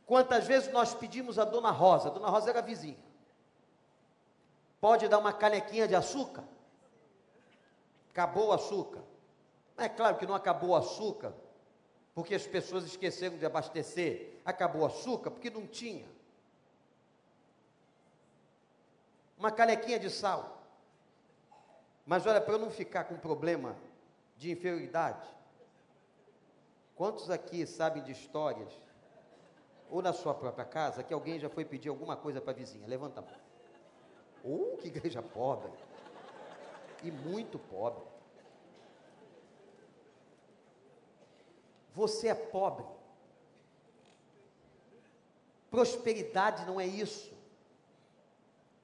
Quantas 0.08 0.48
vezes 0.48 0.74
nós 0.74 0.96
pedimos 0.96 1.38
a 1.38 1.46
Dona 1.46 1.70
Rosa, 1.70 2.10
a 2.10 2.12
Dona 2.12 2.30
Rosa 2.30 2.50
era 2.50 2.64
vizinha. 2.64 2.98
Pode 4.82 5.08
dar 5.08 5.20
uma 5.20 5.34
canequinha 5.34 5.88
de 5.88 5.94
açúcar? 5.94 6.44
Acabou 8.14 8.50
o 8.50 8.54
açúcar. 8.54 9.02
É 9.76 9.90
claro 9.90 10.18
que 10.18 10.28
não 10.28 10.36
acabou 10.36 10.70
o 10.70 10.76
açúcar, 10.76 11.34
porque 12.14 12.36
as 12.36 12.46
pessoas 12.46 12.86
esqueceram 12.86 13.40
de 13.40 13.46
abastecer. 13.46 14.40
Acabou 14.46 14.84
o 14.84 14.86
açúcar 14.86 15.32
porque 15.32 15.50
não 15.50 15.66
tinha. 15.66 16.06
Uma 19.36 19.52
canequinha 19.52 19.98
de 19.98 20.12
sal. 20.12 20.62
Mas 22.06 22.28
olha, 22.28 22.40
para 22.40 22.54
eu 22.54 22.60
não 22.60 22.70
ficar 22.70 23.06
com 23.06 23.18
problema 23.18 23.76
de 24.38 24.52
inferioridade, 24.52 25.28
quantos 26.96 27.32
aqui 27.32 27.66
sabem 27.66 28.04
de 28.04 28.12
histórias, 28.12 28.72
ou 29.90 30.04
na 30.04 30.14
sua 30.14 30.36
própria 30.36 30.66
casa, 30.66 31.02
que 31.02 31.14
alguém 31.14 31.40
já 31.40 31.50
foi 31.50 31.66
pedir 31.66 31.90
alguma 31.90 32.16
coisa 32.16 32.40
para 32.40 32.52
a 32.52 32.56
vizinha? 32.56 32.88
Levanta 32.88 33.22
a 33.22 33.24
mão. 33.24 33.34
Oh, 34.44 34.78
que 34.78 34.88
igreja 34.88 35.22
pobre! 35.24 35.72
E 37.04 37.12
muito 37.12 37.60
pobre. 37.60 38.04
Você 41.94 42.28
é 42.30 42.34
pobre. 42.34 42.86
Prosperidade 45.70 46.66
não 46.66 46.80
é 46.80 46.88
isso. 46.88 47.32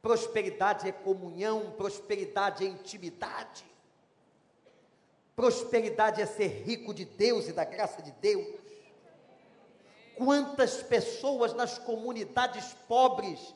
Prosperidade 0.02 0.88
é 0.88 0.92
comunhão, 0.92 1.72
prosperidade 1.72 2.66
é 2.66 2.70
intimidade. 2.70 3.66
Prosperidade 5.36 6.22
é 6.22 6.26
ser 6.26 6.64
rico 6.64 6.94
de 6.94 7.06
Deus 7.06 7.48
e 7.48 7.54
da 7.54 7.64
graça 7.64 8.02
de 8.02 8.12
Deus. 8.12 8.60
Quantas 10.16 10.84
pessoas 10.84 11.54
nas 11.54 11.78
comunidades 11.78 12.74
pobres 12.88 13.56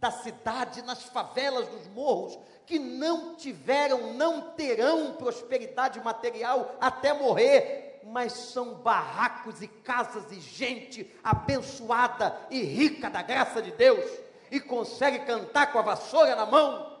da 0.00 0.10
cidade, 0.10 0.82
nas 0.82 1.02
favelas 1.04 1.68
dos 1.68 1.86
morros, 1.88 2.38
que 2.66 2.78
não 2.78 3.34
tiveram, 3.34 4.14
não 4.14 4.52
terão 4.52 5.14
prosperidade 5.14 6.00
material 6.00 6.76
até 6.80 7.12
morrer, 7.12 8.00
mas 8.04 8.32
são 8.32 8.74
barracos 8.74 9.62
e 9.62 9.68
casas 9.68 10.30
e 10.30 10.40
gente 10.40 11.10
abençoada 11.22 12.36
e 12.50 12.62
rica 12.62 13.08
da 13.08 13.22
graça 13.22 13.62
de 13.62 13.70
Deus 13.72 14.04
e 14.50 14.60
consegue 14.60 15.20
cantar 15.20 15.72
com 15.72 15.78
a 15.78 15.82
vassoura 15.82 16.36
na 16.36 16.46
mão. 16.46 16.94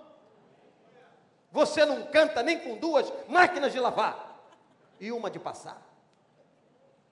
Você 1.52 1.84
não 1.84 2.02
canta 2.06 2.42
nem 2.42 2.58
com 2.58 2.76
duas 2.76 3.12
máquinas 3.28 3.72
de 3.72 3.78
lavar 3.78 4.48
e 4.98 5.12
uma 5.12 5.30
de 5.30 5.38
passar. 5.38 5.80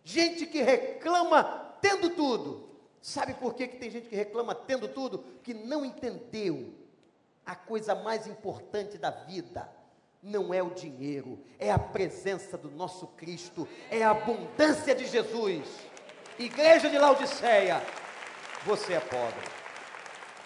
Gente 0.03 0.47
que 0.47 0.63
reclama 0.63 1.45
tendo 1.81 2.11
tudo. 2.11 2.72
Sabe 3.03 3.35
por 3.35 3.53
que, 3.53 3.69
que 3.69 3.77
tem 3.77 3.91
gente 3.91 4.09
que 4.09 4.17
reclama 4.17 4.55
tendo 4.55 4.89
tudo? 4.89 5.19
Que 5.43 5.53
não 5.53 5.85
entendeu 5.85 6.73
a 7.45 7.55
coisa 7.55 7.95
mais 7.95 8.27
importante 8.27 8.97
da 8.97 9.11
vida 9.11 9.69
não 10.23 10.55
é 10.55 10.63
o 10.63 10.71
dinheiro, 10.71 11.45
é 11.59 11.73
a 11.73 11.79
presença 11.79 12.57
do 12.57 12.71
nosso 12.71 13.09
Cristo, 13.09 13.69
é 13.91 14.05
a 14.05 14.13
abundância 14.13 14.95
de 14.95 15.05
Jesus. 15.07 15.67
Igreja 16.39 16.89
de 16.89 16.97
Laodiceia, 16.97 17.83
você 18.65 18.95
é 18.95 19.01
pobre, 19.01 19.49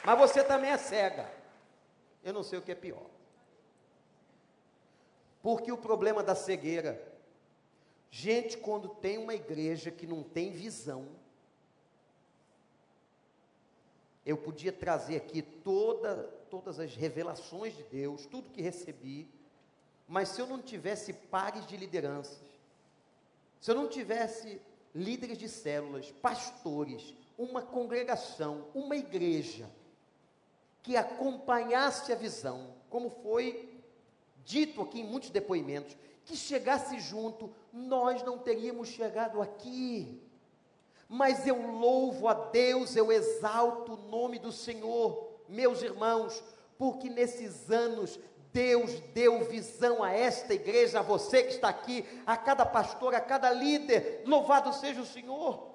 mas 0.04 0.18
você 0.18 0.42
também 0.42 0.70
é 0.70 0.78
cega. 0.78 1.30
Eu 2.24 2.32
não 2.32 2.42
sei 2.42 2.58
o 2.58 2.62
que 2.62 2.72
é 2.72 2.74
pior. 2.74 3.06
Porque 5.42 5.70
o 5.70 5.76
problema 5.76 6.22
da 6.22 6.34
cegueira, 6.34 7.00
gente, 8.10 8.56
quando 8.56 8.88
tem 8.88 9.18
uma 9.18 9.34
igreja 9.34 9.90
que 9.90 10.06
não 10.06 10.22
tem 10.22 10.50
visão, 10.50 11.06
eu 14.26 14.36
podia 14.36 14.72
trazer 14.72 15.16
aqui 15.16 15.40
toda, 15.40 16.24
todas 16.50 16.80
as 16.80 16.96
revelações 16.96 17.76
de 17.76 17.84
Deus, 17.84 18.26
tudo 18.26 18.50
que 18.50 18.60
recebi, 18.60 19.28
mas 20.08 20.30
se 20.30 20.40
eu 20.40 20.48
não 20.48 20.60
tivesse 20.60 21.12
pares 21.12 21.64
de 21.64 21.76
lideranças, 21.76 22.42
se 23.60 23.70
eu 23.70 23.76
não 23.76 23.88
tivesse 23.88 24.60
líderes 24.92 25.38
de 25.38 25.48
células, 25.48 26.10
pastores, 26.10 27.14
uma 27.38 27.62
congregação, 27.62 28.66
uma 28.74 28.96
igreja, 28.96 29.70
que 30.82 30.96
acompanhasse 30.96 32.12
a 32.12 32.16
visão, 32.16 32.74
como 32.90 33.10
foi 33.10 33.80
dito 34.44 34.82
aqui 34.82 35.00
em 35.00 35.04
muitos 35.04 35.30
depoimentos, 35.30 35.96
que 36.24 36.36
chegasse 36.36 36.98
junto, 36.98 37.52
nós 37.72 38.22
não 38.24 38.38
teríamos 38.38 38.88
chegado 38.88 39.40
aqui. 39.40 40.20
Mas 41.08 41.46
eu 41.46 41.70
louvo 41.70 42.26
a 42.26 42.34
Deus, 42.34 42.96
eu 42.96 43.12
exalto 43.12 43.94
o 43.94 44.08
nome 44.08 44.38
do 44.38 44.50
Senhor, 44.50 45.40
meus 45.48 45.82
irmãos, 45.82 46.42
porque 46.76 47.08
nesses 47.08 47.70
anos 47.70 48.18
Deus 48.52 49.00
deu 49.12 49.44
visão 49.44 50.02
a 50.02 50.12
esta 50.12 50.54
igreja, 50.54 51.00
a 51.00 51.02
você 51.02 51.42
que 51.42 51.50
está 51.50 51.68
aqui, 51.68 52.04
a 52.26 52.36
cada 52.36 52.64
pastor, 52.64 53.14
a 53.14 53.20
cada 53.20 53.50
líder. 53.50 54.22
Louvado 54.26 54.72
seja 54.72 55.02
o 55.02 55.06
Senhor. 55.06 55.74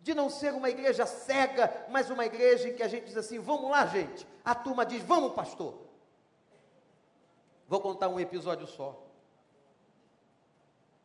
De 0.00 0.14
não 0.14 0.30
ser 0.30 0.54
uma 0.54 0.70
igreja 0.70 1.04
cega, 1.04 1.86
mas 1.90 2.08
uma 2.08 2.24
igreja 2.24 2.68
em 2.68 2.74
que 2.74 2.82
a 2.82 2.88
gente 2.88 3.04
diz 3.04 3.16
assim: 3.16 3.38
vamos 3.38 3.70
lá, 3.70 3.84
gente. 3.84 4.26
A 4.42 4.54
turma 4.54 4.86
diz: 4.86 5.02
vamos, 5.02 5.34
pastor. 5.34 5.74
Vou 7.68 7.80
contar 7.80 8.08
um 8.08 8.18
episódio 8.18 8.66
só. 8.66 8.98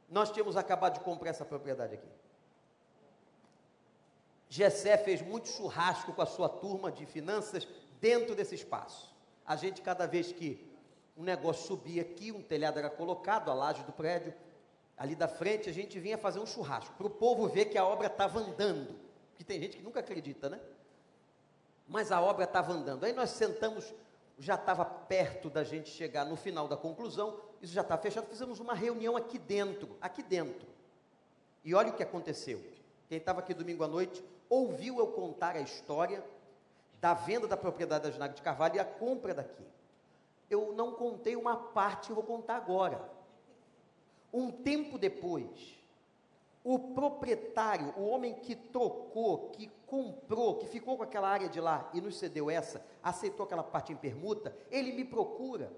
Nós 0.08 0.32
tínhamos 0.32 0.56
acabado 0.56 0.94
de 0.94 1.00
comprar 1.02 1.32
essa 1.32 1.44
propriedade 1.44 1.96
aqui. 1.96 2.23
Gessé 4.54 4.96
fez 5.00 5.20
muito 5.20 5.48
churrasco 5.48 6.14
com 6.14 6.22
a 6.22 6.28
sua 6.28 6.48
turma 6.48 6.92
de 6.92 7.08
finanças 7.08 7.68
dentro 8.00 8.36
desse 8.36 8.54
espaço. 8.54 9.12
A 9.44 9.56
gente, 9.56 9.82
cada 9.82 10.06
vez 10.06 10.32
que 10.32 10.64
um 11.18 11.24
negócio 11.24 11.66
subia 11.66 12.04
aqui, 12.04 12.32
um 12.32 12.44
telhado 12.44 12.78
era 12.78 12.88
colocado, 12.88 13.50
a 13.50 13.54
laje 13.56 13.84
do 13.84 13.92
prédio, 13.92 14.32
ali 14.96 15.16
da 15.16 15.28
frente, 15.28 15.72
a 15.72 15.74
gente 15.74 16.00
vinha 16.00 16.20
fazer 16.20 16.38
um 16.38 16.46
churrasco, 16.46 16.94
para 16.94 17.08
o 17.08 17.10
povo 17.10 17.48
ver 17.48 17.66
que 17.66 17.80
a 17.80 17.84
obra 17.84 18.06
estava 18.06 18.42
andando. 18.42 18.96
Porque 19.32 19.44
tem 19.44 19.60
gente 19.60 19.78
que 19.78 19.82
nunca 19.82 20.02
acredita, 20.02 20.48
né? 20.52 20.60
Mas 21.88 22.12
a 22.12 22.22
obra 22.22 22.44
estava 22.44 22.74
andando. 22.74 23.06
Aí 23.06 23.12
nós 23.12 23.32
sentamos, 23.32 23.92
já 24.38 24.54
estava 24.54 24.86
perto 24.86 25.50
da 25.50 25.64
gente 25.64 25.90
chegar 25.90 26.26
no 26.26 26.36
final 26.36 26.68
da 26.68 26.78
conclusão, 26.78 27.40
isso 27.60 27.74
já 27.74 27.82
está 27.82 27.98
fechado, 27.98 28.28
fizemos 28.28 28.60
uma 28.60 28.76
reunião 28.76 29.18
aqui 29.18 29.40
dentro, 29.40 29.98
aqui 30.00 30.22
dentro. 30.22 30.68
E 31.66 31.74
olha 31.74 31.90
o 31.90 31.96
que 31.96 32.04
aconteceu. 32.04 32.64
Quem 33.10 33.18
estava 33.18 33.40
aqui 33.40 33.56
domingo 33.56 33.84
à 33.84 33.88
noite 33.88 34.24
ouviu 34.54 35.00
eu 35.00 35.08
contar 35.08 35.56
a 35.56 35.62
história 35.62 36.24
da 37.02 37.14
venda 37.14 37.48
da 37.48 37.58
propriedade 37.58 38.04
da 38.04 38.12
Ginag 38.12 38.36
de 38.36 38.42
Carvalho 38.42 38.76
e 38.76 38.80
a 38.80 38.86
compra 38.86 39.34
daqui. 39.34 39.66
Eu 40.50 40.74
não 40.74 40.92
contei 40.94 41.36
uma 41.36 41.58
parte, 41.58 42.10
eu 42.10 42.16
vou 42.16 42.24
contar 42.24 42.58
agora. 42.58 43.10
Um 44.32 44.52
tempo 44.52 44.98
depois, 44.98 45.78
o 46.64 46.78
proprietário, 46.78 47.94
o 47.98 48.08
homem 48.08 48.36
que 48.36 48.56
trocou, 48.56 49.50
que 49.50 49.72
comprou, 49.88 50.58
que 50.58 50.68
ficou 50.68 50.98
com 50.98 51.04
aquela 51.04 51.30
área 51.30 51.50
de 51.50 51.60
lá 51.60 51.90
e 51.94 52.00
nos 52.00 52.18
cedeu 52.18 52.50
essa, 52.50 52.86
aceitou 53.02 53.46
aquela 53.46 53.64
parte 53.64 53.92
em 53.92 53.96
permuta, 53.96 54.56
ele 54.70 54.92
me 54.94 55.04
procura. 55.04 55.72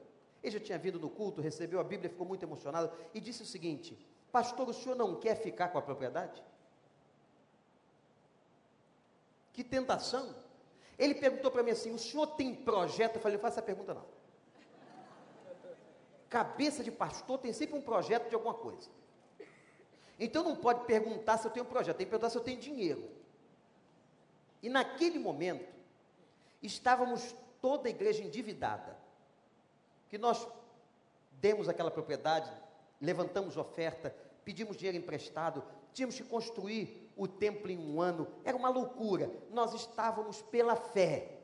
Ele 0.43 0.51
já 0.51 0.59
tinha 0.59 0.77
vindo 0.77 0.99
no 0.99 1.09
culto, 1.09 1.41
recebeu 1.41 1.79
a 1.79 1.83
Bíblia, 1.83 2.09
ficou 2.09 2.27
muito 2.27 2.43
emocionado 2.43 2.91
e 3.13 3.19
disse 3.19 3.41
o 3.41 3.45
seguinte: 3.45 3.97
Pastor, 4.31 4.69
o 4.69 4.73
senhor 4.73 4.95
não 4.95 5.15
quer 5.15 5.35
ficar 5.35 5.69
com 5.69 5.77
a 5.77 5.81
propriedade? 5.81 6.43
Que 9.55 9.63
tentação! 9.63 10.35
Ele 10.99 11.15
perguntou 11.15 11.49
para 11.49 11.63
mim 11.63 11.71
assim: 11.71 11.91
o 11.93 11.97
senhor 11.97 12.27
tem 12.27 12.53
projeto? 12.53 13.15
Eu 13.15 13.21
falei, 13.21 13.37
não 13.37 13.41
faça 13.41 13.59
essa 13.59 13.65
pergunta 13.65 13.93
não. 13.93 14.05
Cabeça 16.29 16.83
de 16.83 16.91
pastor 16.91 17.39
tem 17.39 17.53
sempre 17.53 17.77
um 17.77 17.81
projeto 17.81 18.27
de 18.27 18.35
alguma 18.35 18.53
coisa. 18.53 18.89
Então 20.19 20.43
não 20.43 20.57
pode 20.57 20.83
perguntar 20.85 21.37
se 21.37 21.47
eu 21.47 21.51
tenho 21.51 21.65
um 21.65 21.69
projeto, 21.69 21.95
tem 21.95 22.05
que 22.05 22.09
perguntar 22.09 22.29
se 22.29 22.37
eu 22.37 22.43
tenho 22.43 22.59
dinheiro. 22.59 23.09
E 24.61 24.67
naquele 24.67 25.19
momento, 25.19 25.73
estávamos 26.61 27.33
toda 27.61 27.87
a 27.87 27.91
igreja 27.91 28.23
endividada. 28.23 28.97
Que 30.09 30.17
nós 30.17 30.45
demos 31.31 31.69
aquela 31.69 31.91
propriedade, 31.91 32.51
levantamos 32.99 33.55
oferta, 33.55 34.13
pedimos 34.43 34.75
dinheiro 34.75 34.97
emprestado, 34.97 35.63
tínhamos 35.93 36.17
que 36.17 36.23
construir 36.23 37.04
o 37.15 37.27
templo 37.27 37.71
em 37.71 37.77
um 37.77 38.01
ano, 38.01 38.27
era 38.43 38.57
uma 38.57 38.69
loucura. 38.69 39.31
Nós 39.51 39.73
estávamos 39.73 40.41
pela 40.41 40.75
fé. 40.75 41.39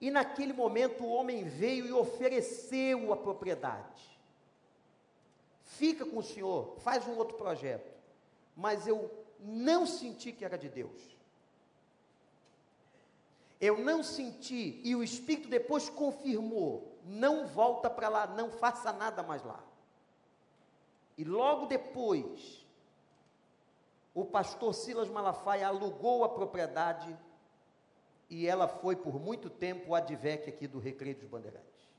E 0.00 0.10
naquele 0.10 0.52
momento 0.52 1.04
o 1.04 1.12
homem 1.12 1.44
veio 1.44 1.86
e 1.86 1.92
ofereceu 1.92 3.12
a 3.12 3.16
propriedade. 3.16 4.20
Fica 5.64 6.04
com 6.04 6.18
o 6.18 6.22
senhor, 6.22 6.76
faz 6.80 7.06
um 7.06 7.16
outro 7.16 7.36
projeto. 7.36 7.90
Mas 8.56 8.86
eu 8.86 9.10
não 9.38 9.86
senti 9.86 10.32
que 10.32 10.44
era 10.44 10.58
de 10.58 10.68
Deus. 10.68 11.00
Eu 13.60 13.78
não 13.78 14.02
senti, 14.02 14.80
e 14.82 14.96
o 14.96 15.04
Espírito 15.04 15.48
depois 15.48 15.88
confirmou: 15.88 16.98
não 17.04 17.46
volta 17.46 17.88
para 17.88 18.08
lá, 18.08 18.26
não 18.26 18.50
faça 18.50 18.92
nada 18.92 19.22
mais 19.22 19.44
lá. 19.44 19.62
E 21.16 21.22
logo 21.24 21.66
depois, 21.66 22.61
o 24.14 24.24
pastor 24.24 24.74
Silas 24.74 25.08
Malafaia 25.08 25.68
alugou 25.68 26.24
a 26.24 26.28
propriedade 26.28 27.16
e 28.28 28.46
ela 28.46 28.68
foi 28.68 28.96
por 28.96 29.20
muito 29.20 29.48
tempo 29.48 29.90
o 29.90 29.94
advec 29.94 30.48
aqui 30.48 30.66
do 30.66 30.78
Recreio 30.78 31.16
dos 31.16 31.28
Bandeirantes. 31.28 31.90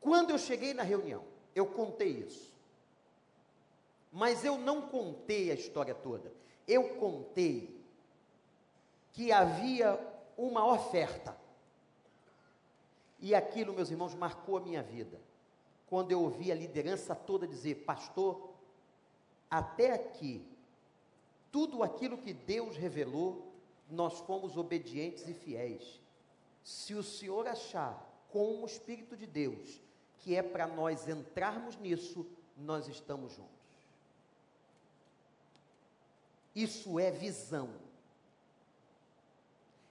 Quando 0.00 0.30
eu 0.30 0.38
cheguei 0.38 0.72
na 0.74 0.82
reunião, 0.82 1.24
eu 1.54 1.66
contei 1.66 2.08
isso. 2.08 2.54
Mas 4.12 4.44
eu 4.44 4.56
não 4.56 4.82
contei 4.82 5.50
a 5.50 5.54
história 5.54 5.94
toda. 5.94 6.32
Eu 6.66 6.96
contei 6.96 7.84
que 9.12 9.32
havia 9.32 9.98
uma 10.36 10.66
oferta. 10.72 11.36
E 13.18 13.34
aquilo, 13.34 13.72
meus 13.72 13.90
irmãos, 13.90 14.14
marcou 14.14 14.58
a 14.58 14.60
minha 14.60 14.82
vida 14.82 15.20
quando 15.86 16.10
eu 16.10 16.20
ouvi 16.20 16.50
a 16.50 16.54
liderança 16.54 17.14
toda 17.14 17.46
dizer: 17.46 17.84
Pastor, 17.86 18.55
até 19.50 19.92
aqui, 19.92 20.46
tudo 21.50 21.82
aquilo 21.82 22.18
que 22.18 22.32
Deus 22.32 22.76
revelou, 22.76 23.52
nós 23.90 24.18
fomos 24.20 24.56
obedientes 24.56 25.26
e 25.28 25.34
fiéis. 25.34 26.00
Se 26.62 26.94
o 26.94 27.02
Senhor 27.02 27.46
achar, 27.46 28.04
com 28.30 28.62
o 28.62 28.66
Espírito 28.66 29.16
de 29.16 29.26
Deus, 29.26 29.80
que 30.18 30.34
é 30.34 30.42
para 30.42 30.66
nós 30.66 31.08
entrarmos 31.08 31.76
nisso, 31.76 32.26
nós 32.56 32.88
estamos 32.88 33.32
juntos. 33.32 33.54
Isso 36.54 36.98
é 36.98 37.10
visão. 37.10 37.70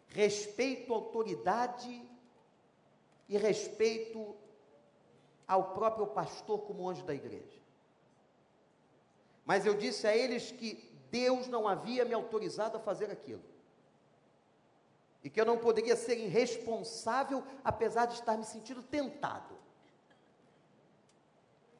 Respeito 0.08 0.94
à 0.94 0.96
autoridade 0.96 2.02
e 3.30 3.38
respeito 3.38 4.36
ao 5.48 5.74
próprio 5.74 6.08
pastor 6.08 6.60
como 6.62 6.90
anjo 6.90 7.04
da 7.06 7.14
igreja. 7.14 7.65
Mas 9.46 9.66
eu 9.66 9.76
disse 9.76 10.08
a 10.08 10.16
eles 10.16 10.52
que 10.52 10.92
Deus 11.12 11.48
não 11.48 11.68
havia 11.68 12.04
me 12.04 12.14
autorizado 12.14 12.78
a 12.78 12.80
fazer 12.80 13.12
aquilo. 13.12 13.44
E 15.24 15.30
que 15.30 15.40
eu 15.40 15.46
não 15.46 15.58
poderia 15.58 15.96
ser 15.96 16.18
irresponsável, 16.18 17.44
apesar 17.64 18.08
de 18.08 18.16
estar 18.16 18.38
me 18.38 18.44
sentindo 18.44 18.84
tentado. 18.84 19.56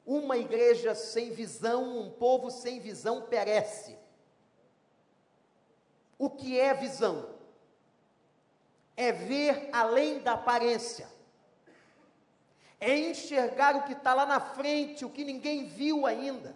Uma 0.06 0.38
igreja 0.38 0.94
sem 0.94 1.32
visão, 1.32 2.00
um 2.00 2.12
povo 2.12 2.52
sem 2.52 2.80
visão 2.80 3.24
perece. 3.24 3.98
O 6.18 6.30
que 6.30 6.60
é 6.60 6.74
visão? 6.74 7.36
É 8.96 9.12
ver 9.12 9.70
além 9.74 10.20
da 10.20 10.34
aparência 10.34 11.16
é 12.80 12.98
enxergar 12.98 13.76
o 13.76 13.84
que 13.84 13.94
está 13.94 14.14
lá 14.14 14.26
na 14.26 14.40
frente, 14.40 15.06
o 15.06 15.10
que 15.10 15.24
ninguém 15.24 15.66
viu 15.66 16.06
ainda. 16.06 16.56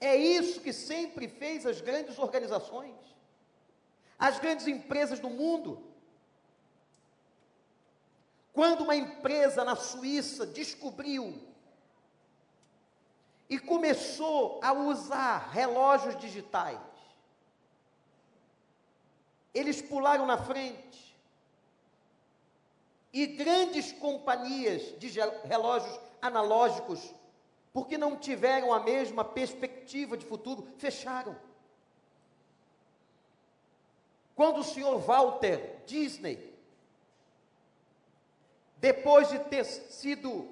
É 0.00 0.14
isso 0.14 0.60
que 0.60 0.72
sempre 0.72 1.28
fez 1.28 1.64
as 1.64 1.80
grandes 1.80 2.18
organizações, 2.18 2.96
as 4.18 4.38
grandes 4.38 4.66
empresas 4.66 5.18
do 5.20 5.30
mundo. 5.30 5.82
Quando 8.52 8.82
uma 8.82 8.96
empresa 8.96 9.64
na 9.64 9.76
Suíça 9.76 10.46
descobriu 10.46 11.42
e 13.48 13.58
começou 13.58 14.60
a 14.62 14.72
usar 14.72 15.50
relógios 15.50 16.16
digitais, 16.16 16.80
eles 19.54 19.80
pularam 19.80 20.26
na 20.26 20.36
frente 20.36 21.16
e 23.12 23.26
grandes 23.26 23.92
companhias 23.92 24.98
de 24.98 25.08
relógios 25.44 25.98
analógicos, 26.20 27.14
porque 27.76 27.98
não 27.98 28.16
tiveram 28.16 28.72
a 28.72 28.80
mesma 28.80 29.22
perspectiva 29.22 30.16
de 30.16 30.24
futuro, 30.24 30.66
fecharam. 30.78 31.36
Quando 34.34 34.60
o 34.60 34.64
senhor 34.64 34.98
Walter 34.98 35.82
Disney, 35.84 36.54
depois 38.78 39.28
de 39.28 39.38
ter 39.40 39.62
sido 39.64 40.48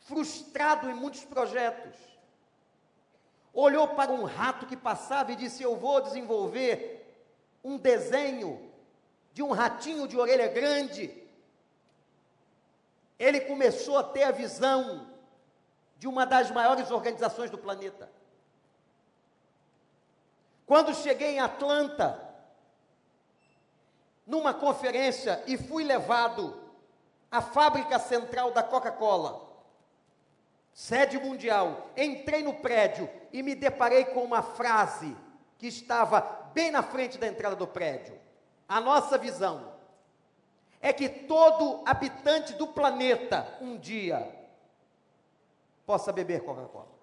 frustrado 0.00 0.90
em 0.90 0.92
muitos 0.92 1.24
projetos, 1.24 1.96
olhou 3.54 3.88
para 3.94 4.12
um 4.12 4.24
rato 4.24 4.66
que 4.66 4.76
passava 4.76 5.32
e 5.32 5.36
disse: 5.36 5.62
Eu 5.62 5.74
vou 5.74 6.02
desenvolver 6.02 7.18
um 7.64 7.78
desenho 7.78 8.70
de 9.32 9.42
um 9.42 9.52
ratinho 9.52 10.06
de 10.06 10.18
orelha 10.18 10.48
grande 10.48 11.26
ele 13.18 13.40
começou 13.40 13.98
a 13.98 14.04
ter 14.04 14.22
a 14.22 14.30
visão 14.30 15.07
de 15.98 16.06
uma 16.06 16.24
das 16.24 16.50
maiores 16.50 16.90
organizações 16.90 17.50
do 17.50 17.58
planeta. 17.58 18.08
Quando 20.64 20.94
cheguei 20.94 21.32
em 21.32 21.40
Atlanta, 21.40 22.24
numa 24.26 24.54
conferência, 24.54 25.42
e 25.46 25.56
fui 25.56 25.82
levado 25.82 26.62
à 27.30 27.42
fábrica 27.42 27.98
central 27.98 28.52
da 28.52 28.62
Coca-Cola, 28.62 29.48
sede 30.72 31.18
mundial, 31.18 31.90
entrei 31.96 32.42
no 32.42 32.54
prédio 32.54 33.10
e 33.32 33.42
me 33.42 33.54
deparei 33.54 34.04
com 34.04 34.22
uma 34.22 34.42
frase 34.42 35.16
que 35.56 35.66
estava 35.66 36.20
bem 36.52 36.70
na 36.70 36.82
frente 36.82 37.18
da 37.18 37.26
entrada 37.26 37.56
do 37.56 37.66
prédio. 37.66 38.18
A 38.68 38.80
nossa 38.80 39.18
visão 39.18 39.72
é 40.80 40.92
que 40.92 41.08
todo 41.08 41.82
habitante 41.84 42.52
do 42.52 42.68
planeta 42.68 43.56
um 43.60 43.76
dia 43.76 44.37
possa 45.88 46.12
beber 46.12 46.44
Coca-Cola. 46.44 46.98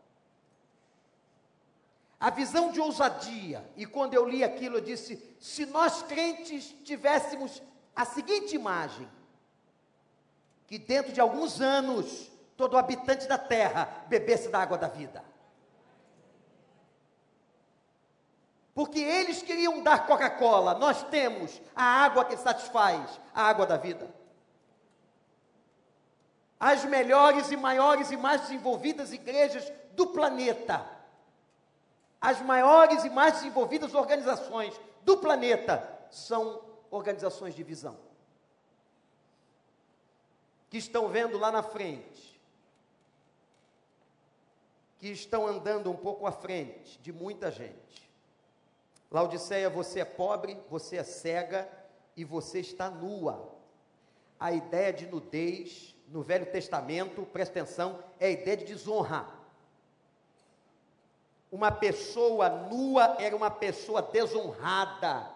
A 2.19 2.29
visão 2.29 2.71
de 2.71 2.79
ousadia, 2.79 3.67
e 3.75 3.83
quando 3.83 4.13
eu 4.13 4.29
li 4.29 4.43
aquilo, 4.43 4.77
eu 4.77 4.81
disse: 4.81 5.35
se 5.39 5.65
nós 5.65 6.03
crentes 6.03 6.71
tivéssemos 6.83 7.63
a 7.95 8.05
seguinte 8.05 8.53
imagem, 8.53 9.09
que 10.67 10.77
dentro 10.77 11.11
de 11.11 11.19
alguns 11.19 11.59
anos 11.59 12.31
todo 12.55 12.77
habitante 12.77 13.27
da 13.27 13.39
terra 13.39 14.05
bebesse 14.07 14.49
da 14.49 14.61
água 14.61 14.77
da 14.77 14.87
vida. 14.87 15.25
Porque 18.75 18.99
eles 18.99 19.41
queriam 19.41 19.81
dar 19.81 20.05
Coca-Cola, 20.05 20.75
nós 20.75 21.01
temos 21.03 21.59
a 21.75 21.83
água 21.83 22.23
que 22.23 22.37
satisfaz, 22.37 23.19
a 23.33 23.43
água 23.47 23.65
da 23.65 23.77
vida. 23.77 24.13
As 26.59 26.85
melhores 26.85 27.51
e 27.51 27.57
maiores 27.57 28.11
e 28.11 28.17
mais 28.17 28.41
desenvolvidas 28.41 29.11
igrejas 29.11 29.71
do 29.93 30.07
planeta, 30.07 30.85
as 32.19 32.41
maiores 32.41 33.03
e 33.03 33.09
mais 33.09 33.35
desenvolvidas 33.35 33.93
organizações 33.93 34.79
do 35.03 35.17
planeta 35.17 35.87
são 36.09 36.61
organizações 36.89 37.53
de 37.53 37.63
visão. 37.63 37.97
Que 40.69 40.77
estão 40.77 41.07
vendo 41.07 41.37
lá 41.37 41.51
na 41.51 41.61
frente, 41.61 42.41
que 44.97 45.09
estão 45.09 45.45
andando 45.45 45.91
um 45.91 45.95
pouco 45.95 46.25
à 46.25 46.31
frente 46.31 46.97
de 46.99 47.13
muita 47.13 47.51
gente. 47.51 48.09
Laodiceia, 49.11 49.69
você 49.69 49.99
é 49.99 50.05
pobre, 50.05 50.59
você 50.69 50.97
é 50.97 51.03
cega 51.03 51.69
e 52.17 52.25
você 52.25 52.59
está 52.59 52.89
nua. 52.89 53.53
A 54.39 54.51
ideia 54.51 54.91
de 54.91 55.05
nudez 55.05 55.94
no 56.07 56.21
Velho 56.21 56.45
Testamento, 56.45 57.25
presta 57.25 57.59
atenção, 57.59 58.03
é 58.19 58.27
a 58.27 58.31
ideia 58.31 58.57
de 58.57 58.65
desonra. 58.65 59.25
Uma 61.51 61.71
pessoa 61.71 62.49
nua 62.49 63.17
era 63.19 63.35
uma 63.35 63.49
pessoa 63.49 64.01
desonrada. 64.01 65.29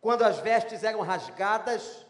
Quando 0.00 0.22
as 0.22 0.38
vestes 0.38 0.82
eram 0.82 1.00
rasgadas, 1.00 2.06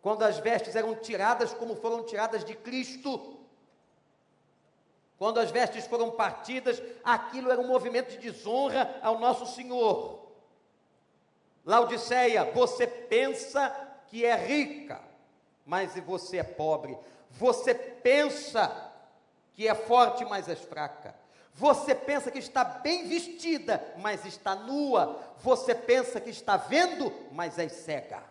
quando 0.00 0.22
as 0.22 0.38
vestes 0.38 0.74
eram 0.74 0.94
tiradas, 0.94 1.52
como 1.52 1.76
foram 1.76 2.02
tiradas 2.02 2.44
de 2.44 2.54
Cristo, 2.54 3.38
quando 5.18 5.38
as 5.38 5.52
vestes 5.52 5.86
foram 5.86 6.10
partidas, 6.10 6.82
aquilo 7.04 7.50
era 7.50 7.60
um 7.60 7.68
movimento 7.68 8.10
de 8.10 8.18
desonra 8.18 8.98
ao 9.02 9.20
nosso 9.20 9.46
Senhor. 9.46 10.32
Laodiceia, 11.64 12.50
você 12.50 12.88
pensa 12.88 13.70
que 14.08 14.24
é 14.24 14.34
rica, 14.34 15.00
mas 15.64 15.94
você 15.94 16.38
é 16.38 16.42
pobre. 16.42 16.98
Você 17.30 17.74
pensa 17.74 18.92
que 19.54 19.66
é 19.66 19.74
forte, 19.74 20.24
mas 20.24 20.48
é 20.48 20.56
fraca. 20.56 21.14
Você 21.54 21.94
pensa 21.94 22.30
que 22.30 22.38
está 22.38 22.64
bem 22.64 23.08
vestida, 23.08 23.94
mas 23.98 24.24
está 24.24 24.54
nua. 24.54 25.20
Você 25.38 25.74
pensa 25.74 26.20
que 26.20 26.30
está 26.30 26.56
vendo, 26.56 27.12
mas 27.30 27.58
é 27.58 27.68
cega. 27.68 28.24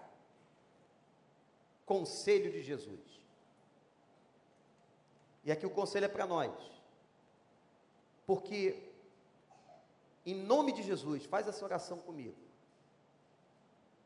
Conselho 1.85 2.51
de 2.51 2.63
Jesus. 2.63 2.99
E 5.43 5.51
aqui 5.51 5.65
o 5.65 5.71
conselho 5.71 6.05
é 6.05 6.09
para 6.09 6.25
nós. 6.25 6.51
Porque, 8.25 8.91
em 10.25 10.35
nome 10.35 10.71
de 10.71 10.83
Jesus, 10.83 11.25
faz 11.25 11.47
essa 11.47 11.63
oração 11.65 11.99
comigo. 11.99 12.37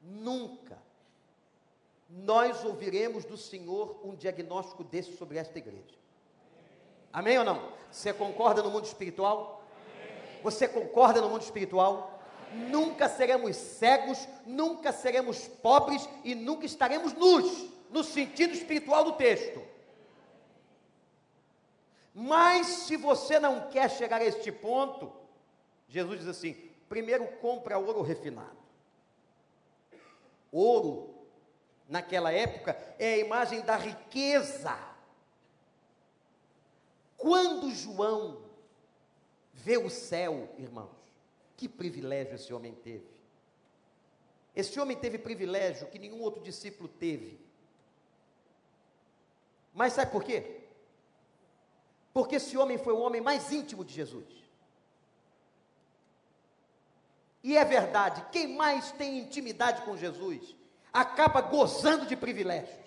Nunca 0.01 0.77
nós 2.09 2.63
ouviremos 2.63 3.25
do 3.25 3.37
Senhor 3.37 3.99
um 4.03 4.15
diagnóstico 4.15 4.83
desse 4.83 5.15
sobre 5.17 5.37
esta 5.37 5.57
igreja. 5.57 5.95
Amém 7.11 7.37
ou 7.37 7.45
não? 7.45 7.71
Você 7.91 8.13
concorda 8.13 8.61
no 8.61 8.69
mundo 8.69 8.85
espiritual? 8.85 9.63
Você 10.43 10.67
concorda 10.67 11.21
no 11.21 11.29
mundo 11.29 11.41
espiritual? 11.41 12.21
Nunca 12.53 13.09
seremos 13.09 13.55
cegos, 13.55 14.27
nunca 14.45 14.91
seremos 14.91 15.47
pobres 15.47 16.07
e 16.23 16.35
nunca 16.35 16.65
estaremos 16.65 17.13
nus, 17.13 17.69
no 17.89 18.03
sentido 18.03 18.53
espiritual 18.53 19.03
do 19.03 19.13
texto. 19.13 19.61
Mas 22.13 22.67
se 22.67 22.95
você 22.95 23.39
não 23.39 23.69
quer 23.69 23.89
chegar 23.89 24.21
a 24.21 24.25
este 24.25 24.51
ponto, 24.51 25.11
Jesus 25.87 26.19
diz 26.19 26.27
assim: 26.27 26.53
primeiro 26.87 27.25
compra 27.41 27.77
ouro 27.77 28.01
refinado. 28.01 28.57
Ouro, 30.51 31.14
naquela 31.87 32.31
época, 32.31 32.77
é 32.97 33.13
a 33.13 33.17
imagem 33.17 33.61
da 33.61 33.75
riqueza 33.75 34.95
quando 37.17 37.71
João 37.71 38.43
vê 39.51 39.77
o 39.77 39.89
céu, 39.89 40.53
irmãos, 40.57 40.95
que 41.57 41.67
privilégio 41.67 42.35
esse 42.35 42.53
homem 42.53 42.73
teve. 42.75 43.07
Esse 44.55 44.79
homem 44.79 44.95
teve 44.95 45.17
privilégio 45.17 45.87
que 45.87 45.97
nenhum 45.99 46.21
outro 46.21 46.41
discípulo 46.43 46.87
teve. 46.87 47.39
Mas 49.73 49.93
sabe 49.93 50.11
por 50.11 50.23
quê? 50.23 50.61
Porque 52.13 52.35
esse 52.35 52.55
homem 52.57 52.77
foi 52.77 52.93
o 52.93 52.99
homem 52.99 53.21
mais 53.21 53.51
íntimo 53.51 53.83
de 53.83 53.93
Jesus. 53.93 54.45
E 57.43 57.57
é 57.57 57.65
verdade, 57.65 58.25
quem 58.31 58.55
mais 58.55 58.91
tem 58.91 59.19
intimidade 59.19 59.81
com 59.83 59.97
Jesus 59.97 60.55
acaba 60.95 61.41
gozando 61.41 62.05
de 62.05 62.15
privilégios, 62.15 62.79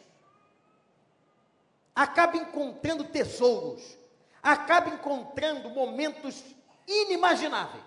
acaba 1.95 2.39
encontrando 2.39 3.05
tesouros, 3.05 3.99
acaba 4.43 4.89
encontrando 4.89 5.69
momentos 5.69 6.43
inimagináveis. 6.87 7.85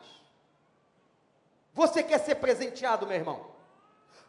Você 1.74 2.04
quer 2.04 2.20
ser 2.20 2.36
presenteado, 2.36 3.08
meu 3.08 3.16
irmão? 3.16 3.50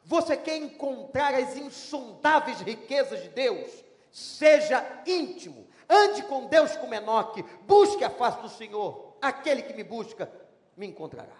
Você 0.05 0.35
quer 0.35 0.57
encontrar 0.57 1.35
as 1.35 1.57
insondáveis 1.57 2.63
riquezas 2.63 3.23
de 3.23 3.29
Deus? 3.29 3.71
Seja 4.11 5.03
íntimo, 5.07 5.69
ande 5.87 6.23
com 6.23 6.47
Deus 6.47 6.75
como 6.77 6.95
Enoque, 6.95 7.43
busque 7.67 8.03
a 8.03 8.09
face 8.09 8.41
do 8.41 8.49
Senhor. 8.49 9.15
Aquele 9.21 9.63
que 9.63 9.75
me 9.75 9.85
busca, 9.85 10.31
me 10.75 10.87
encontrará. 10.87 11.37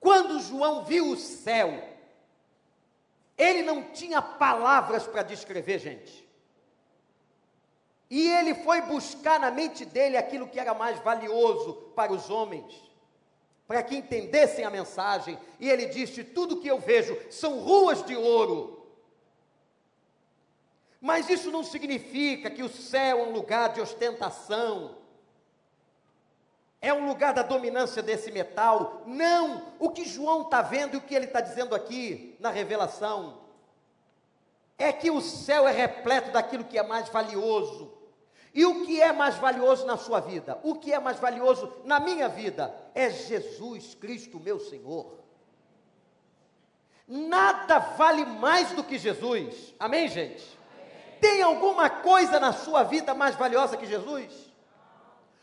Quando 0.00 0.40
João 0.40 0.82
viu 0.82 1.10
o 1.10 1.16
céu, 1.16 1.86
ele 3.36 3.62
não 3.62 3.84
tinha 3.84 4.22
palavras 4.22 5.06
para 5.06 5.22
descrever, 5.22 5.78
gente. 5.78 6.28
E 8.08 8.28
ele 8.28 8.54
foi 8.56 8.80
buscar 8.80 9.38
na 9.38 9.50
mente 9.50 9.84
dele 9.84 10.16
aquilo 10.16 10.48
que 10.48 10.58
era 10.58 10.74
mais 10.74 10.98
valioso 10.98 11.74
para 11.94 12.12
os 12.12 12.28
homens, 12.28 12.74
para 13.68 13.82
que 13.82 13.94
entendessem 13.94 14.64
a 14.64 14.70
mensagem. 14.70 15.38
E 15.60 15.70
ele 15.70 15.86
disse: 15.86 16.24
Tudo 16.24 16.60
que 16.60 16.66
eu 16.66 16.80
vejo 16.80 17.16
são 17.30 17.60
ruas 17.60 18.04
de 18.04 18.16
ouro. 18.16 18.80
Mas 21.00 21.30
isso 21.30 21.50
não 21.50 21.62
significa 21.62 22.50
que 22.50 22.62
o 22.62 22.68
céu 22.68 23.20
é 23.20 23.22
um 23.22 23.32
lugar 23.32 23.72
de 23.72 23.80
ostentação, 23.80 24.98
é 26.82 26.94
um 26.94 27.06
lugar 27.06 27.34
da 27.34 27.42
dominância 27.42 28.02
desse 28.02 28.32
metal. 28.32 29.02
Não! 29.06 29.62
O 29.78 29.90
que 29.90 30.04
João 30.04 30.42
está 30.42 30.62
vendo 30.62 30.94
e 30.94 30.96
o 30.96 31.02
que 31.02 31.14
ele 31.14 31.26
está 31.26 31.40
dizendo 31.40 31.74
aqui 31.74 32.36
na 32.40 32.50
revelação 32.50 33.38
é 34.78 34.90
que 34.92 35.10
o 35.10 35.20
céu 35.20 35.68
é 35.68 35.72
repleto 35.72 36.30
daquilo 36.30 36.64
que 36.64 36.78
é 36.78 36.82
mais 36.82 37.08
valioso. 37.10 37.92
E 38.54 38.64
o 38.64 38.84
que 38.84 39.00
é 39.00 39.12
mais 39.12 39.36
valioso 39.36 39.86
na 39.86 39.96
sua 39.96 40.20
vida? 40.20 40.58
O 40.62 40.74
que 40.74 40.92
é 40.92 40.98
mais 40.98 41.20
valioso 41.20 41.72
na 41.84 42.00
minha 42.00 42.28
vida? 42.28 42.74
É 42.94 43.10
Jesus 43.10 43.94
Cristo, 43.94 44.40
meu 44.40 44.58
Senhor. 44.58 45.20
Nada 47.06 47.78
vale 47.78 48.24
mais 48.24 48.72
do 48.72 48.82
que 48.82 48.98
Jesus. 48.98 49.74
Amém, 49.78 50.08
gente? 50.08 50.58
Tem 51.20 51.42
alguma 51.42 51.90
coisa 51.90 52.40
na 52.40 52.52
sua 52.52 52.82
vida 52.82 53.14
mais 53.14 53.36
valiosa 53.36 53.76
que 53.76 53.86
Jesus? 53.86 54.49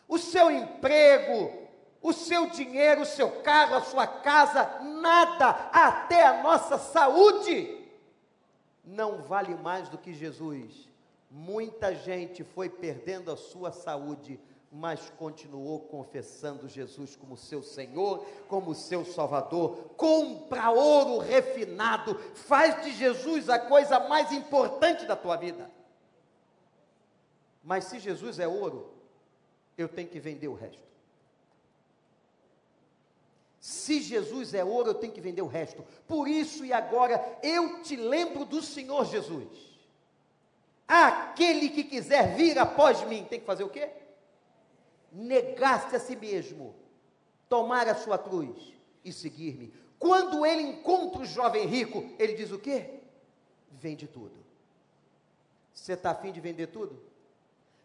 O 0.07 0.17
seu 0.17 0.49
emprego, 0.49 1.67
o 2.01 2.13
seu 2.13 2.47
dinheiro, 2.49 3.01
o 3.01 3.05
seu 3.05 3.41
carro, 3.41 3.75
a 3.75 3.81
sua 3.81 4.07
casa, 4.07 4.79
nada, 4.81 5.49
até 5.71 6.25
a 6.25 6.41
nossa 6.41 6.77
saúde, 6.77 7.85
não 8.85 9.21
vale 9.21 9.53
mais 9.55 9.89
do 9.89 9.97
que 9.97 10.13
Jesus. 10.13 10.87
Muita 11.29 11.93
gente 11.93 12.43
foi 12.43 12.69
perdendo 12.69 13.29
a 13.29 13.35
sua 13.35 13.71
saúde, 13.71 14.39
mas 14.71 15.11
continuou 15.17 15.81
confessando 15.81 16.69
Jesus 16.69 17.15
como 17.15 17.35
seu 17.35 17.61
Senhor, 17.61 18.25
como 18.47 18.73
seu 18.73 19.03
Salvador. 19.03 19.91
Compra 19.97 20.71
ouro 20.71 21.19
refinado, 21.19 22.15
faz 22.33 22.81
de 22.83 22.93
Jesus 22.93 23.49
a 23.49 23.59
coisa 23.59 23.99
mais 24.07 24.31
importante 24.31 25.05
da 25.05 25.15
tua 25.15 25.35
vida. 25.35 25.69
Mas 27.61 27.85
se 27.85 27.99
Jesus 27.99 28.39
é 28.39 28.47
ouro, 28.47 28.96
eu 29.77 29.87
tenho 29.87 30.09
que 30.09 30.19
vender 30.19 30.47
o 30.47 30.53
resto. 30.53 30.87
Se 33.59 34.01
Jesus 34.01 34.53
é 34.53 34.63
ouro, 34.63 34.91
eu 34.91 34.95
tenho 34.95 35.13
que 35.13 35.21
vender 35.21 35.41
o 35.41 35.47
resto. 35.47 35.83
Por 36.07 36.27
isso 36.27 36.65
e 36.65 36.71
agora 36.71 37.39
eu 37.43 37.81
te 37.81 37.95
lembro 37.95 38.45
do 38.45 38.61
Senhor 38.61 39.05
Jesus. 39.05 39.77
Aquele 40.87 41.69
que 41.69 41.83
quiser 41.83 42.35
vir 42.35 42.57
após 42.57 43.03
mim, 43.07 43.25
tem 43.25 43.39
que 43.39 43.45
fazer 43.45 43.63
o 43.63 43.69
quê? 43.69 43.89
Negar-se 45.11 45.95
a 45.95 45.99
si 45.99 46.15
mesmo, 46.15 46.73
tomar 47.49 47.87
a 47.87 47.95
sua 47.95 48.17
cruz 48.17 48.73
e 49.03 49.11
seguir-me. 49.11 49.73
Quando 49.99 50.45
ele 50.45 50.61
encontra 50.61 51.21
o 51.21 51.25
jovem 51.25 51.65
rico, 51.67 52.09
ele 52.17 52.33
diz 52.33 52.51
o 52.51 52.59
quê? 52.59 52.97
vende 53.77 54.07
tudo. 54.07 54.35
Você 55.73 55.93
está 55.93 56.11
afim 56.11 56.31
de 56.31 56.41
vender 56.41 56.67
tudo? 56.67 57.01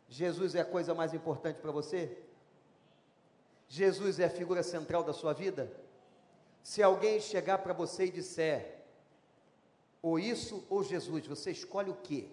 Jesus 0.09 0.55
é 0.55 0.61
a 0.61 0.65
coisa 0.65 0.95
mais 0.95 1.15
importante 1.15 1.61
para 1.61 1.71
você? 1.71 2.19
Jesus 3.69 4.19
é 4.21 4.27
a 4.27 4.31
figura 4.31 4.63
central 4.63 5.03
da 5.03 5.13
sua 5.13 5.33
vida? 5.33 5.73
Se 6.63 6.83
alguém 6.83 7.21
chegar 7.21 7.59
para 7.59 7.73
você 7.73 8.05
e 8.05 8.11
disser, 8.11 8.83
ou 10.03 10.19
isso 10.19 10.67
ou 10.69 10.83
Jesus, 10.83 11.27
você 11.27 11.51
escolhe 11.51 11.91
o 11.91 11.97
quê? 11.97 12.29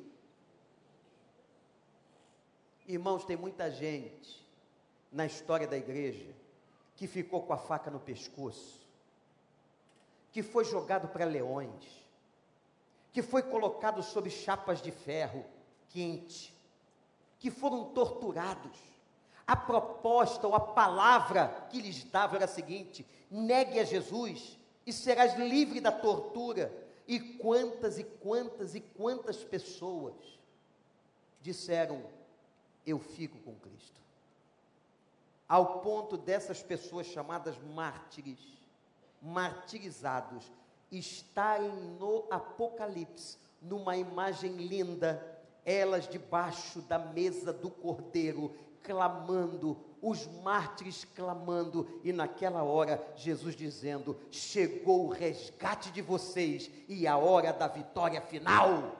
Irmãos, 2.87 3.23
tem 3.23 3.37
muita 3.37 3.69
gente 3.69 4.45
na 5.11 5.25
história 5.25 5.67
da 5.67 5.77
igreja 5.77 6.35
que 6.95 7.07
ficou 7.07 7.43
com 7.43 7.53
a 7.53 7.57
faca 7.57 7.89
no 7.89 7.99
pescoço, 7.99 8.85
que 10.31 10.43
foi 10.43 10.65
jogado 10.65 11.07
para 11.07 11.23
leões, 11.23 11.85
que 13.13 13.21
foi 13.21 13.43
colocado 13.43 14.03
sob 14.03 14.29
chapas 14.29 14.81
de 14.81 14.91
ferro 14.91 15.45
quente, 15.89 16.53
que 17.39 17.49
foram 17.49 17.85
torturados. 17.85 18.77
A 19.47 19.55
proposta 19.55 20.45
ou 20.45 20.53
a 20.53 20.59
palavra 20.59 21.67
que 21.71 21.81
lhes 21.81 22.03
dava 22.03 22.35
era 22.35 22.45
a 22.45 22.47
seguinte: 22.47 23.05
negue 23.31 23.79
a 23.79 23.83
Jesus 23.83 24.59
e 24.85 24.93
serás 24.93 25.35
livre 25.37 25.79
da 25.79 25.91
tortura. 25.91 26.71
E 27.07 27.19
quantas 27.19 27.97
e 27.97 28.03
quantas 28.03 28.75
e 28.75 28.81
quantas 28.81 29.37
pessoas 29.37 30.13
disseram: 31.41 32.03
Eu 32.85 32.99
fico 32.99 33.39
com 33.39 33.55
Cristo. 33.55 33.99
Ao 35.47 35.79
ponto 35.79 36.15
dessas 36.15 36.61
pessoas 36.61 37.07
chamadas 37.07 37.57
mártires, 37.73 38.39
martirizados, 39.19 40.51
estarem 40.91 41.73
no 41.99 42.25
Apocalipse, 42.29 43.37
numa 43.59 43.97
imagem 43.97 44.51
linda, 44.57 45.38
elas 45.65 46.07
debaixo 46.07 46.81
da 46.81 46.97
mesa 46.97 47.51
do 47.53 47.69
cordeiro, 47.69 48.53
clamando, 48.83 49.77
os 50.01 50.25
mártires 50.41 51.05
clamando, 51.15 51.99
e 52.03 52.13
naquela 52.13 52.63
hora 52.63 53.05
Jesus 53.15 53.55
dizendo: 53.55 54.17
Chegou 54.31 55.05
o 55.05 55.09
resgate 55.09 55.91
de 55.91 56.01
vocês 56.01 56.69
e 56.87 57.05
a 57.05 57.17
hora 57.17 57.51
da 57.51 57.67
vitória 57.67 58.21
final. 58.21 58.95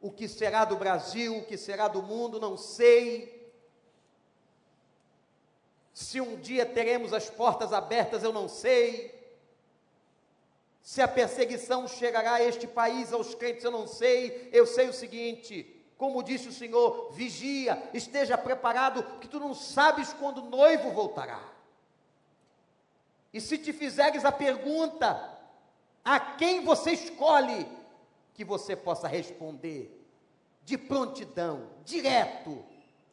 O 0.00 0.10
que 0.10 0.26
será 0.26 0.64
do 0.64 0.76
Brasil, 0.76 1.38
o 1.38 1.44
que 1.44 1.56
será 1.56 1.86
do 1.86 2.02
mundo, 2.02 2.40
não 2.40 2.56
sei. 2.56 3.40
Se 5.94 6.20
um 6.20 6.36
dia 6.40 6.66
teremos 6.66 7.12
as 7.12 7.30
portas 7.30 7.72
abertas, 7.72 8.24
eu 8.24 8.32
não 8.32 8.48
sei. 8.48 9.21
Se 10.82 11.00
a 11.00 11.06
perseguição 11.06 11.86
chegará 11.86 12.34
a 12.34 12.42
este 12.42 12.66
país, 12.66 13.12
aos 13.12 13.34
crentes, 13.34 13.64
eu 13.64 13.70
não 13.70 13.86
sei. 13.86 14.50
Eu 14.52 14.66
sei 14.66 14.88
o 14.88 14.92
seguinte: 14.92 15.64
como 15.96 16.22
disse 16.22 16.48
o 16.48 16.52
Senhor, 16.52 17.12
vigia, 17.12 17.90
esteja 17.94 18.36
preparado, 18.36 19.04
que 19.20 19.28
tu 19.28 19.38
não 19.38 19.54
sabes 19.54 20.12
quando 20.12 20.38
o 20.38 20.50
noivo 20.50 20.90
voltará. 20.90 21.40
E 23.32 23.40
se 23.40 23.56
te 23.56 23.72
fizeres 23.72 24.24
a 24.24 24.32
pergunta, 24.32 25.38
a 26.04 26.18
quem 26.18 26.64
você 26.64 26.90
escolhe, 26.90 27.66
que 28.34 28.44
você 28.44 28.74
possa 28.74 29.06
responder 29.06 30.04
de 30.64 30.76
prontidão, 30.76 31.68
direto: 31.84 32.64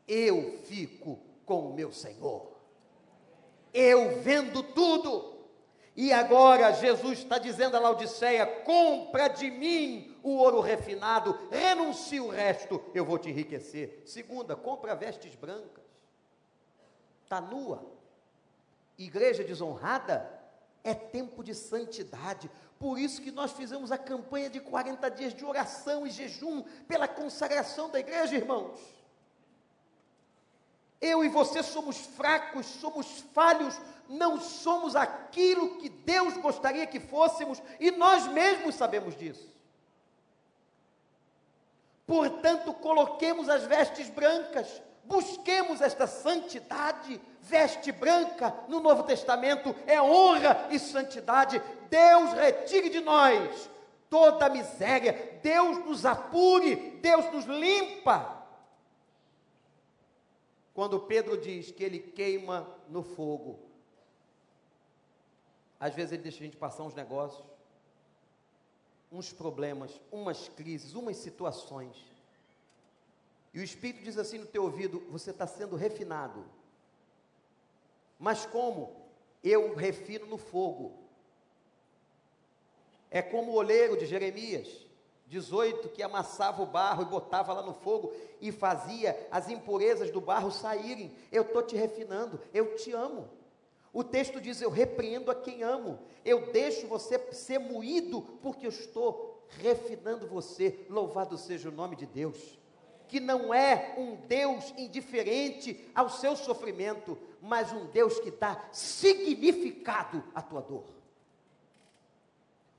eu 0.07 0.59
fico 0.63 1.20
com 1.45 1.70
o 1.70 1.74
meu 1.74 1.93
Senhor. 1.93 2.47
Eu 3.72 4.20
vendo 4.22 4.63
tudo. 4.63 5.38
E 6.02 6.14
agora 6.14 6.72
Jesus 6.72 7.20
está 7.20 7.38
dizendo 7.38 7.76
a 7.76 7.80
Laodiceia: 7.82 8.45
compra 8.64 9.28
de 9.28 9.52
mim 9.52 10.18
o 10.24 10.38
ouro 10.38 10.62
refinado, 10.62 11.38
renuncie 11.52 12.22
o 12.22 12.30
resto, 12.30 12.82
eu 12.95 13.04
vou 13.04 13.18
te 13.18 13.30
enriquecer. 13.30 14.02
Segunda, 14.06 14.56
compra 14.56 14.95
vestes 14.95 15.36
brancas. 15.36 15.84
Está 17.22 17.41
nua. 17.41 17.86
Igreja 18.97 19.43
desonrada 19.43 20.26
é 20.86 20.93
tempo 20.93 21.43
de 21.43 21.54
santidade. 21.54 22.50
Por 22.80 22.97
isso 22.97 23.22
que 23.22 23.30
nós 23.30 23.52
fizemos 23.52 23.91
a 23.91 23.97
campanha 23.97 24.50
de 24.50 24.62
40 24.62 25.12
dias 25.12 25.34
de 25.34 25.43
oração 25.43 26.08
e 26.08 26.12
jejum 26.12 26.64
pela 26.88 27.10
consagração 27.10 27.89
da 27.89 28.00
igreja, 28.00 28.38
irmãos. 28.38 28.80
Eu 31.02 31.26
e 31.26 31.28
você 31.28 31.62
somos 31.62 31.97
fracos, 31.97 32.66
somos 32.66 33.20
falhos, 33.34 33.80
não 34.10 34.39
somos 34.39 34.95
aquilo 34.95 35.78
que 35.78 35.88
Deus 35.88 36.36
gostaria 36.38 36.88
que 36.88 36.99
fôssemos 36.99 37.62
e 37.80 37.91
nós 37.91 38.28
mesmos 38.28 38.74
sabemos 38.76 39.16
disso. 39.16 39.47
Portanto, 42.07 42.74
coloquemos 42.74 43.47
as 43.47 43.66
vestes 43.66 44.10
brancas, 44.10 44.82
busquemos 45.03 45.80
esta 45.80 46.07
santidade. 46.07 47.22
Veste 47.41 47.91
branca 47.91 48.53
no 48.68 48.80
Novo 48.80 49.03
Testamento 49.03 49.76
é 49.86 50.01
honra 50.01 50.68
e 50.72 50.80
santidade. 50.80 51.62
Deus 51.89 52.34
retire 52.34 52.89
de 52.89 52.99
nós 52.99 53.70
toda 54.10 54.47
a 54.47 54.49
miséria, 54.49 55.39
Deus 55.43 55.86
nos 55.86 56.03
apure, 56.03 56.76
Deus 56.99 57.32
nos 57.32 57.45
limpa. 57.45 58.43
Quando 60.74 60.99
Pedro 61.01 61.38
diz 61.38 61.72
que 61.72 61.84
ele 61.84 61.99
queima 61.99 62.68
no 62.88 63.03
fogo, 63.03 63.68
às 65.80 65.93
vezes 65.95 66.11
ele 66.11 66.23
deixa 66.23 66.39
a 66.39 66.43
gente 66.43 66.57
passar 66.57 66.84
uns 66.84 66.93
negócios, 66.93 67.43
uns 69.11 69.32
problemas, 69.32 69.99
umas 70.11 70.49
crises, 70.49 70.93
umas 70.93 71.17
situações. 71.17 71.95
E 73.53 73.59
o 73.59 73.63
Espírito 73.63 74.03
diz 74.03 74.17
assim 74.17 74.38
no 74.38 74.45
teu 74.45 74.63
ouvido: 74.63 74.99
você 75.09 75.32
está 75.32 75.47
sendo 75.47 75.75
refinado. 75.75 76.45
Mas 78.19 78.45
como? 78.45 78.95
Eu 79.43 79.73
refino 79.75 80.25
no 80.25 80.38
fogo. 80.38 80.93
É 83.09 83.21
como 83.21 83.51
o 83.51 83.55
oleiro 83.55 83.97
de 83.97 84.05
Jeremias 84.05 84.67
18, 85.30 85.89
que 85.89 86.01
amassava 86.01 86.61
o 86.61 86.65
barro 86.65 87.03
e 87.03 87.05
botava 87.05 87.53
lá 87.53 87.61
no 87.61 87.73
fogo 87.73 88.11
e 88.41 88.51
fazia 88.51 89.27
as 89.32 89.47
impurezas 89.47 90.09
do 90.11 90.19
barro 90.19 90.51
saírem. 90.51 91.15
Eu 91.32 91.43
estou 91.43 91.63
te 91.63 91.75
refinando, 91.75 92.39
eu 92.53 92.75
te 92.75 92.91
amo. 92.91 93.30
O 93.91 94.03
texto 94.03 94.39
diz: 94.39 94.61
Eu 94.61 94.69
repreendo 94.69 95.31
a 95.31 95.35
quem 95.35 95.63
amo, 95.63 95.99
eu 96.23 96.51
deixo 96.51 96.87
você 96.87 97.17
ser 97.33 97.59
moído, 97.59 98.21
porque 98.41 98.65
eu 98.65 98.69
estou 98.69 99.43
refinando 99.47 100.27
você. 100.27 100.85
Louvado 100.89 101.37
seja 101.37 101.69
o 101.69 101.73
nome 101.73 101.95
de 101.95 102.05
Deus, 102.05 102.59
que 103.07 103.19
não 103.19 103.53
é 103.53 103.95
um 103.97 104.15
Deus 104.27 104.73
indiferente 104.77 105.89
ao 105.95 106.09
seu 106.09 106.35
sofrimento, 106.35 107.17
mas 107.41 107.71
um 107.71 107.87
Deus 107.87 108.19
que 108.19 108.31
dá 108.31 108.63
significado 108.71 110.23
à 110.35 110.41
tua 110.41 110.61
dor. 110.61 110.85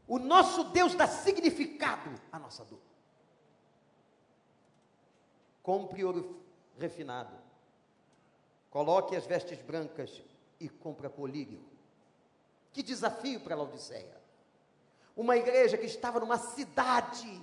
O 0.06 0.18
nosso 0.18 0.64
Deus 0.64 0.94
dá 0.94 1.06
significado 1.06 2.10
à 2.32 2.38
nossa 2.38 2.64
dor. 2.64 2.80
Compre 5.62 6.04
ouro 6.04 6.40
refinado, 6.78 7.32
coloque 8.70 9.14
as 9.14 9.26
vestes 9.26 9.60
brancas 9.60 10.22
e 10.60 10.68
compra 10.68 11.08
colírio. 11.08 11.64
Que 12.72 12.82
desafio 12.82 13.40
para 13.40 13.56
Laodiceia. 13.56 14.20
Uma 15.16 15.36
igreja 15.36 15.76
que 15.76 15.86
estava 15.86 16.20
numa 16.20 16.38
cidade, 16.38 17.40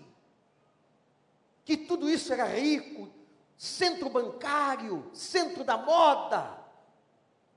que 1.65 1.75
tudo 1.75 2.09
isso 2.09 2.31
era 2.31 2.45
rico, 2.45 3.09
centro 3.57 4.09
bancário, 4.09 5.09
centro 5.13 5.63
da 5.63 5.77
moda, 5.77 6.57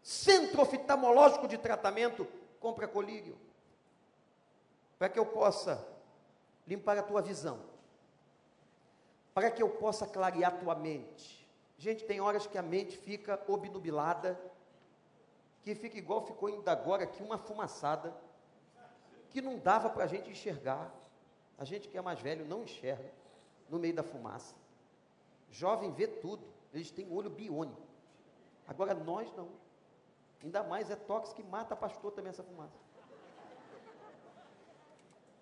centro 0.02 0.62
oftalmológico 0.62 1.46
de 1.46 1.58
tratamento, 1.58 2.26
compra 2.58 2.88
colírio. 2.88 3.38
Para 4.98 5.08
que 5.08 5.18
eu 5.18 5.26
possa 5.26 5.86
limpar 6.66 6.98
a 6.98 7.02
tua 7.02 7.22
visão, 7.22 7.61
para 9.32 9.50
que 9.50 9.62
eu 9.62 9.68
possa 9.68 10.06
clarear 10.06 10.54
a 10.54 10.56
tua 10.56 10.74
mente. 10.74 11.48
Gente, 11.78 12.04
tem 12.04 12.20
horas 12.20 12.46
que 12.46 12.58
a 12.58 12.62
mente 12.62 12.96
fica 12.98 13.40
obnubilada 13.46 14.38
que 15.62 15.74
fica 15.74 15.98
igual 15.98 16.26
ficou 16.26 16.48
ainda 16.48 16.72
agora 16.72 17.04
aqui 17.04 17.22
uma 17.22 17.38
fumaçada, 17.38 18.14
que 19.30 19.40
não 19.40 19.58
dava 19.58 19.90
para 19.90 20.04
a 20.04 20.06
gente 20.06 20.30
enxergar. 20.30 20.92
A 21.58 21.64
gente 21.64 21.88
que 21.88 21.98
é 21.98 22.00
mais 22.00 22.20
velho 22.20 22.44
não 22.46 22.62
enxerga 22.62 23.12
no 23.68 23.78
meio 23.78 23.94
da 23.94 24.02
fumaça. 24.02 24.54
Jovem 25.50 25.92
vê 25.92 26.06
tudo, 26.06 26.42
eles 26.72 26.90
têm 26.90 27.12
olho 27.12 27.28
biônico. 27.28 27.82
Agora 28.66 28.94
nós 28.94 29.30
não. 29.36 29.48
Ainda 30.42 30.62
mais 30.62 30.90
é 30.90 30.96
tóxico 30.96 31.42
que 31.42 31.48
mata 31.48 31.76
pastor 31.76 32.12
também 32.12 32.30
essa 32.30 32.42
fumaça. 32.42 32.78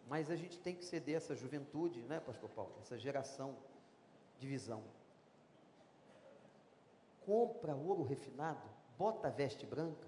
Mas 0.08 0.30
a 0.30 0.36
gente 0.36 0.58
tem 0.58 0.74
que 0.74 0.84
ceder 0.84 1.16
essa 1.16 1.36
juventude, 1.36 2.00
né, 2.02 2.18
pastor 2.18 2.48
Paulo? 2.50 2.72
Essa 2.80 2.98
geração 2.98 3.54
de 4.38 4.46
visão. 4.46 4.82
Compra 7.24 7.76
ouro 7.76 8.02
refinado, 8.02 8.66
bota 8.96 9.28
a 9.28 9.30
veste 9.30 9.66
branca, 9.66 10.07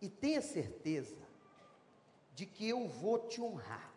e 0.00 0.08
tenha 0.08 0.40
certeza 0.40 1.16
de 2.34 2.46
que 2.46 2.68
eu 2.68 2.88
vou 2.88 3.18
te 3.28 3.40
honrar. 3.40 3.92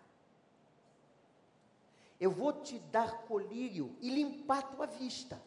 Eu 2.20 2.32
vou 2.32 2.54
te 2.54 2.80
dar 2.80 3.24
colírio 3.24 3.96
e 4.02 4.10
limpar 4.10 4.72
tua 4.72 4.86
vista. 4.86 5.42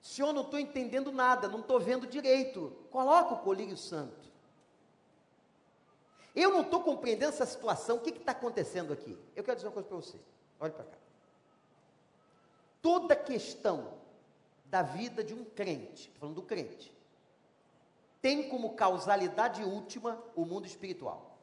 Senhor, 0.00 0.32
não 0.32 0.42
estou 0.42 0.58
entendendo 0.58 1.12
nada, 1.12 1.48
não 1.48 1.60
estou 1.60 1.80
vendo 1.80 2.06
direito. 2.06 2.76
Coloca 2.90 3.34
o 3.34 3.38
colírio 3.38 3.76
santo. 3.76 4.30
Eu 6.34 6.50
não 6.50 6.62
estou 6.62 6.82
compreendendo 6.82 7.32
essa 7.32 7.46
situação. 7.46 7.96
O 7.96 8.00
que 8.00 8.10
está 8.10 8.32
acontecendo 8.32 8.92
aqui? 8.92 9.16
Eu 9.36 9.44
quero 9.44 9.56
dizer 9.56 9.68
uma 9.68 9.74
coisa 9.74 9.88
para 9.88 9.96
você. 9.96 10.18
Olhe 10.58 10.72
para 10.72 10.84
cá. 10.84 10.98
Toda 12.80 13.14
questão 13.14 13.94
da 14.66 14.82
vida 14.82 15.22
de 15.22 15.34
um 15.34 15.44
crente, 15.44 16.10
falando 16.18 16.36
do 16.36 16.42
crente, 16.42 16.92
tem 18.22 18.48
como 18.48 18.74
causalidade 18.74 19.64
última 19.64 20.22
o 20.36 20.44
mundo 20.44 20.64
espiritual. 20.64 21.36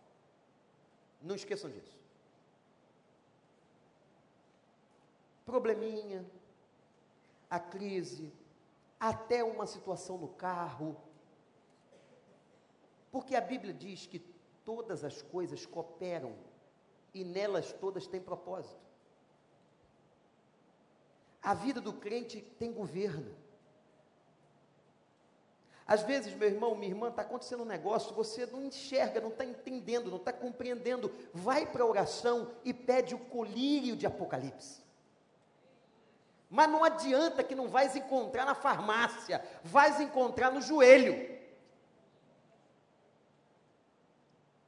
Não 1.21 1.35
esqueçam 1.35 1.69
disso. 1.69 1.99
Probleminha, 5.45 6.25
a 7.49 7.59
crise, 7.59 8.31
até 8.97 9.43
uma 9.43 9.67
situação 9.67 10.17
no 10.17 10.29
carro. 10.29 10.95
Porque 13.11 13.35
a 13.35 13.41
Bíblia 13.41 13.73
diz 13.73 14.05
que 14.05 14.19
todas 14.63 15.03
as 15.03 15.21
coisas 15.21 15.65
cooperam 15.65 16.33
e 17.13 17.25
nelas 17.25 17.73
todas 17.73 18.07
têm 18.07 18.21
propósito. 18.21 18.79
A 21.41 21.53
vida 21.53 21.81
do 21.81 21.91
crente 21.91 22.41
tem 22.57 22.71
governo. 22.71 23.35
Às 25.89 26.03
vezes, 26.03 26.35
meu 26.35 26.47
irmão, 26.47 26.75
minha 26.75 26.91
irmã, 26.91 27.09
está 27.09 27.23
acontecendo 27.23 27.63
um 27.63 27.65
negócio, 27.65 28.13
você 28.13 28.45
não 28.45 28.63
enxerga, 28.63 29.19
não 29.19 29.29
está 29.29 29.43
entendendo, 29.43 30.11
não 30.11 30.17
está 30.17 30.31
compreendendo. 30.31 31.11
Vai 31.33 31.65
para 31.65 31.81
a 31.81 31.87
oração 31.87 32.51
e 32.63 32.71
pede 32.71 33.15
o 33.15 33.17
colírio 33.17 33.95
de 33.95 34.05
Apocalipse. 34.05 34.83
Mas 36.47 36.69
não 36.69 36.83
adianta 36.83 37.43
que 37.43 37.55
não 37.55 37.67
vais 37.67 37.95
encontrar 37.95 38.45
na 38.45 38.53
farmácia, 38.53 39.43
vais 39.63 39.99
encontrar 39.99 40.51
no 40.51 40.61
joelho. 40.61 41.39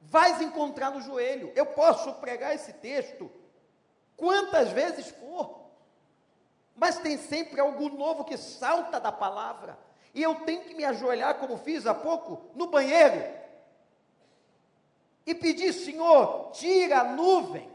Vais 0.00 0.40
encontrar 0.40 0.90
no 0.90 1.00
joelho. 1.00 1.52
Eu 1.54 1.66
posso 1.66 2.14
pregar 2.14 2.52
esse 2.52 2.72
texto 2.72 3.30
quantas 4.16 4.70
vezes 4.72 5.08
for, 5.10 5.70
mas 6.74 6.98
tem 6.98 7.16
sempre 7.16 7.60
algo 7.60 7.90
novo 7.90 8.24
que 8.24 8.36
salta 8.36 8.98
da 8.98 9.12
palavra. 9.12 9.78
E 10.14 10.22
eu 10.22 10.34
tenho 10.36 10.62
que 10.64 10.74
me 10.74 10.84
ajoelhar, 10.84 11.38
como 11.38 11.56
fiz 11.56 11.86
há 11.86 11.94
pouco, 11.94 12.50
no 12.54 12.66
banheiro, 12.66 13.22
e 15.24 15.34
pedir: 15.34 15.72
Senhor, 15.72 16.50
tira 16.52 17.00
a 17.00 17.04
nuvem 17.04 17.70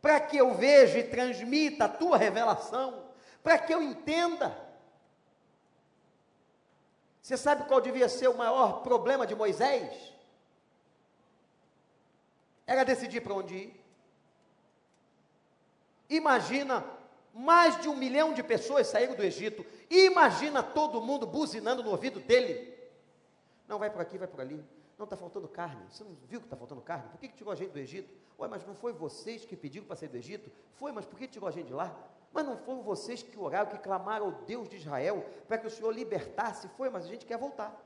para 0.00 0.20
que 0.20 0.36
eu 0.36 0.54
veja 0.54 0.98
e 0.98 1.08
transmita 1.08 1.86
a 1.86 1.88
tua 1.88 2.18
revelação, 2.18 3.08
para 3.42 3.58
que 3.58 3.72
eu 3.72 3.82
entenda. 3.82 4.54
Você 7.22 7.38
sabe 7.38 7.64
qual 7.64 7.80
devia 7.80 8.06
ser 8.06 8.28
o 8.28 8.36
maior 8.36 8.82
problema 8.82 9.26
de 9.26 9.34
Moisés? 9.34 10.12
Era 12.66 12.84
decidir 12.84 13.22
para 13.22 13.32
onde 13.32 13.54
ir. 13.54 13.84
Imagina, 16.10 16.84
mais 17.34 17.80
de 17.82 17.88
um 17.88 17.96
milhão 17.96 18.32
de 18.32 18.42
pessoas 18.42 18.86
saíram 18.86 19.16
do 19.16 19.22
Egito. 19.22 19.66
Imagina 19.90 20.62
todo 20.62 21.00
mundo 21.00 21.26
buzinando 21.26 21.82
no 21.82 21.90
ouvido 21.90 22.20
dele. 22.20 22.72
Não, 23.66 23.78
vai 23.78 23.90
por 23.90 24.00
aqui, 24.00 24.16
vai 24.16 24.28
por 24.28 24.40
ali. 24.40 24.64
Não, 24.96 25.04
está 25.04 25.16
faltando 25.16 25.48
carne. 25.48 25.84
Você 25.90 26.04
não 26.04 26.14
viu 26.28 26.40
que 26.40 26.46
está 26.46 26.56
faltando 26.56 26.80
carne? 26.80 27.08
Por 27.08 27.18
que, 27.18 27.28
que 27.28 27.36
tirou 27.36 27.52
a 27.52 27.56
gente 27.56 27.72
do 27.72 27.78
Egito? 27.80 28.08
Ué, 28.38 28.46
mas 28.46 28.64
não 28.64 28.76
foi 28.76 28.92
vocês 28.92 29.44
que 29.44 29.56
pediram 29.56 29.84
para 29.84 29.96
sair 29.96 30.08
do 30.08 30.16
Egito? 30.16 30.50
Foi, 30.74 30.92
mas 30.92 31.04
por 31.04 31.18
que 31.18 31.26
tirou 31.26 31.48
a 31.48 31.52
gente 31.52 31.66
de 31.66 31.72
lá? 31.72 31.92
Mas 32.32 32.46
não 32.46 32.56
foram 32.56 32.82
vocês 32.82 33.22
que 33.22 33.38
oraram, 33.38 33.70
que 33.70 33.78
clamaram 33.78 34.26
ao 34.26 34.32
Deus 34.32 34.68
de 34.68 34.76
Israel 34.76 35.24
para 35.48 35.58
que 35.58 35.66
o 35.66 35.70
Senhor 35.70 35.90
libertasse? 35.90 36.68
Foi, 36.76 36.88
mas 36.88 37.04
a 37.04 37.08
gente 37.08 37.26
quer 37.26 37.38
voltar. 37.38 37.80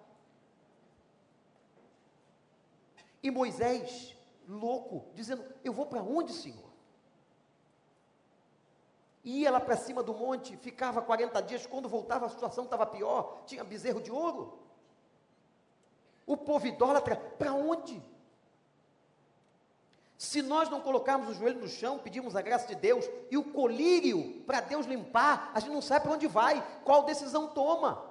E 3.22 3.30
Moisés, 3.30 4.14
louco, 4.46 5.07
dizendo: 5.14 5.42
Eu 5.64 5.72
vou 5.72 5.86
para 5.86 6.03
onde, 6.03 6.32
Senhor? 6.32 6.68
Ia 9.25 9.51
lá 9.51 9.61
para 9.61 9.77
cima 9.77 10.03
do 10.03 10.14
monte, 10.14 10.57
ficava 10.57 11.03
40 11.03 11.41
dias, 11.43 11.66
quando 11.66 11.89
voltava 11.89 12.27
a 12.27 12.29
situação 12.29 12.64
estava 12.64 12.87
pior, 12.87 13.43
tinha 13.47 13.64
bezerro 13.64 14.01
de 14.01 14.11
ouro. 14.11 14.59
O 16.27 16.37
povo 16.37 16.66
idólatra, 16.66 17.16
para 17.16 17.53
onde? 17.53 18.03
Se 20.19 20.43
nós 20.43 20.69
não 20.69 20.81
colocarmos 20.81 21.29
o 21.29 21.35
joelho 21.35 21.61
no 21.61 21.69
chão, 21.69 21.99
pedimos 21.99 22.35
a 22.35 22.43
graça 22.43 22.66
de 22.66 22.75
Deus 22.75 23.09
e 23.31 23.37
o 23.37 23.45
colírio 23.45 24.43
para 24.47 24.61
Deus 24.61 24.85
limpar, 24.85 25.53
a 25.55 25.61
gente 25.61 25.73
não 25.73 25.81
sabe 25.81 26.05
para 26.05 26.14
onde 26.14 26.27
vai, 26.27 26.61
qual 26.85 27.05
decisão 27.05 27.49
toma. 27.49 28.05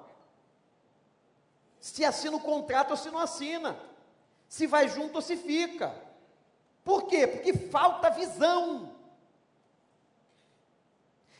Se 1.80 2.04
assina 2.04 2.36
o 2.36 2.40
contrato 2.40 2.92
ou 2.92 2.96
se 2.96 3.10
não 3.10 3.18
assina. 3.18 3.78
Se 4.48 4.66
vai 4.66 4.88
junto 4.88 5.16
ou 5.16 5.22
se 5.22 5.36
fica. 5.36 5.94
Por 6.82 7.04
quê? 7.04 7.26
Porque 7.26 7.52
falta 7.52 8.08
visão. 8.10 8.97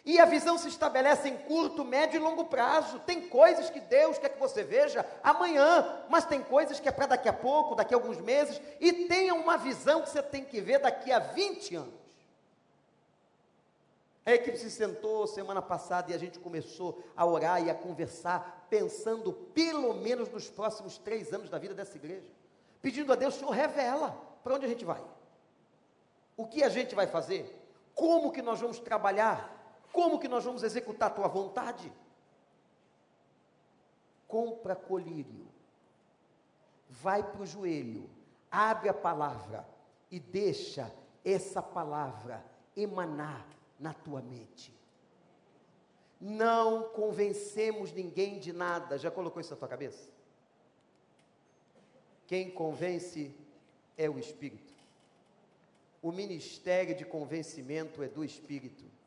E 0.04 0.18
a 0.18 0.24
visão 0.24 0.56
se 0.56 0.68
estabelece 0.68 1.28
em 1.28 1.36
curto, 1.36 1.84
médio 1.84 2.16
e 2.16 2.22
longo 2.22 2.46
prazo. 2.46 2.98
Tem 3.00 3.28
coisas 3.28 3.68
que 3.68 3.80
Deus 3.80 4.18
quer 4.18 4.30
que 4.30 4.38
você 4.40 4.62
veja 4.62 5.04
amanhã, 5.22 6.04
mas 6.08 6.24
tem 6.24 6.42
coisas 6.42 6.80
que 6.80 6.88
é 6.88 6.92
para 6.92 7.06
daqui 7.06 7.28
a 7.28 7.32
pouco, 7.32 7.74
daqui 7.74 7.92
a 7.92 7.96
alguns 7.96 8.18
meses, 8.20 8.60
e 8.80 9.06
tenha 9.06 9.34
uma 9.34 9.56
visão 9.56 10.02
que 10.02 10.10
você 10.10 10.22
tem 10.22 10.44
que 10.44 10.60
ver 10.60 10.78
daqui 10.78 11.12
a 11.12 11.18
20 11.18 11.76
anos. 11.76 12.08
A 14.28 14.34
equipe 14.34 14.58
se 14.58 14.70
sentou 14.70 15.26
semana 15.26 15.62
passada 15.62 16.10
e 16.10 16.14
a 16.14 16.18
gente 16.18 16.38
começou 16.38 17.02
a 17.16 17.24
orar 17.24 17.64
e 17.64 17.70
a 17.70 17.74
conversar, 17.74 18.66
pensando 18.68 19.32
pelo 19.32 19.94
menos 19.94 20.28
nos 20.28 20.50
próximos 20.50 20.98
três 20.98 21.32
anos 21.32 21.48
da 21.48 21.58
vida 21.58 21.72
dessa 21.72 21.96
igreja, 21.96 22.26
pedindo 22.82 23.10
a 23.10 23.16
Deus, 23.16 23.36
Senhor, 23.36 23.50
revela 23.50 24.10
para 24.44 24.54
onde 24.54 24.66
a 24.66 24.68
gente 24.68 24.84
vai, 24.84 25.02
o 26.36 26.46
que 26.46 26.62
a 26.62 26.68
gente 26.68 26.94
vai 26.94 27.06
fazer, 27.06 27.58
como 27.94 28.30
que 28.30 28.42
nós 28.42 28.60
vamos 28.60 28.78
trabalhar, 28.78 29.57
como 29.98 30.20
que 30.20 30.28
nós 30.28 30.44
vamos 30.44 30.62
executar 30.62 31.10
a 31.10 31.12
tua 31.12 31.26
vontade? 31.26 31.92
Compra 34.28 34.76
colírio, 34.76 35.48
vai 36.88 37.20
para 37.20 37.42
o 37.42 37.46
joelho, 37.46 38.08
abre 38.48 38.88
a 38.88 38.94
palavra 38.94 39.68
e 40.08 40.20
deixa 40.20 40.94
essa 41.24 41.60
palavra 41.60 42.44
emanar 42.76 43.44
na 43.76 43.92
tua 43.92 44.22
mente. 44.22 44.72
Não 46.20 46.90
convencemos 46.90 47.90
ninguém 47.92 48.38
de 48.38 48.52
nada. 48.52 48.98
Já 48.98 49.10
colocou 49.10 49.40
isso 49.40 49.50
na 49.50 49.56
tua 49.56 49.66
cabeça? 49.66 50.08
Quem 52.24 52.52
convence 52.52 53.34
é 53.96 54.08
o 54.08 54.16
Espírito. 54.16 54.72
O 56.00 56.12
ministério 56.12 56.94
de 56.94 57.04
convencimento 57.04 58.00
é 58.00 58.06
do 58.06 58.24
Espírito 58.24 58.97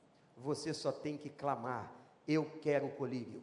você 0.41 0.73
só 0.73 0.91
tem 0.91 1.17
que 1.17 1.29
clamar: 1.29 1.91
Eu 2.27 2.45
quero 2.61 2.89
colírio. 2.89 3.41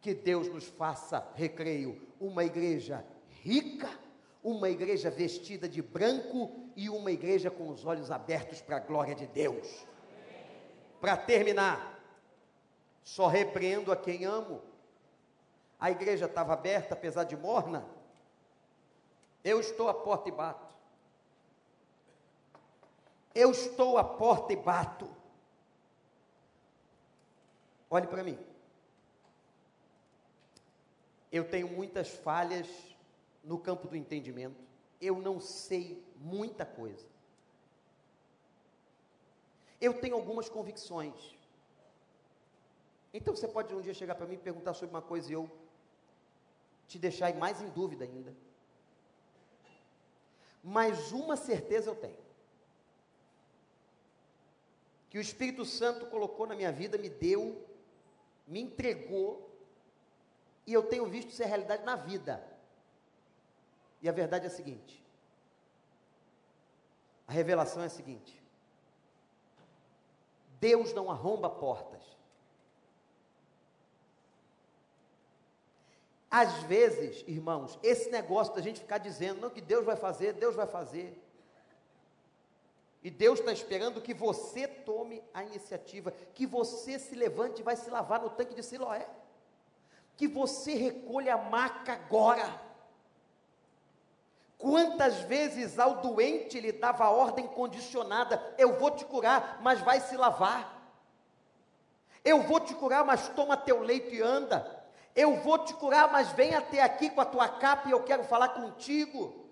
Que 0.00 0.12
Deus 0.14 0.48
nos 0.48 0.66
faça, 0.66 1.26
recreio, 1.34 2.00
uma 2.20 2.44
igreja 2.44 3.04
rica, 3.42 3.88
uma 4.42 4.68
igreja 4.68 5.10
vestida 5.10 5.68
de 5.68 5.80
branco 5.80 6.50
e 6.76 6.88
uma 6.90 7.10
igreja 7.10 7.50
com 7.50 7.68
os 7.68 7.84
olhos 7.84 8.10
abertos 8.10 8.60
para 8.60 8.76
a 8.76 8.80
glória 8.80 9.14
de 9.14 9.26
Deus. 9.26 9.86
Para 11.00 11.16
terminar, 11.16 12.00
só 13.02 13.26
repreendo 13.26 13.90
a 13.90 13.96
quem 13.96 14.24
amo. 14.24 14.62
A 15.78 15.90
igreja 15.90 16.26
estava 16.26 16.52
aberta, 16.52 16.94
apesar 16.94 17.24
de 17.24 17.36
morna. 17.36 17.84
Eu 19.44 19.60
estou 19.60 19.88
à 19.88 19.94
porta 19.94 20.28
e 20.28 20.32
bato. 20.32 20.74
Eu 23.34 23.50
estou 23.50 23.98
à 23.98 24.04
porta 24.04 24.52
e 24.52 24.56
bato. 24.56 25.15
Olhe 27.88 28.06
para 28.06 28.24
mim. 28.24 28.38
Eu 31.30 31.48
tenho 31.48 31.68
muitas 31.68 32.08
falhas 32.08 32.68
no 33.44 33.58
campo 33.58 33.86
do 33.88 33.96
entendimento. 33.96 34.64
Eu 35.00 35.20
não 35.20 35.40
sei 35.40 36.04
muita 36.16 36.64
coisa. 36.64 37.06
Eu 39.80 40.00
tenho 40.00 40.14
algumas 40.14 40.48
convicções. 40.48 41.36
Então 43.12 43.34
você 43.34 43.46
pode 43.46 43.74
um 43.74 43.80
dia 43.80 43.94
chegar 43.94 44.14
para 44.14 44.26
mim 44.26 44.34
e 44.34 44.38
perguntar 44.38 44.74
sobre 44.74 44.94
uma 44.94 45.02
coisa 45.02 45.30
e 45.30 45.34
eu 45.34 45.50
te 46.88 46.98
deixar 46.98 47.34
mais 47.34 47.60
em 47.60 47.68
dúvida 47.68 48.04
ainda. 48.04 48.34
Mas 50.62 51.12
uma 51.12 51.36
certeza 51.36 51.90
eu 51.90 51.94
tenho. 51.94 52.18
Que 55.08 55.18
o 55.18 55.20
Espírito 55.20 55.64
Santo 55.64 56.06
colocou 56.06 56.46
na 56.46 56.54
minha 56.54 56.72
vida, 56.72 56.98
me 56.98 57.08
deu 57.08 57.65
me 58.46 58.60
entregou, 58.60 59.50
e 60.66 60.72
eu 60.72 60.82
tenho 60.82 61.06
visto 61.06 61.40
é 61.40 61.46
realidade 61.46 61.84
na 61.84 61.96
vida. 61.96 62.42
E 64.02 64.08
a 64.08 64.12
verdade 64.12 64.44
é 64.44 64.48
a 64.48 64.50
seguinte: 64.50 65.04
a 67.26 67.32
revelação 67.32 67.82
é 67.82 67.86
a 67.86 67.90
seguinte: 67.90 68.40
Deus 70.60 70.92
não 70.92 71.10
arromba 71.10 71.50
portas. 71.50 72.16
Às 76.30 76.54
vezes, 76.64 77.24
irmãos, 77.26 77.78
esse 77.82 78.10
negócio 78.10 78.54
da 78.54 78.60
gente 78.60 78.80
ficar 78.80 78.98
dizendo, 78.98 79.40
não, 79.40 79.48
que 79.48 79.60
Deus 79.60 79.84
vai 79.84 79.96
fazer, 79.96 80.34
Deus 80.34 80.54
vai 80.54 80.66
fazer. 80.66 81.25
E 83.06 83.10
Deus 83.10 83.38
está 83.38 83.52
esperando 83.52 84.00
que 84.00 84.12
você 84.12 84.66
tome 84.66 85.22
a 85.32 85.44
iniciativa, 85.44 86.12
que 86.34 86.44
você 86.44 86.98
se 86.98 87.14
levante 87.14 87.60
e 87.60 87.62
vai 87.62 87.76
se 87.76 87.88
lavar 87.88 88.20
no 88.20 88.30
tanque 88.30 88.52
de 88.52 88.64
Siloé. 88.64 89.08
Que 90.16 90.26
você 90.26 90.74
recolha 90.74 91.34
a 91.34 91.38
maca 91.38 91.92
agora. 91.92 92.60
Quantas 94.58 95.20
vezes 95.20 95.78
ao 95.78 96.00
doente 96.00 96.58
ele 96.58 96.72
dava 96.72 97.04
a 97.04 97.10
ordem 97.12 97.46
condicionada: 97.46 98.42
eu 98.58 98.76
vou 98.76 98.90
te 98.90 99.04
curar, 99.04 99.60
mas 99.62 99.80
vai 99.82 100.00
se 100.00 100.16
lavar. 100.16 100.90
Eu 102.24 102.42
vou 102.42 102.58
te 102.58 102.74
curar, 102.74 103.04
mas 103.04 103.28
toma 103.28 103.56
teu 103.56 103.82
leito 103.82 104.12
e 104.12 104.20
anda. 104.20 104.84
Eu 105.14 105.36
vou 105.36 105.60
te 105.60 105.74
curar, 105.74 106.10
mas 106.10 106.32
vem 106.32 106.56
até 106.56 106.82
aqui 106.82 107.08
com 107.10 107.20
a 107.20 107.24
tua 107.24 107.48
capa 107.48 107.88
e 107.88 107.92
eu 107.92 108.02
quero 108.02 108.24
falar 108.24 108.48
contigo. 108.48 109.45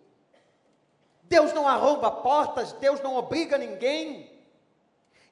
Deus 1.24 1.52
não 1.52 1.66
arromba 1.66 2.10
portas, 2.10 2.72
Deus 2.72 3.00
não 3.00 3.16
obriga 3.16 3.58
ninguém. 3.58 4.34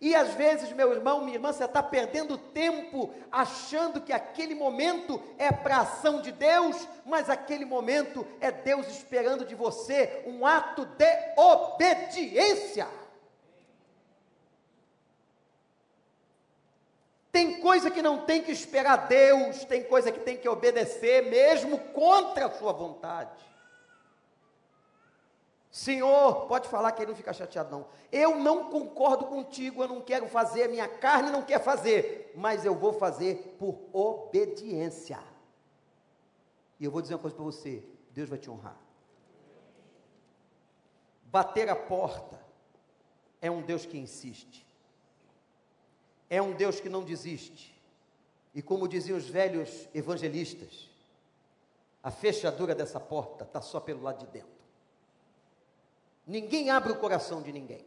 E 0.00 0.16
às 0.16 0.34
vezes, 0.34 0.72
meu 0.72 0.92
irmão, 0.92 1.20
minha 1.20 1.36
irmã, 1.36 1.52
você 1.52 1.64
está 1.64 1.80
perdendo 1.80 2.36
tempo 2.36 3.14
achando 3.30 4.00
que 4.00 4.12
aquele 4.12 4.52
momento 4.52 5.22
é 5.38 5.52
para 5.52 5.76
ação 5.76 6.20
de 6.20 6.32
Deus, 6.32 6.88
mas 7.06 7.30
aquele 7.30 7.64
momento 7.64 8.26
é 8.40 8.50
Deus 8.50 8.88
esperando 8.88 9.44
de 9.44 9.54
você 9.54 10.24
um 10.26 10.44
ato 10.44 10.84
de 10.84 11.06
obediência. 11.36 12.88
Tem 17.30 17.60
coisa 17.60 17.88
que 17.88 18.02
não 18.02 18.26
tem 18.26 18.42
que 18.42 18.50
esperar 18.50 19.06
Deus, 19.06 19.64
tem 19.64 19.84
coisa 19.84 20.10
que 20.10 20.18
tem 20.18 20.36
que 20.36 20.48
obedecer, 20.48 21.30
mesmo 21.30 21.78
contra 21.78 22.46
a 22.46 22.50
sua 22.50 22.72
vontade. 22.72 23.51
Senhor, 25.72 26.44
pode 26.48 26.68
falar 26.68 26.92
que 26.92 27.00
ele 27.00 27.12
não 27.12 27.16
fica 27.16 27.32
chateado, 27.32 27.70
não. 27.70 27.86
Eu 28.12 28.38
não 28.38 28.68
concordo 28.68 29.24
contigo, 29.24 29.82
eu 29.82 29.88
não 29.88 30.02
quero 30.02 30.28
fazer, 30.28 30.68
minha 30.68 30.86
carne 30.86 31.30
não 31.30 31.40
quer 31.40 31.64
fazer, 31.64 32.30
mas 32.36 32.66
eu 32.66 32.74
vou 32.74 32.92
fazer 32.92 33.56
por 33.58 33.78
obediência. 33.90 35.18
E 36.78 36.84
eu 36.84 36.90
vou 36.90 37.00
dizer 37.00 37.14
uma 37.14 37.20
coisa 37.20 37.34
para 37.34 37.44
você: 37.46 37.82
Deus 38.10 38.28
vai 38.28 38.38
te 38.38 38.50
honrar. 38.50 38.76
Bater 41.24 41.70
a 41.70 41.76
porta 41.76 42.38
é 43.40 43.50
um 43.50 43.62
Deus 43.62 43.86
que 43.86 43.96
insiste, 43.96 44.66
é 46.28 46.42
um 46.42 46.52
Deus 46.52 46.80
que 46.80 46.90
não 46.90 47.02
desiste. 47.02 47.72
E 48.54 48.60
como 48.60 48.86
diziam 48.86 49.16
os 49.16 49.26
velhos 49.26 49.88
evangelistas, 49.94 50.90
a 52.02 52.10
fechadura 52.10 52.74
dessa 52.74 53.00
porta 53.00 53.44
está 53.44 53.62
só 53.62 53.80
pelo 53.80 54.02
lado 54.02 54.18
de 54.18 54.26
dentro. 54.26 54.61
Ninguém 56.26 56.70
abre 56.70 56.92
o 56.92 56.98
coração 56.98 57.42
de 57.42 57.52
ninguém. 57.52 57.84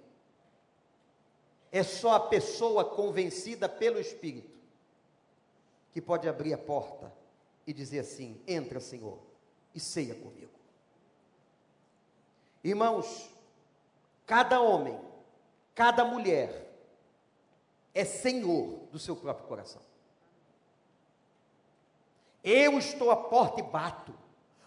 É 1.72 1.84
só 1.84 2.14
a 2.14 2.20
pessoa 2.20 2.86
convencida 2.86 3.68
pelo 3.68 4.00
Espírito 4.00 4.56
que 5.92 6.02
pode 6.02 6.28
abrir 6.28 6.54
a 6.54 6.58
porta 6.58 7.12
e 7.66 7.74
dizer 7.74 8.00
assim: 8.00 8.42
entra, 8.48 8.80
Senhor, 8.80 9.18
e 9.74 9.80
ceia 9.80 10.14
comigo. 10.16 10.52
Irmãos, 12.64 13.30
cada 14.26 14.60
homem, 14.60 15.00
cada 15.74 16.04
mulher 16.04 16.74
é 17.94 18.04
senhor 18.04 18.80
do 18.92 19.00
seu 19.00 19.16
próprio 19.16 19.48
coração. 19.48 19.82
Eu 22.44 22.78
estou 22.78 23.10
à 23.10 23.16
porta 23.16 23.62
e 23.62 23.64
bato. 23.64 24.14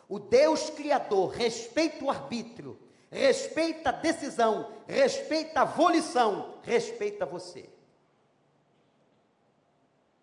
O 0.09 0.19
Deus 0.19 0.71
Criador 0.71 1.31
respeita 1.31 2.05
o 2.05 2.11
arbítrio 2.11 2.79
respeita 3.11 3.91
a 3.91 3.93
decisão, 3.93 4.73
respeita 4.87 5.63
a 5.63 5.65
volição, 5.65 6.55
respeita 6.63 7.27
você. 7.27 7.69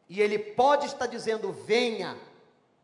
E 0.08 0.22
ele 0.22 0.38
pode 0.38 0.86
estar 0.86 1.08
dizendo: 1.08 1.52
venha, 1.52 2.18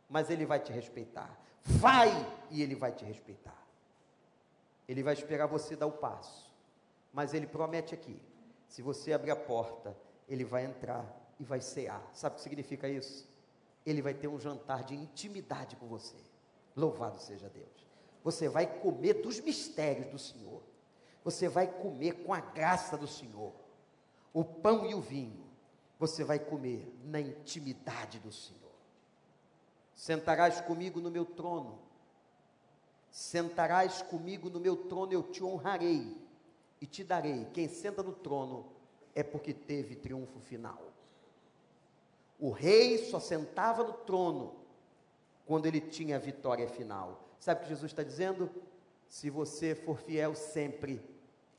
mas 0.10 0.30
ele 0.30 0.46
vai 0.46 0.60
te 0.60 0.72
respeitar. 0.72 1.30
Vai 1.64 2.10
e 2.50 2.62
ele 2.62 2.76
vai 2.76 2.92
te 2.92 3.06
respeitar. 3.06 3.58
Ele 4.88 5.04
vai 5.04 5.14
esperar 5.14 5.46
você 5.46 5.76
dar 5.76 5.86
o 5.86 5.92
passo. 5.92 6.52
Mas 7.14 7.34
ele 7.34 7.46
promete 7.46 7.94
aqui: 7.94 8.20
se 8.68 8.82
você 8.82 9.14
abrir 9.14 9.32
a 9.32 9.36
porta, 9.36 9.96
ele 10.28 10.44
vai 10.44 10.66
entrar 10.66 11.06
e 11.40 11.44
vai 11.44 11.62
cear. 11.62 12.02
Sabe 12.14 12.34
o 12.34 12.38
que 12.38 12.44
significa 12.44 12.88
isso? 12.88 13.30
Ele 13.86 14.02
vai 14.02 14.14
ter 14.14 14.28
um 14.28 14.40
jantar 14.40 14.84
de 14.84 14.96
intimidade 14.96 15.76
com 15.76 15.88
você. 15.88 16.16
Louvado 16.76 17.20
seja 17.20 17.50
Deus. 17.50 17.91
Você 18.24 18.48
vai 18.48 18.68
comer 18.80 19.16
dos 19.16 19.40
mistérios 19.40 20.08
do 20.08 20.20
Senhor. 20.20 20.62
Você 21.24 21.48
vai 21.48 21.68
comer 21.68 22.24
com 22.24 22.34
a 22.34 22.40
graça 22.40 22.98
do 22.98 23.08
Senhor. 23.08 23.54
O 24.34 24.44
pão 24.44 24.86
e 24.86 24.94
o 24.94 25.02
vinho. 25.02 25.46
Você 26.00 26.24
vai 26.24 26.40
comer 26.40 26.92
na 27.04 27.20
intimidade 27.20 28.20
do 28.20 28.32
Senhor. 28.32 28.60
Sentarás 29.96 30.62
comigo 30.62 31.00
no 31.00 31.12
meu 31.12 31.26
trono. 31.26 31.80
Sentarás 33.12 34.02
comigo 34.02 34.50
no 34.50 34.60
meu 34.60 34.76
trono, 34.76 35.12
eu 35.12 35.22
te 35.22 35.44
honrarei 35.44 36.18
e 36.80 36.86
te 36.86 37.04
darei. 37.04 37.46
Quem 37.54 37.68
senta 37.68 38.02
no 38.02 38.14
trono 38.14 38.66
é 39.14 39.22
porque 39.22 39.54
teve 39.54 39.96
triunfo 39.96 40.40
final. 40.40 40.82
O 42.40 42.50
rei 42.50 42.98
só 42.98 43.20
sentava 43.20 43.84
no 43.84 43.94
trono 43.94 44.56
quando 45.46 45.66
ele 45.66 45.82
tinha 45.82 46.16
a 46.16 46.20
vitória 46.20 46.68
final. 46.68 47.31
Sabe 47.42 47.62
o 47.62 47.64
que 47.64 47.70
Jesus 47.70 47.92
está 47.92 48.04
dizendo? 48.04 48.52
Se 49.10 49.32
você 49.32 49.74
for 49.74 49.98
fiel 49.98 50.36
sempre 50.36 51.04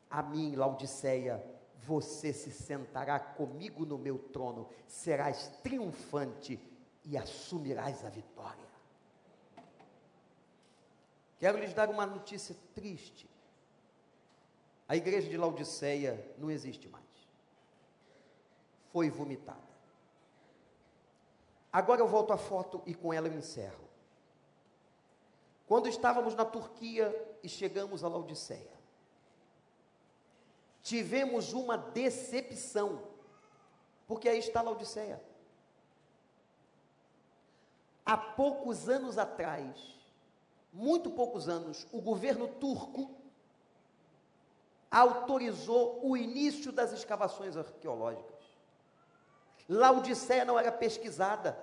a 0.09 0.23
mim, 0.23 0.55
Laodiceia, 0.55 1.45
você 1.85 2.33
se 2.33 2.53
sentará 2.53 3.19
comigo 3.19 3.85
no 3.85 3.99
meu 3.99 4.17
trono, 4.17 4.69
serás 4.87 5.49
triunfante 5.61 6.61
e 7.05 7.19
assumirás 7.19 8.05
a 8.05 8.11
vitória. 8.11 8.65
Quero 11.41 11.59
lhes 11.59 11.75
dar 11.75 11.91
uma 11.91 12.07
notícia 12.07 12.55
triste. 12.77 13.29
A 14.87 14.95
igreja 14.95 15.29
de 15.29 15.37
Laodiceia 15.37 16.33
não 16.39 16.49
existe 16.49 16.89
mais. 16.89 17.05
Foi 18.93 19.11
vomitada. 19.11 19.59
Agora 21.73 22.01
eu 22.01 22.07
volto 22.07 22.33
à 22.33 22.37
foto 22.37 22.81
e 22.87 22.95
com 22.95 23.13
ela 23.13 23.27
eu 23.27 23.35
encerro. 23.35 23.82
Quando 25.73 25.89
estávamos 25.89 26.35
na 26.35 26.45
Turquia 26.45 27.11
e 27.43 27.49
chegamos 27.49 28.05
a 28.05 28.09
Laodiceia, 28.09 28.79
tivemos 30.83 31.55
uma 31.55 31.79
decepção, 31.79 33.03
porque 34.07 34.29
aí 34.29 34.39
está 34.39 34.61
Laodiceia. 34.61 35.19
Há 38.05 38.19
poucos 38.19 38.87
anos 38.87 39.17
atrás, 39.17 39.99
muito 40.71 41.11
poucos 41.11 41.49
anos, 41.49 41.87
o 41.91 42.03
governo 42.03 42.49
turco 42.49 43.11
autorizou 44.91 46.07
o 46.07 46.19
início 46.19 46.71
das 46.71 46.93
escavações 46.93 47.57
arqueológicas. 47.57 48.45
Laodiceia 49.67 50.45
não 50.45 50.59
era 50.59 50.71
pesquisada. 50.71 51.59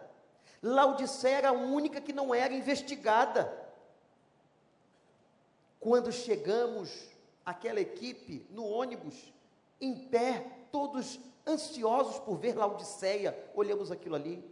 Laodiceia 0.64 1.38
era 1.38 1.50
a 1.50 1.54
única 1.54 2.02
que 2.02 2.12
não 2.12 2.34
era 2.34 2.52
investigada. 2.56 3.69
Quando 5.80 6.12
chegamos, 6.12 7.08
aquela 7.46 7.80
equipe 7.80 8.46
no 8.50 8.66
ônibus, 8.66 9.34
em 9.80 9.96
pé, 9.96 10.46
todos 10.72 11.20
ansiosos 11.48 12.20
por 12.20 12.38
ver 12.38 12.56
Laodiceia, 12.56 13.38
olhamos 13.56 13.92
aquilo 13.92 14.16
ali. 14.16 14.44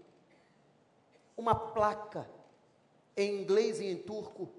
Uma 1.36 1.53
placa 1.53 2.28
em 3.15 3.41
inglês 3.41 3.80
e 3.80 3.86
em 3.86 3.97
turco, 3.97 4.49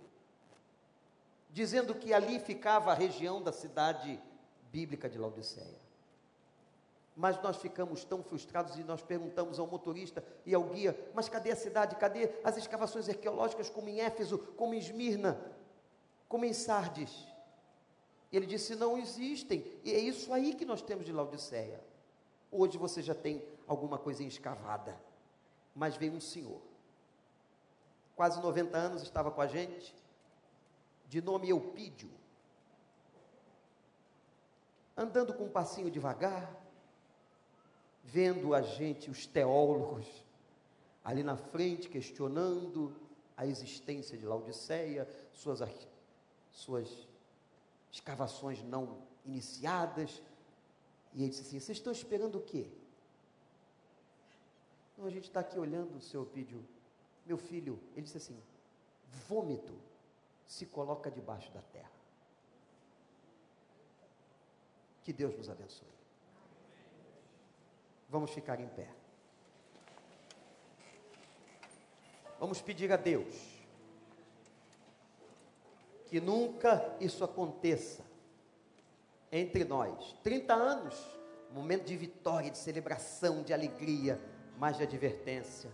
dizendo 1.50 1.94
que 1.94 2.12
ali 2.12 2.38
ficava 2.38 2.90
a 2.90 2.94
região 2.94 3.42
da 3.42 3.52
cidade 3.52 4.20
bíblica 4.70 5.08
de 5.08 5.18
Laodiceia. 5.18 5.88
Mas 7.16 7.40
nós 7.42 7.56
ficamos 7.56 8.04
tão 8.04 8.22
frustrados 8.22 8.76
e 8.76 8.84
nós 8.84 9.02
perguntamos 9.02 9.58
ao 9.58 9.66
motorista 9.66 10.22
e 10.46 10.54
ao 10.54 10.62
guia: 10.62 10.96
mas 11.14 11.28
cadê 11.28 11.50
a 11.50 11.56
cidade? 11.56 11.96
Cadê 11.96 12.30
as 12.44 12.56
escavações 12.56 13.08
arqueológicas, 13.08 13.68
como 13.68 13.88
em 13.88 14.00
Éfeso, 14.00 14.38
como 14.56 14.74
em 14.74 14.78
Esmirna? 14.78 15.36
Como 16.28 16.44
em 16.44 16.52
Sardes. 16.52 17.26
Ele 18.30 18.46
disse: 18.46 18.74
não 18.74 18.98
existem. 18.98 19.64
E 19.82 19.92
é 19.92 19.98
isso 19.98 20.32
aí 20.32 20.54
que 20.54 20.64
nós 20.64 20.82
temos 20.82 21.06
de 21.06 21.12
Laodiceia. 21.12 21.82
Hoje 22.50 22.76
você 22.76 23.02
já 23.02 23.14
tem 23.14 23.42
alguma 23.66 23.98
coisinha 23.98 24.28
escavada. 24.28 25.00
Mas 25.74 25.96
veio 25.96 26.12
um 26.12 26.20
senhor, 26.20 26.60
quase 28.16 28.40
90 28.40 28.76
anos, 28.76 29.02
estava 29.02 29.30
com 29.30 29.40
a 29.40 29.46
gente, 29.46 29.94
de 31.06 31.22
nome 31.22 31.48
Eupídio, 31.48 32.10
andando 34.96 35.32
com 35.32 35.44
um 35.44 35.50
passinho 35.50 35.90
devagar, 35.90 36.52
vendo 38.02 38.54
a 38.54 38.60
gente, 38.60 39.08
os 39.08 39.24
teólogos, 39.24 40.06
ali 41.04 41.22
na 41.22 41.36
frente, 41.36 41.88
questionando 41.88 42.96
a 43.36 43.46
existência 43.46 44.18
de 44.18 44.26
Laodiceia, 44.26 45.08
suas, 45.32 45.62
suas 46.58 47.08
escavações 47.90 48.62
não 48.62 49.02
iniciadas. 49.24 50.22
E 51.14 51.22
ele 51.22 51.30
disse 51.30 51.42
assim: 51.42 51.60
Vocês 51.60 51.78
estão 51.78 51.92
esperando 51.92 52.38
o 52.38 52.42
quê? 52.42 52.68
Não, 54.96 55.06
a 55.06 55.10
gente 55.10 55.24
está 55.24 55.40
aqui 55.40 55.58
olhando 55.58 55.96
o 55.96 56.00
seu 56.00 56.24
vídeo. 56.24 56.64
Meu 57.24 57.38
filho, 57.38 57.78
ele 57.92 58.02
disse 58.02 58.16
assim: 58.16 58.40
vômito 59.28 59.74
se 60.46 60.66
coloca 60.66 61.10
debaixo 61.10 61.50
da 61.52 61.62
terra. 61.62 61.92
Que 65.04 65.12
Deus 65.12 65.36
nos 65.36 65.48
abençoe. 65.48 65.88
Vamos 68.08 68.30
ficar 68.30 68.58
em 68.58 68.68
pé. 68.68 68.90
Vamos 72.40 72.60
pedir 72.60 72.92
a 72.92 72.96
Deus 72.96 73.57
que 76.08 76.20
nunca 76.20 76.96
isso 77.00 77.22
aconteça 77.22 78.02
entre 79.30 79.64
nós. 79.64 80.16
30 80.22 80.54
anos, 80.54 80.94
momento 81.52 81.84
de 81.84 81.96
vitória, 81.96 82.50
de 82.50 82.58
celebração, 82.58 83.42
de 83.42 83.52
alegria, 83.52 84.20
mas 84.58 84.76
de 84.76 84.82
advertência, 84.82 85.70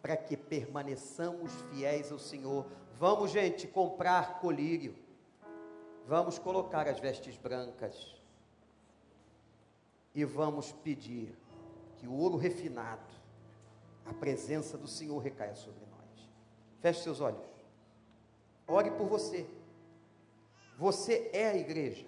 para 0.00 0.16
que 0.16 0.36
permaneçamos 0.36 1.52
fiéis 1.70 2.12
ao 2.12 2.18
Senhor. 2.18 2.66
Vamos, 2.98 3.30
gente, 3.30 3.66
comprar 3.66 4.40
colírio. 4.40 4.94
Vamos 6.06 6.38
colocar 6.38 6.86
as 6.86 7.00
vestes 7.00 7.36
brancas. 7.36 8.14
E 10.14 10.24
vamos 10.24 10.72
pedir 10.72 11.34
que 11.96 12.06
o 12.06 12.12
ouro 12.12 12.36
refinado, 12.36 13.00
a 14.04 14.12
presença 14.12 14.76
do 14.76 14.86
Senhor 14.86 15.18
recaia 15.18 15.54
sobre 15.54 15.80
nós. 15.86 16.28
Feche 16.80 17.02
seus 17.02 17.20
olhos. 17.20 17.40
Ore 18.66 18.90
por 18.90 19.06
você. 19.06 19.46
Você 20.82 21.30
é 21.32 21.46
a 21.46 21.56
igreja. 21.56 22.04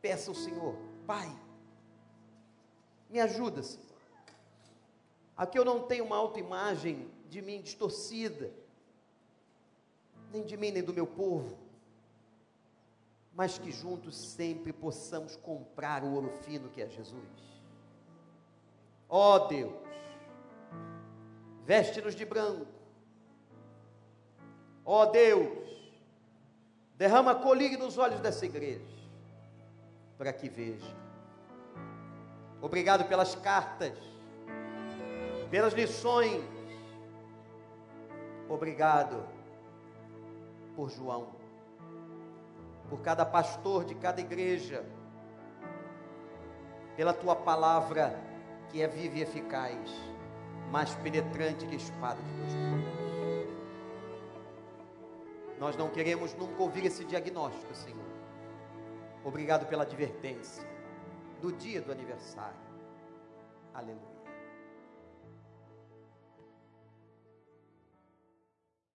Peça 0.00 0.28
ao 0.28 0.34
Senhor, 0.34 0.74
Pai, 1.06 1.30
me 3.08 3.20
ajuda, 3.20 3.62
Senhor. 3.62 3.86
Aqui 5.36 5.56
eu 5.56 5.64
não 5.64 5.86
tenho 5.86 6.04
uma 6.04 6.16
autoimagem 6.16 7.08
de 7.28 7.40
mim 7.40 7.62
distorcida, 7.62 8.50
nem 10.32 10.44
de 10.44 10.56
mim, 10.56 10.72
nem 10.72 10.82
do 10.82 10.92
meu 10.92 11.06
povo, 11.06 11.56
mas 13.32 13.58
que 13.58 13.70
juntos 13.70 14.32
sempre 14.32 14.72
possamos 14.72 15.36
comprar 15.36 16.02
o 16.02 16.12
ouro 16.12 16.32
fino 16.42 16.68
que 16.70 16.82
é 16.82 16.88
Jesus. 16.88 17.62
Ó 19.08 19.36
oh 19.36 19.38
Deus, 19.46 19.72
veste-nos 21.64 22.16
de 22.16 22.24
branco. 22.24 22.81
Ó 24.84 25.02
oh 25.02 25.06
Deus, 25.06 25.48
derrama 26.96 27.34
colírio 27.34 27.78
nos 27.78 27.98
olhos 27.98 28.20
dessa 28.20 28.44
igreja, 28.44 28.84
para 30.18 30.32
que 30.32 30.48
veja. 30.48 30.96
Obrigado 32.60 33.04
pelas 33.04 33.34
cartas, 33.34 33.96
pelas 35.50 35.72
lições. 35.72 36.42
Obrigado 38.48 39.24
por 40.76 40.90
João, 40.90 41.28
por 42.88 43.00
cada 43.00 43.24
pastor 43.24 43.84
de 43.84 43.94
cada 43.94 44.20
igreja, 44.20 44.84
pela 46.96 47.12
tua 47.12 47.34
palavra 47.34 48.18
que 48.70 48.82
é 48.82 48.88
viva 48.88 49.18
e 49.18 49.22
eficaz 49.22 49.78
mais 50.70 50.94
penetrante 50.96 51.66
que 51.66 51.76
espada 51.76 52.18
de 52.22 52.56
gumes. 52.56 53.01
Nós 55.62 55.76
não 55.76 55.88
queremos 55.88 56.34
nunca 56.34 56.60
ouvir 56.60 56.86
esse 56.86 57.04
diagnóstico, 57.04 57.72
Senhor. 57.72 58.04
Obrigado 59.24 59.64
pela 59.66 59.84
advertência 59.84 60.68
do 61.40 61.52
dia 61.52 61.80
do 61.80 61.92
aniversário. 61.92 62.58
Aleluia. 63.72 64.11